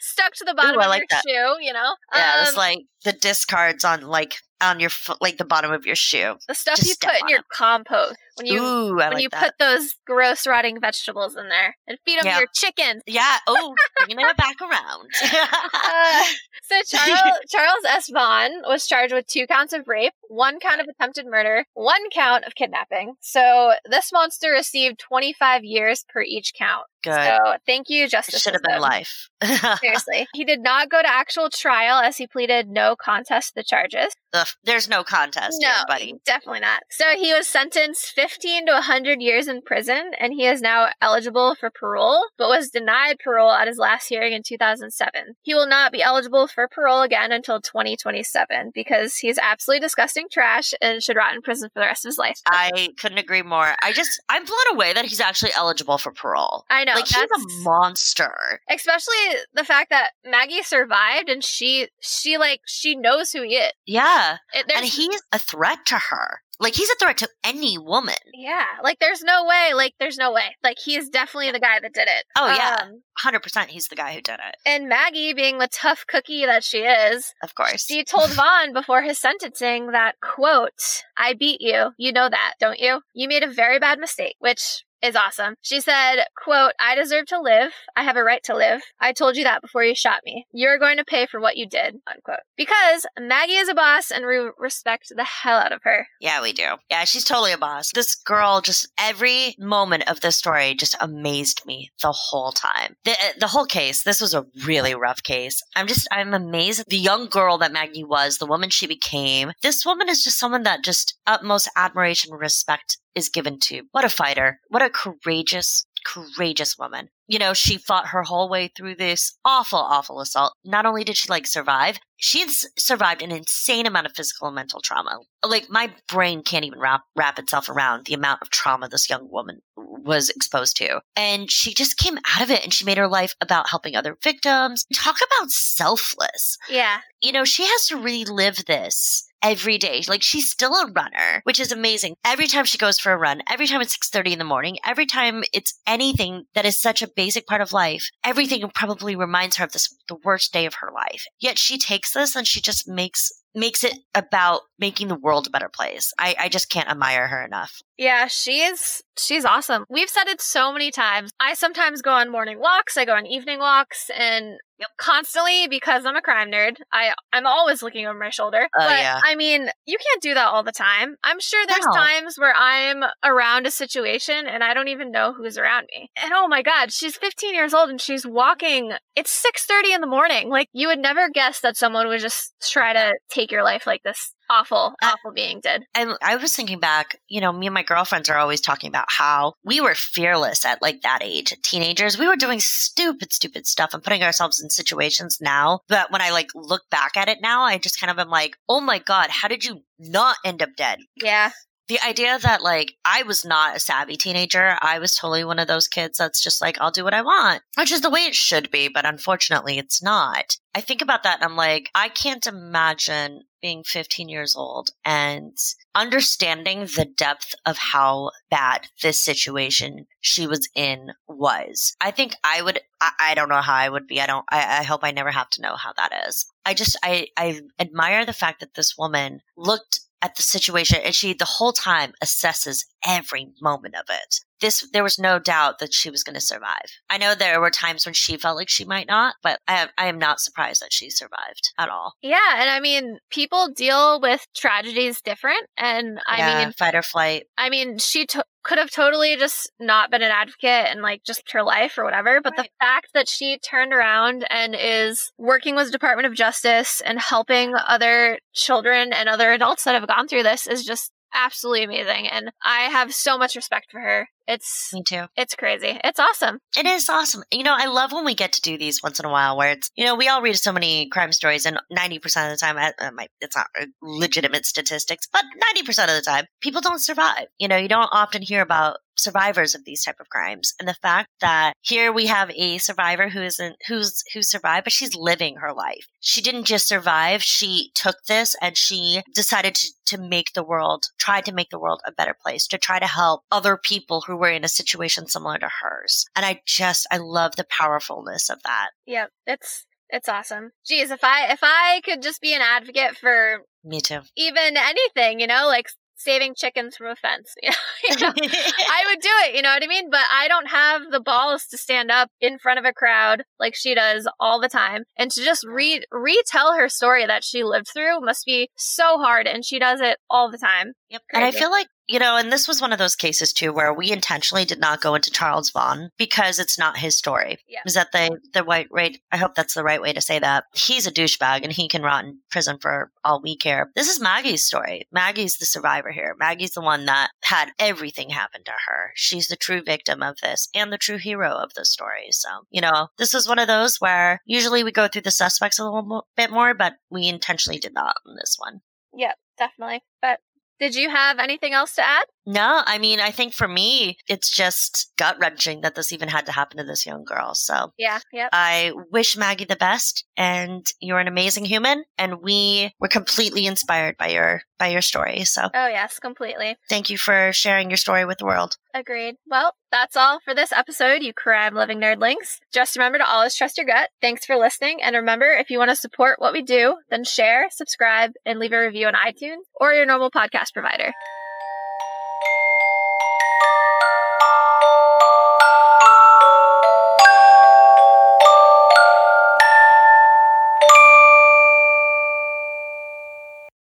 stuck 0.00 0.32
to 0.34 0.44
the 0.44 0.54
bottom 0.54 0.76
Ooh, 0.76 0.82
of 0.82 0.88
like 0.88 1.00
your 1.00 1.06
that. 1.10 1.22
shoe. 1.26 1.64
You 1.64 1.72
know. 1.72 1.94
Yeah, 2.14 2.34
Um, 2.40 2.46
it's 2.48 2.56
like 2.56 2.78
the 3.04 3.12
discards 3.12 3.84
on 3.84 4.02
like 4.02 4.36
on 4.64 4.80
your 4.80 4.90
foot, 4.90 5.18
like 5.20 5.36
the 5.38 5.44
bottom 5.44 5.70
of 5.72 5.86
your 5.86 5.94
shoe. 5.96 6.34
The 6.48 6.54
stuff 6.54 6.76
Just 6.76 6.88
you 7.02 7.08
put 7.08 7.20
in 7.20 7.28
your 7.28 7.42
compost 7.52 8.16
when 8.36 8.46
you 8.46 8.62
Ooh, 8.62 8.96
when 8.96 9.12
like 9.12 9.22
you 9.22 9.28
that. 9.30 9.42
put 9.42 9.54
those 9.58 9.94
gross 10.06 10.46
rotting 10.46 10.80
vegetables 10.80 11.36
in 11.36 11.48
there 11.48 11.76
and 11.86 11.98
feed 12.04 12.18
them 12.18 12.26
Yeah. 12.26 12.38
your 12.38 12.48
chickens. 12.54 13.02
yeah. 13.06 13.36
Oh, 13.46 13.74
bringing 14.06 14.24
it 14.24 14.36
back 14.36 14.56
around. 14.60 15.08
Uh, 15.22 16.24
so 16.62 16.80
Charles, 16.96 17.38
Charles 17.48 17.84
S. 17.88 18.08
Vaughn 18.10 18.50
was 18.66 18.86
charged 18.86 19.12
with 19.14 19.26
two 19.26 19.46
counts 19.46 19.72
of 19.72 19.86
rape, 19.86 20.12
one 20.28 20.58
count 20.60 20.80
of 20.80 20.88
attempted 20.88 21.26
murder, 21.26 21.64
one 21.74 22.08
count 22.10 22.44
of 22.44 22.54
kidnapping. 22.54 23.14
So 23.20 23.72
this 23.88 24.12
monster 24.12 24.50
received 24.50 24.98
25 24.98 25.64
years 25.64 26.04
per 26.08 26.22
each 26.22 26.52
count. 26.54 26.86
Good. 27.02 27.12
So 27.14 27.56
thank 27.66 27.90
you, 27.90 28.04
it 28.04 28.10
Justice. 28.10 28.40
should 28.42 28.54
have 28.54 28.62
been 28.62 28.80
life. 28.80 29.28
Seriously. 29.80 30.26
He 30.34 30.44
did 30.44 30.60
not 30.62 30.90
go 30.90 31.02
to 31.02 31.08
actual 31.10 31.50
trial 31.50 31.98
as 32.00 32.16
he 32.16 32.26
pleaded 32.26 32.68
no 32.68 32.96
contest 32.96 33.48
to 33.48 33.54
the 33.56 33.62
charges. 33.62 34.14
Ugh, 34.32 34.46
there's 34.64 34.88
no 34.88 35.04
contest 35.04 35.58
no, 35.60 35.68
here, 35.68 35.84
buddy. 35.88 36.14
definitely 36.24 36.60
not. 36.60 36.82
So 36.90 37.04
he 37.16 37.32
was 37.32 37.46
sentenced 37.46 38.12
15 38.12 38.66
to 38.66 38.72
100 38.72 39.20
years 39.20 39.48
in 39.48 39.62
prison, 39.62 40.12
and 40.18 40.32
he 40.32 40.46
is 40.46 40.60
now 40.60 40.88
eligible 41.00 41.54
for 41.54 41.70
parole, 41.70 42.26
but 42.38 42.48
was 42.48 42.70
denied 42.70 43.18
parole 43.22 43.50
at 43.50 43.68
his 43.68 43.78
last 43.78 44.08
hearing 44.08 44.32
in 44.32 44.42
2007. 44.42 45.36
He 45.42 45.54
will 45.54 45.68
not 45.68 45.92
be 45.92 46.02
eligible 46.02 46.46
for 46.46 46.68
parole 46.68 47.02
again 47.02 47.32
until 47.32 47.60
2027 47.60 48.72
because 48.74 49.16
he's 49.16 49.38
absolutely 49.38 49.80
disgusting 49.80 50.26
trash 50.30 50.72
and 50.80 51.02
should 51.02 51.16
rot 51.16 51.34
in 51.34 51.42
prison 51.42 51.70
for 51.72 51.80
the 51.80 51.86
rest 51.86 52.04
of 52.04 52.10
his 52.10 52.18
life. 52.18 52.40
I 52.46 52.90
couldn't 52.98 53.18
agree 53.18 53.42
more. 53.42 53.74
I 53.82 53.92
just, 53.92 54.22
I'm 54.28 54.44
blown 54.44 54.74
away 54.74 54.92
that 54.92 55.04
he's 55.04 55.20
actually 55.20 55.52
eligible 55.56 55.98
for 55.98 56.12
parole. 56.12 56.64
I 56.70 56.84
know. 56.84 56.94
like, 56.94 57.06
he's 57.06 57.16
a 57.16 57.62
monster. 57.62 58.60
especially 58.70 59.14
the 59.54 59.64
fact 59.64 59.90
that 59.90 60.10
Maggie 60.24 60.62
survived 60.62 61.28
and 61.28 61.42
she 61.42 61.88
she 62.00 62.38
like 62.38 62.60
she 62.66 62.94
knows 62.94 63.32
who 63.32 63.42
he 63.42 63.56
is. 63.56 63.72
Yeah. 63.86 64.38
It, 64.52 64.70
And 64.74 64.84
he's 64.84 65.22
a 65.32 65.38
threat 65.38 65.78
to 65.86 65.96
her. 65.98 66.40
Like, 66.60 66.74
he's 66.74 66.88
a 66.90 66.94
threat 67.00 67.16
to 67.18 67.28
any 67.42 67.78
woman. 67.78 68.14
yeah, 68.32 68.64
like 68.82 69.00
there's 69.00 69.22
no 69.22 69.44
way, 69.44 69.72
like 69.74 69.94
there's 69.98 70.16
no 70.18 70.32
way. 70.32 70.54
Like 70.62 70.78
he 70.78 70.96
is 70.96 71.08
definitely 71.08 71.50
the 71.50 71.58
guy 71.58 71.80
that 71.80 71.92
did 71.92 72.06
it. 72.06 72.24
Oh, 72.38 72.46
yeah. 72.46 72.78
Um, 72.82 73.02
100% 73.24 73.66
he's 73.66 73.88
the 73.88 73.96
guy 73.96 74.14
who 74.14 74.20
did 74.20 74.34
it. 74.38 74.54
and 74.64 74.88
Maggie, 74.88 75.34
being 75.34 75.58
the 75.58 75.66
tough 75.68 76.04
cookie 76.06 76.46
that 76.46 76.62
she 76.62 76.78
is, 76.78 77.32
Of 77.42 77.56
course. 77.56 77.86
she 77.86 78.04
told 78.04 78.30
Vaughn 78.30 78.72
before 78.72 79.02
his 79.02 79.18
sentencing 79.18 79.90
that 79.90 80.14
quote, 80.22 81.02
"I 81.16 81.34
beat 81.34 81.60
you. 81.60 81.90
You 81.98 82.12
know 82.12 82.28
that, 82.28 82.54
don't 82.60 82.78
you? 82.78 83.00
You 83.14 83.26
made 83.28 83.42
a 83.42 83.50
very 83.52 83.80
bad 83.80 83.98
mistake," 83.98 84.36
which 84.38 84.84
is 85.02 85.16
awesome. 85.16 85.54
She 85.62 85.80
said, 85.80 86.24
quote, 86.42 86.72
I 86.80 86.94
deserve 86.94 87.26
to 87.26 87.40
live. 87.40 87.72
I 87.96 88.02
have 88.04 88.16
a 88.16 88.24
right 88.24 88.42
to 88.44 88.56
live. 88.56 88.82
I 89.00 89.12
told 89.12 89.36
you 89.36 89.44
that 89.44 89.62
before 89.62 89.84
you 89.84 89.94
shot 89.94 90.20
me. 90.24 90.46
You're 90.52 90.78
going 90.78 90.96
to 90.96 91.04
pay 91.04 91.26
for 91.26 91.40
what 91.40 91.56
you 91.56 91.66
did, 91.68 91.96
unquote. 92.06 92.40
Because 92.56 93.06
Maggie 93.20 93.54
is 93.54 93.68
a 93.68 93.74
boss 93.74 94.10
and 94.10 94.26
we 94.26 94.50
respect 94.58 95.12
the 95.14 95.24
hell 95.24 95.58
out 95.58 95.72
of 95.72 95.80
her. 95.84 96.06
Yeah, 96.20 96.42
we 96.42 96.52
do. 96.52 96.68
Yeah, 96.90 97.04
she's 97.04 97.24
totally 97.24 97.52
a 97.52 97.58
boss. 97.58 97.92
This 97.92 98.14
girl 98.14 98.60
just 98.60 98.88
every 98.98 99.54
moment 99.58 100.08
of 100.08 100.20
this 100.20 100.36
story 100.36 100.74
just 100.74 100.96
amazed 101.00 101.62
me 101.66 101.90
the 102.02 102.12
whole 102.12 102.52
time. 102.52 102.96
The 103.04 103.12
uh, 103.12 103.32
the 103.38 103.46
whole 103.48 103.66
case, 103.66 104.02
this 104.02 104.20
was 104.20 104.34
a 104.34 104.46
really 104.64 104.94
rough 104.94 105.22
case. 105.22 105.62
I'm 105.76 105.86
just 105.86 106.08
I'm 106.10 106.34
amazed 106.34 106.84
the 106.88 106.96
young 106.96 107.26
girl 107.26 107.58
that 107.58 107.72
Maggie 107.72 108.04
was, 108.04 108.38
the 108.38 108.46
woman 108.46 108.70
she 108.70 108.86
became. 108.86 109.52
This 109.62 109.84
woman 109.84 110.08
is 110.08 110.24
just 110.24 110.38
someone 110.38 110.62
that 110.64 110.84
just 110.84 111.18
utmost 111.26 111.68
admiration 111.76 112.32
respect 112.34 112.98
is 113.14 113.28
given 113.28 113.58
to. 113.60 113.82
What 113.92 114.04
a 114.04 114.08
fighter. 114.08 114.60
What 114.68 114.82
a 114.82 114.90
courageous 114.90 115.86
courageous 116.04 116.78
woman. 116.78 117.08
You 117.26 117.38
know, 117.38 117.54
she 117.54 117.78
fought 117.78 118.08
her 118.08 118.22
whole 118.22 118.50
way 118.50 118.68
through 118.68 118.96
this 118.96 119.38
awful, 119.44 119.78
awful 119.78 120.20
assault. 120.20 120.52
Not 120.64 120.84
only 120.84 121.02
did 121.02 121.16
she 121.16 121.30
like 121.30 121.46
survive, 121.46 121.98
she 122.16 122.40
had 122.40 122.50
survived 122.78 123.22
an 123.22 123.32
insane 123.32 123.86
amount 123.86 124.06
of 124.06 124.12
physical 124.14 124.48
and 124.48 124.54
mental 124.54 124.80
trauma. 124.82 125.18
Like 125.42 125.70
my 125.70 125.90
brain 126.08 126.42
can't 126.42 126.64
even 126.66 126.78
wrap 126.78 127.02
wrap 127.16 127.38
itself 127.38 127.68
around 127.68 128.04
the 128.04 128.14
amount 128.14 128.42
of 128.42 128.50
trauma 128.50 128.88
this 128.88 129.08
young 129.08 129.28
woman 129.30 129.60
was 129.76 130.28
exposed 130.28 130.76
to. 130.76 131.00
And 131.16 131.50
she 131.50 131.72
just 131.72 131.96
came 131.96 132.18
out 132.28 132.42
of 132.42 132.50
it 132.50 132.62
and 132.62 132.72
she 132.72 132.84
made 132.84 132.98
her 132.98 133.08
life 133.08 133.34
about 133.40 133.70
helping 133.70 133.96
other 133.96 134.16
victims. 134.22 134.84
Talk 134.94 135.16
about 135.16 135.50
selfless. 135.50 136.58
Yeah. 136.68 136.98
You 137.22 137.32
know, 137.32 137.44
she 137.44 137.64
has 137.64 137.86
to 137.86 137.96
relive 137.96 138.66
this 138.66 139.26
every 139.44 139.78
day. 139.78 140.02
Like 140.08 140.22
she's 140.22 140.50
still 140.50 140.74
a 140.74 140.90
runner, 140.90 141.42
which 141.44 141.60
is 141.60 141.70
amazing. 141.70 142.16
Every 142.24 142.48
time 142.48 142.64
she 142.64 142.78
goes 142.78 142.98
for 142.98 143.12
a 143.12 143.16
run, 143.16 143.42
every 143.48 143.68
time 143.68 143.82
it's 143.82 143.94
6:30 143.94 144.32
in 144.32 144.38
the 144.38 144.44
morning, 144.44 144.78
every 144.84 145.06
time 145.06 145.44
it's 145.52 145.78
anything 145.86 146.46
that 146.54 146.64
is 146.64 146.80
such 146.80 147.02
a 147.02 147.08
basic 147.14 147.46
part 147.46 147.60
of 147.60 147.72
life, 147.72 148.08
everything 148.24 148.68
probably 148.74 149.14
reminds 149.14 149.56
her 149.56 149.64
of 149.64 149.72
this 149.72 149.94
the 150.08 150.16
worst 150.24 150.52
day 150.52 150.66
of 150.66 150.74
her 150.80 150.90
life. 150.92 151.24
Yet 151.38 151.58
she 151.58 151.78
takes 151.78 152.12
this 152.12 152.34
and 152.34 152.46
she 152.46 152.60
just 152.60 152.88
makes 152.88 153.30
makes 153.54 153.84
it 153.84 153.94
about 154.14 154.62
making 154.78 155.08
the 155.08 155.14
world 155.14 155.46
a 155.46 155.50
better 155.50 155.68
place. 155.68 156.12
I, 156.18 156.34
I 156.38 156.48
just 156.48 156.68
can't 156.70 156.88
admire 156.88 157.28
her 157.28 157.42
enough. 157.44 157.80
Yeah, 157.96 158.26
she's 158.26 159.02
she's 159.16 159.44
awesome. 159.44 159.84
We've 159.88 160.08
said 160.08 160.26
it 160.26 160.40
so 160.40 160.72
many 160.72 160.90
times. 160.90 161.30
I 161.38 161.54
sometimes 161.54 162.02
go 162.02 162.10
on 162.10 162.30
morning 162.32 162.58
walks, 162.58 162.96
I 162.96 163.04
go 163.04 163.14
on 163.14 163.26
evening 163.26 163.58
walks, 163.60 164.10
and 164.16 164.58
Yep. 164.76 164.88
constantly 164.98 165.68
because 165.68 166.04
I'm 166.04 166.16
a 166.16 166.20
crime 166.20 166.50
nerd, 166.50 166.78
I 166.92 167.14
I'm 167.32 167.46
always 167.46 167.80
looking 167.80 168.06
over 168.06 168.18
my 168.18 168.30
shoulder. 168.30 168.66
Oh, 168.76 168.84
but 168.84 168.98
yeah. 168.98 169.20
I 169.24 169.36
mean, 169.36 169.68
you 169.86 169.96
can't 169.96 170.20
do 170.20 170.34
that 170.34 170.48
all 170.48 170.64
the 170.64 170.72
time. 170.72 171.14
I'm 171.22 171.38
sure 171.38 171.64
there's 171.64 171.86
No. 171.86 171.92
times 171.92 172.36
where 172.36 172.52
I'm 172.56 173.04
around 173.22 173.68
a 173.68 173.70
situation 173.70 174.48
and 174.48 174.64
I 174.64 174.74
don't 174.74 174.88
even 174.88 175.12
know 175.12 175.32
who's 175.32 175.56
around 175.56 175.86
me. 175.96 176.10
And 176.20 176.32
oh 176.34 176.48
my 176.48 176.62
god, 176.62 176.92
she's 176.92 177.16
15 177.16 177.54
years 177.54 177.72
old 177.72 177.88
and 177.88 178.00
she's 178.00 178.26
walking. 178.26 178.90
It's 179.14 179.30
6:30 179.30 179.94
in 179.94 180.00
the 180.00 180.08
morning. 180.08 180.48
Like 180.48 180.68
you 180.72 180.88
would 180.88 180.98
never 180.98 181.28
guess 181.30 181.60
that 181.60 181.76
someone 181.76 182.08
would 182.08 182.20
just 182.20 182.52
try 182.60 182.92
to 182.92 183.12
take 183.30 183.43
your 183.50 183.62
life 183.62 183.86
like 183.86 184.02
this 184.02 184.34
awful, 184.50 184.94
Uh, 185.02 185.12
awful 185.12 185.32
being 185.32 185.60
did. 185.60 185.84
And 185.94 186.16
I 186.22 186.36
was 186.36 186.54
thinking 186.54 186.80
back, 186.80 187.18
you 187.28 187.40
know, 187.40 187.52
me 187.52 187.66
and 187.66 187.74
my 187.74 187.82
girlfriends 187.82 188.28
are 188.28 188.38
always 188.38 188.60
talking 188.60 188.88
about 188.88 189.06
how 189.08 189.54
we 189.64 189.80
were 189.80 189.94
fearless 189.94 190.64
at 190.64 190.82
like 190.82 191.02
that 191.02 191.20
age. 191.22 191.54
Teenagers, 191.62 192.18
we 192.18 192.26
were 192.26 192.36
doing 192.36 192.60
stupid, 192.60 193.32
stupid 193.32 193.66
stuff 193.66 193.94
and 193.94 194.02
putting 194.02 194.22
ourselves 194.22 194.62
in 194.62 194.70
situations 194.70 195.38
now. 195.40 195.80
But 195.88 196.10
when 196.10 196.22
I 196.22 196.30
like 196.30 196.48
look 196.54 196.82
back 196.90 197.16
at 197.16 197.28
it 197.28 197.38
now, 197.40 197.62
I 197.62 197.78
just 197.78 198.00
kind 198.00 198.10
of 198.10 198.18
am 198.18 198.28
like, 198.28 198.56
oh 198.68 198.80
my 198.80 198.98
God, 198.98 199.30
how 199.30 199.48
did 199.48 199.64
you 199.64 199.82
not 199.98 200.36
end 200.44 200.62
up 200.62 200.70
dead? 200.76 200.98
Yeah. 201.16 201.50
The 201.88 202.00
idea 202.06 202.38
that 202.38 202.62
like 202.62 202.94
I 203.04 203.22
was 203.24 203.44
not 203.44 203.76
a 203.76 203.80
savvy 203.80 204.16
teenager. 204.16 204.76
I 204.80 204.98
was 204.98 205.14
totally 205.14 205.44
one 205.44 205.58
of 205.58 205.68
those 205.68 205.88
kids 205.88 206.18
that's 206.18 206.42
just 206.42 206.60
like, 206.60 206.80
I'll 206.80 206.90
do 206.90 207.04
what 207.04 207.14
I 207.14 207.22
want, 207.22 207.62
which 207.76 207.92
is 207.92 208.00
the 208.00 208.10
way 208.10 208.20
it 208.20 208.34
should 208.34 208.70
be. 208.70 208.88
But 208.88 209.04
unfortunately, 209.04 209.78
it's 209.78 210.02
not. 210.02 210.56
I 210.74 210.80
think 210.80 211.02
about 211.02 211.22
that 211.22 211.36
and 211.36 211.44
I'm 211.44 211.56
like, 211.56 211.90
I 211.94 212.08
can't 212.08 212.46
imagine 212.46 213.42
being 213.64 213.82
15 213.84 214.28
years 214.28 214.56
old 214.56 214.90
and 215.06 215.56
understanding 215.94 216.80
the 216.80 217.06
depth 217.16 217.54
of 217.64 217.78
how 217.78 218.30
bad 218.50 218.88
this 219.02 219.22
situation 219.22 220.06
she 220.20 220.46
was 220.46 220.68
in 220.74 221.12
was. 221.28 221.94
I 222.00 222.10
think 222.10 222.34
I 222.44 222.60
would, 222.60 222.80
I, 223.00 223.12
I 223.20 223.34
don't 223.34 223.48
know 223.48 223.62
how 223.62 223.74
I 223.74 223.88
would 223.88 224.06
be. 224.06 224.20
I 224.20 224.26
don't, 224.26 224.44
I, 224.50 224.80
I 224.80 224.82
hope 224.82 225.00
I 225.02 225.12
never 225.12 225.30
have 225.30 225.48
to 225.50 225.62
know 225.62 225.76
how 225.76 225.92
that 225.96 226.12
is. 226.28 226.44
I 226.66 226.74
just, 226.74 226.98
I, 227.02 227.28
I 227.38 227.60
admire 227.78 228.26
the 228.26 228.32
fact 228.32 228.60
that 228.60 228.74
this 228.74 228.98
woman 228.98 229.40
looked 229.56 230.00
at 230.24 230.36
the 230.36 230.42
situation 230.42 230.98
and 231.04 231.14
she 231.14 231.34
the 231.34 231.44
whole 231.44 231.72
time 231.72 232.14
assesses 232.22 232.86
every 233.06 233.52
moment 233.60 233.94
of 233.94 234.06
it. 234.08 234.40
This 234.64 234.88
there 234.92 235.02
was 235.02 235.18
no 235.18 235.38
doubt 235.38 235.78
that 235.80 235.92
she 235.92 236.08
was 236.08 236.22
going 236.24 236.34
to 236.34 236.40
survive. 236.40 236.86
I 237.10 237.18
know 237.18 237.34
there 237.34 237.60
were 237.60 237.70
times 237.70 238.06
when 238.06 238.14
she 238.14 238.38
felt 238.38 238.56
like 238.56 238.70
she 238.70 238.86
might 238.86 239.06
not, 239.06 239.34
but 239.42 239.60
I 239.68 239.82
am, 239.82 239.88
I 239.98 240.06
am 240.06 240.18
not 240.18 240.40
surprised 240.40 240.80
that 240.80 240.92
she 240.92 241.10
survived 241.10 241.72
at 241.78 241.90
all. 241.90 242.14
Yeah, 242.22 242.38
and 242.56 242.70
I 242.70 242.80
mean, 242.80 243.18
people 243.30 243.68
deal 243.68 244.20
with 244.22 244.46
tragedies 244.56 245.20
different, 245.20 245.66
and 245.76 246.18
I 246.26 246.38
yeah, 246.38 246.64
mean, 246.64 246.72
fight 246.72 246.94
or 246.94 247.02
flight. 247.02 247.44
I 247.58 247.68
mean, 247.68 247.98
she 247.98 248.24
to- 248.26 248.44
could 248.62 248.78
have 248.78 248.90
totally 248.90 249.36
just 249.36 249.70
not 249.78 250.10
been 250.10 250.22
an 250.22 250.30
advocate 250.30 250.90
and 250.90 251.02
like 251.02 251.22
just 251.22 251.52
her 251.52 251.62
life 251.62 251.98
or 251.98 252.04
whatever. 252.04 252.40
But 252.40 252.56
the 252.56 252.66
fact 252.80 253.08
that 253.12 253.28
she 253.28 253.58
turned 253.58 253.92
around 253.92 254.46
and 254.50 254.74
is 254.74 255.30
working 255.38 255.76
with 255.76 255.86
the 255.86 255.92
Department 255.92 256.26
of 256.26 256.34
Justice 256.34 257.02
and 257.02 257.20
helping 257.20 257.74
other 257.74 258.38
children 258.54 259.12
and 259.12 259.28
other 259.28 259.52
adults 259.52 259.84
that 259.84 259.94
have 259.94 260.08
gone 260.08 260.26
through 260.26 260.44
this 260.44 260.66
is 260.66 260.84
just 260.84 261.12
absolutely 261.34 261.84
amazing. 261.84 262.28
And 262.28 262.50
I 262.64 262.82
have 262.82 263.12
so 263.14 263.36
much 263.36 263.56
respect 263.56 263.90
for 263.90 264.00
her. 264.00 264.28
It's 264.46 264.90
Me 264.92 265.02
too. 265.02 265.24
it's 265.36 265.54
crazy. 265.54 265.98
It's 266.04 266.20
awesome. 266.20 266.58
It 266.76 266.84
is 266.86 267.08
awesome. 267.08 267.44
You 267.50 267.62
know, 267.62 267.74
I 267.76 267.86
love 267.86 268.12
when 268.12 268.26
we 268.26 268.34
get 268.34 268.52
to 268.52 268.60
do 268.60 268.76
these 268.76 269.02
once 269.02 269.18
in 269.18 269.24
a 269.24 269.30
while 269.30 269.56
where 269.56 269.70
it's, 269.72 269.90
you 269.96 270.04
know, 270.04 270.14
we 270.16 270.28
all 270.28 270.42
read 270.42 270.56
so 270.56 270.72
many 270.72 271.08
crime 271.08 271.32
stories 271.32 271.64
and 271.64 271.78
90% 271.90 272.16
of 272.24 272.50
the 272.50 272.56
time, 272.60 272.76
uh, 272.76 273.10
my, 273.12 273.26
it's 273.40 273.56
not 273.56 273.68
legitimate 274.02 274.66
statistics, 274.66 275.26
but 275.32 275.44
90% 275.78 275.88
of 276.04 276.14
the 276.14 276.22
time, 276.22 276.44
people 276.60 276.82
don't 276.82 277.00
survive. 277.00 277.46
You 277.58 277.68
know, 277.68 277.76
you 277.76 277.88
don't 277.88 278.10
often 278.12 278.42
hear 278.42 278.60
about 278.60 278.98
survivors 279.16 279.74
of 279.74 279.84
these 279.84 280.04
type 280.04 280.20
of 280.20 280.28
crimes. 280.28 280.74
And 280.78 280.88
the 280.88 280.94
fact 280.94 281.28
that 281.40 281.74
here 281.80 282.12
we 282.12 282.26
have 282.26 282.50
a 282.50 282.78
survivor 282.78 283.28
who 283.28 283.42
isn't, 283.42 283.76
who's, 283.88 284.22
who 284.32 284.42
survived, 284.42 284.84
but 284.84 284.92
she's 284.92 285.14
living 285.14 285.56
her 285.56 285.72
life. 285.72 286.06
She 286.20 286.40
didn't 286.40 286.64
just 286.64 286.88
survive. 286.88 287.42
She 287.42 287.90
took 287.94 288.16
this 288.26 288.56
and 288.60 288.76
she 288.76 289.22
decided 289.34 289.74
to, 289.76 289.88
to 290.06 290.18
make 290.18 290.52
the 290.52 290.64
world, 290.64 291.06
tried 291.18 291.44
to 291.46 291.54
make 291.54 291.70
the 291.70 291.78
world 291.78 292.00
a 292.06 292.12
better 292.12 292.36
place, 292.40 292.66
to 292.68 292.78
try 292.78 292.98
to 292.98 293.06
help 293.06 293.42
other 293.50 293.76
people 293.76 294.22
who 294.22 294.36
were 294.36 294.50
in 294.50 294.64
a 294.64 294.68
situation 294.68 295.26
similar 295.26 295.58
to 295.58 295.68
hers. 295.82 296.26
And 296.34 296.44
I 296.44 296.60
just, 296.66 297.06
I 297.10 297.18
love 297.18 297.56
the 297.56 297.64
powerfulness 297.64 298.50
of 298.50 298.62
that. 298.62 298.90
Yep, 299.06 299.30
it's 299.46 299.86
it's 300.10 300.28
awesome. 300.28 300.70
Geez, 300.86 301.10
if 301.10 301.24
I 301.24 301.52
if 301.52 301.60
I 301.62 302.00
could 302.04 302.22
just 302.22 302.40
be 302.40 302.54
an 302.54 302.62
advocate 302.62 303.16
for 303.16 303.62
Me 303.82 304.00
too. 304.00 304.20
Even 304.36 304.76
anything, 304.76 305.40
you 305.40 305.46
know, 305.46 305.66
like 305.66 305.88
saving 306.16 306.54
chickens 306.56 306.96
from 306.96 307.08
a 307.08 307.16
fence. 307.16 307.54
You 308.06 308.16
know, 308.16 308.26
I 308.36 309.04
would 309.06 309.20
do 309.20 309.30
it, 309.46 309.56
you 309.56 309.62
know 309.62 309.70
what 309.70 309.82
I 309.82 309.86
mean? 309.86 310.10
But 310.10 310.20
I 310.30 310.46
don't 310.46 310.68
have 310.68 311.10
the 311.10 311.20
balls 311.20 311.64
to 311.68 311.78
stand 311.78 312.10
up 312.10 312.28
in 312.38 312.58
front 312.58 312.78
of 312.78 312.84
a 312.84 312.92
crowd 312.92 313.44
like 313.58 313.74
she 313.74 313.94
does 313.94 314.28
all 314.38 314.60
the 314.60 314.68
time 314.68 315.04
and 315.16 315.30
to 315.30 315.42
just 315.42 315.64
re 315.66 316.04
retell 316.12 316.74
her 316.74 316.90
story 316.90 317.26
that 317.26 317.44
she 317.44 317.64
lived 317.64 317.88
through 317.92 318.20
must 318.20 318.44
be 318.44 318.68
so 318.76 319.16
hard 319.18 319.46
and 319.46 319.64
she 319.64 319.78
does 319.78 320.02
it 320.02 320.18
all 320.28 320.50
the 320.50 320.58
time. 320.58 320.92
Yep. 321.08 321.22
And 321.32 321.44
I 321.44 321.50
feel 321.50 321.70
like 321.70 321.86
you 322.06 322.18
know, 322.18 322.36
and 322.36 322.52
this 322.52 322.68
was 322.68 322.80
one 322.80 322.92
of 322.92 322.98
those 322.98 323.16
cases 323.16 323.52
too 323.52 323.72
where 323.72 323.92
we 323.92 324.10
intentionally 324.10 324.64
did 324.64 324.80
not 324.80 325.00
go 325.00 325.14
into 325.14 325.30
Charles 325.30 325.70
Vaughn 325.70 326.10
because 326.18 326.58
it's 326.58 326.78
not 326.78 326.98
his 326.98 327.16
story. 327.16 327.58
Yeah. 327.68 327.80
Is 327.86 327.94
that 327.94 328.12
the 328.12 328.38
the 328.52 328.64
white 328.64 328.88
right 328.90 329.18
I 329.32 329.36
hope 329.36 329.54
that's 329.54 329.74
the 329.74 329.84
right 329.84 330.02
way 330.02 330.12
to 330.12 330.20
say 330.20 330.38
that. 330.38 330.64
He's 330.74 331.06
a 331.06 331.12
douchebag 331.12 331.62
and 331.62 331.72
he 331.72 331.88
can 331.88 332.02
rot 332.02 332.24
in 332.24 332.38
prison 332.50 332.78
for 332.80 333.10
all 333.24 333.40
we 333.42 333.56
care. 333.56 333.90
This 333.94 334.08
is 334.08 334.20
Maggie's 334.20 334.66
story. 334.66 335.06
Maggie's 335.12 335.56
the 335.56 335.66
survivor 335.66 336.10
here. 336.10 336.34
Maggie's 336.38 336.72
the 336.72 336.80
one 336.80 337.06
that 337.06 337.30
had 337.42 337.70
everything 337.78 338.30
happen 338.30 338.62
to 338.64 338.72
her. 338.86 339.12
She's 339.14 339.48
the 339.48 339.56
true 339.56 339.82
victim 339.82 340.22
of 340.22 340.36
this 340.42 340.68
and 340.74 340.92
the 340.92 340.98
true 340.98 341.18
hero 341.18 341.52
of 341.52 341.72
the 341.74 341.84
story. 341.84 342.28
So, 342.30 342.48
you 342.70 342.80
know, 342.80 343.08
this 343.18 343.32
was 343.32 343.48
one 343.48 343.58
of 343.58 343.68
those 343.68 343.96
where 344.00 344.40
usually 344.44 344.84
we 344.84 344.92
go 344.92 345.08
through 345.08 345.22
the 345.22 345.30
suspects 345.30 345.78
a 345.78 345.84
little 345.84 346.26
bit 346.36 346.50
more, 346.50 346.74
but 346.74 346.94
we 347.10 347.28
intentionally 347.28 347.78
did 347.78 347.94
not 347.94 348.16
in 348.26 348.34
this 348.34 348.56
one. 348.58 348.80
Yep, 349.16 349.36
definitely. 349.58 350.02
But 350.20 350.40
did 350.80 350.94
you 350.94 351.10
have 351.10 351.38
anything 351.38 351.72
else 351.72 351.94
to 351.96 352.02
add? 352.08 352.24
No, 352.46 352.82
I 352.84 352.98
mean, 352.98 353.20
I 353.20 353.30
think 353.30 353.54
for 353.54 353.66
me, 353.66 354.18
it's 354.28 354.50
just 354.50 355.12
gut 355.16 355.38
wrenching 355.38 355.80
that 355.80 355.94
this 355.94 356.12
even 356.12 356.28
had 356.28 356.46
to 356.46 356.52
happen 356.52 356.78
to 356.78 356.84
this 356.84 357.06
young 357.06 357.24
girl. 357.24 357.54
So, 357.54 357.92
yeah, 357.98 358.20
yeah. 358.32 358.48
I 358.52 358.92
wish 359.10 359.36
Maggie 359.36 359.64
the 359.64 359.76
best, 359.76 360.24
and 360.36 360.86
you're 361.00 361.18
an 361.18 361.28
amazing 361.28 361.64
human, 361.64 362.04
and 362.18 362.42
we 362.42 362.92
were 363.00 363.08
completely 363.08 363.66
inspired 363.66 364.16
by 364.18 364.28
your 364.28 364.62
by 364.78 364.88
your 364.88 365.00
story. 365.00 365.44
So, 365.44 365.70
oh 365.72 365.86
yes, 365.86 366.18
completely. 366.18 366.76
Thank 366.90 367.08
you 367.08 367.16
for 367.16 367.52
sharing 367.52 367.90
your 367.90 367.96
story 367.96 368.24
with 368.24 368.38
the 368.38 368.44
world. 368.44 368.76
Agreed. 368.92 369.36
Well, 369.46 369.74
that's 369.90 370.16
all 370.16 370.40
for 370.44 370.54
this 370.54 370.72
episode, 370.72 371.22
you 371.22 371.32
crime 371.32 371.74
loving 371.74 372.00
nerdlings. 372.00 372.58
Just 372.72 372.96
remember 372.96 373.18
to 373.18 373.28
always 373.28 373.54
trust 373.54 373.78
your 373.78 373.86
gut. 373.86 374.10
Thanks 374.20 374.44
for 374.44 374.56
listening, 374.56 375.02
and 375.02 375.16
remember, 375.16 375.46
if 375.46 375.70
you 375.70 375.78
want 375.78 375.90
to 375.90 375.96
support 375.96 376.40
what 376.40 376.52
we 376.52 376.62
do, 376.62 376.96
then 377.10 377.24
share, 377.24 377.68
subscribe, 377.70 378.32
and 378.44 378.58
leave 378.58 378.72
a 378.72 378.80
review 378.80 379.06
on 379.06 379.14
iTunes 379.14 379.62
or 379.80 379.94
your 379.94 380.06
normal 380.06 380.30
podcast 380.30 380.74
provider. 380.74 381.12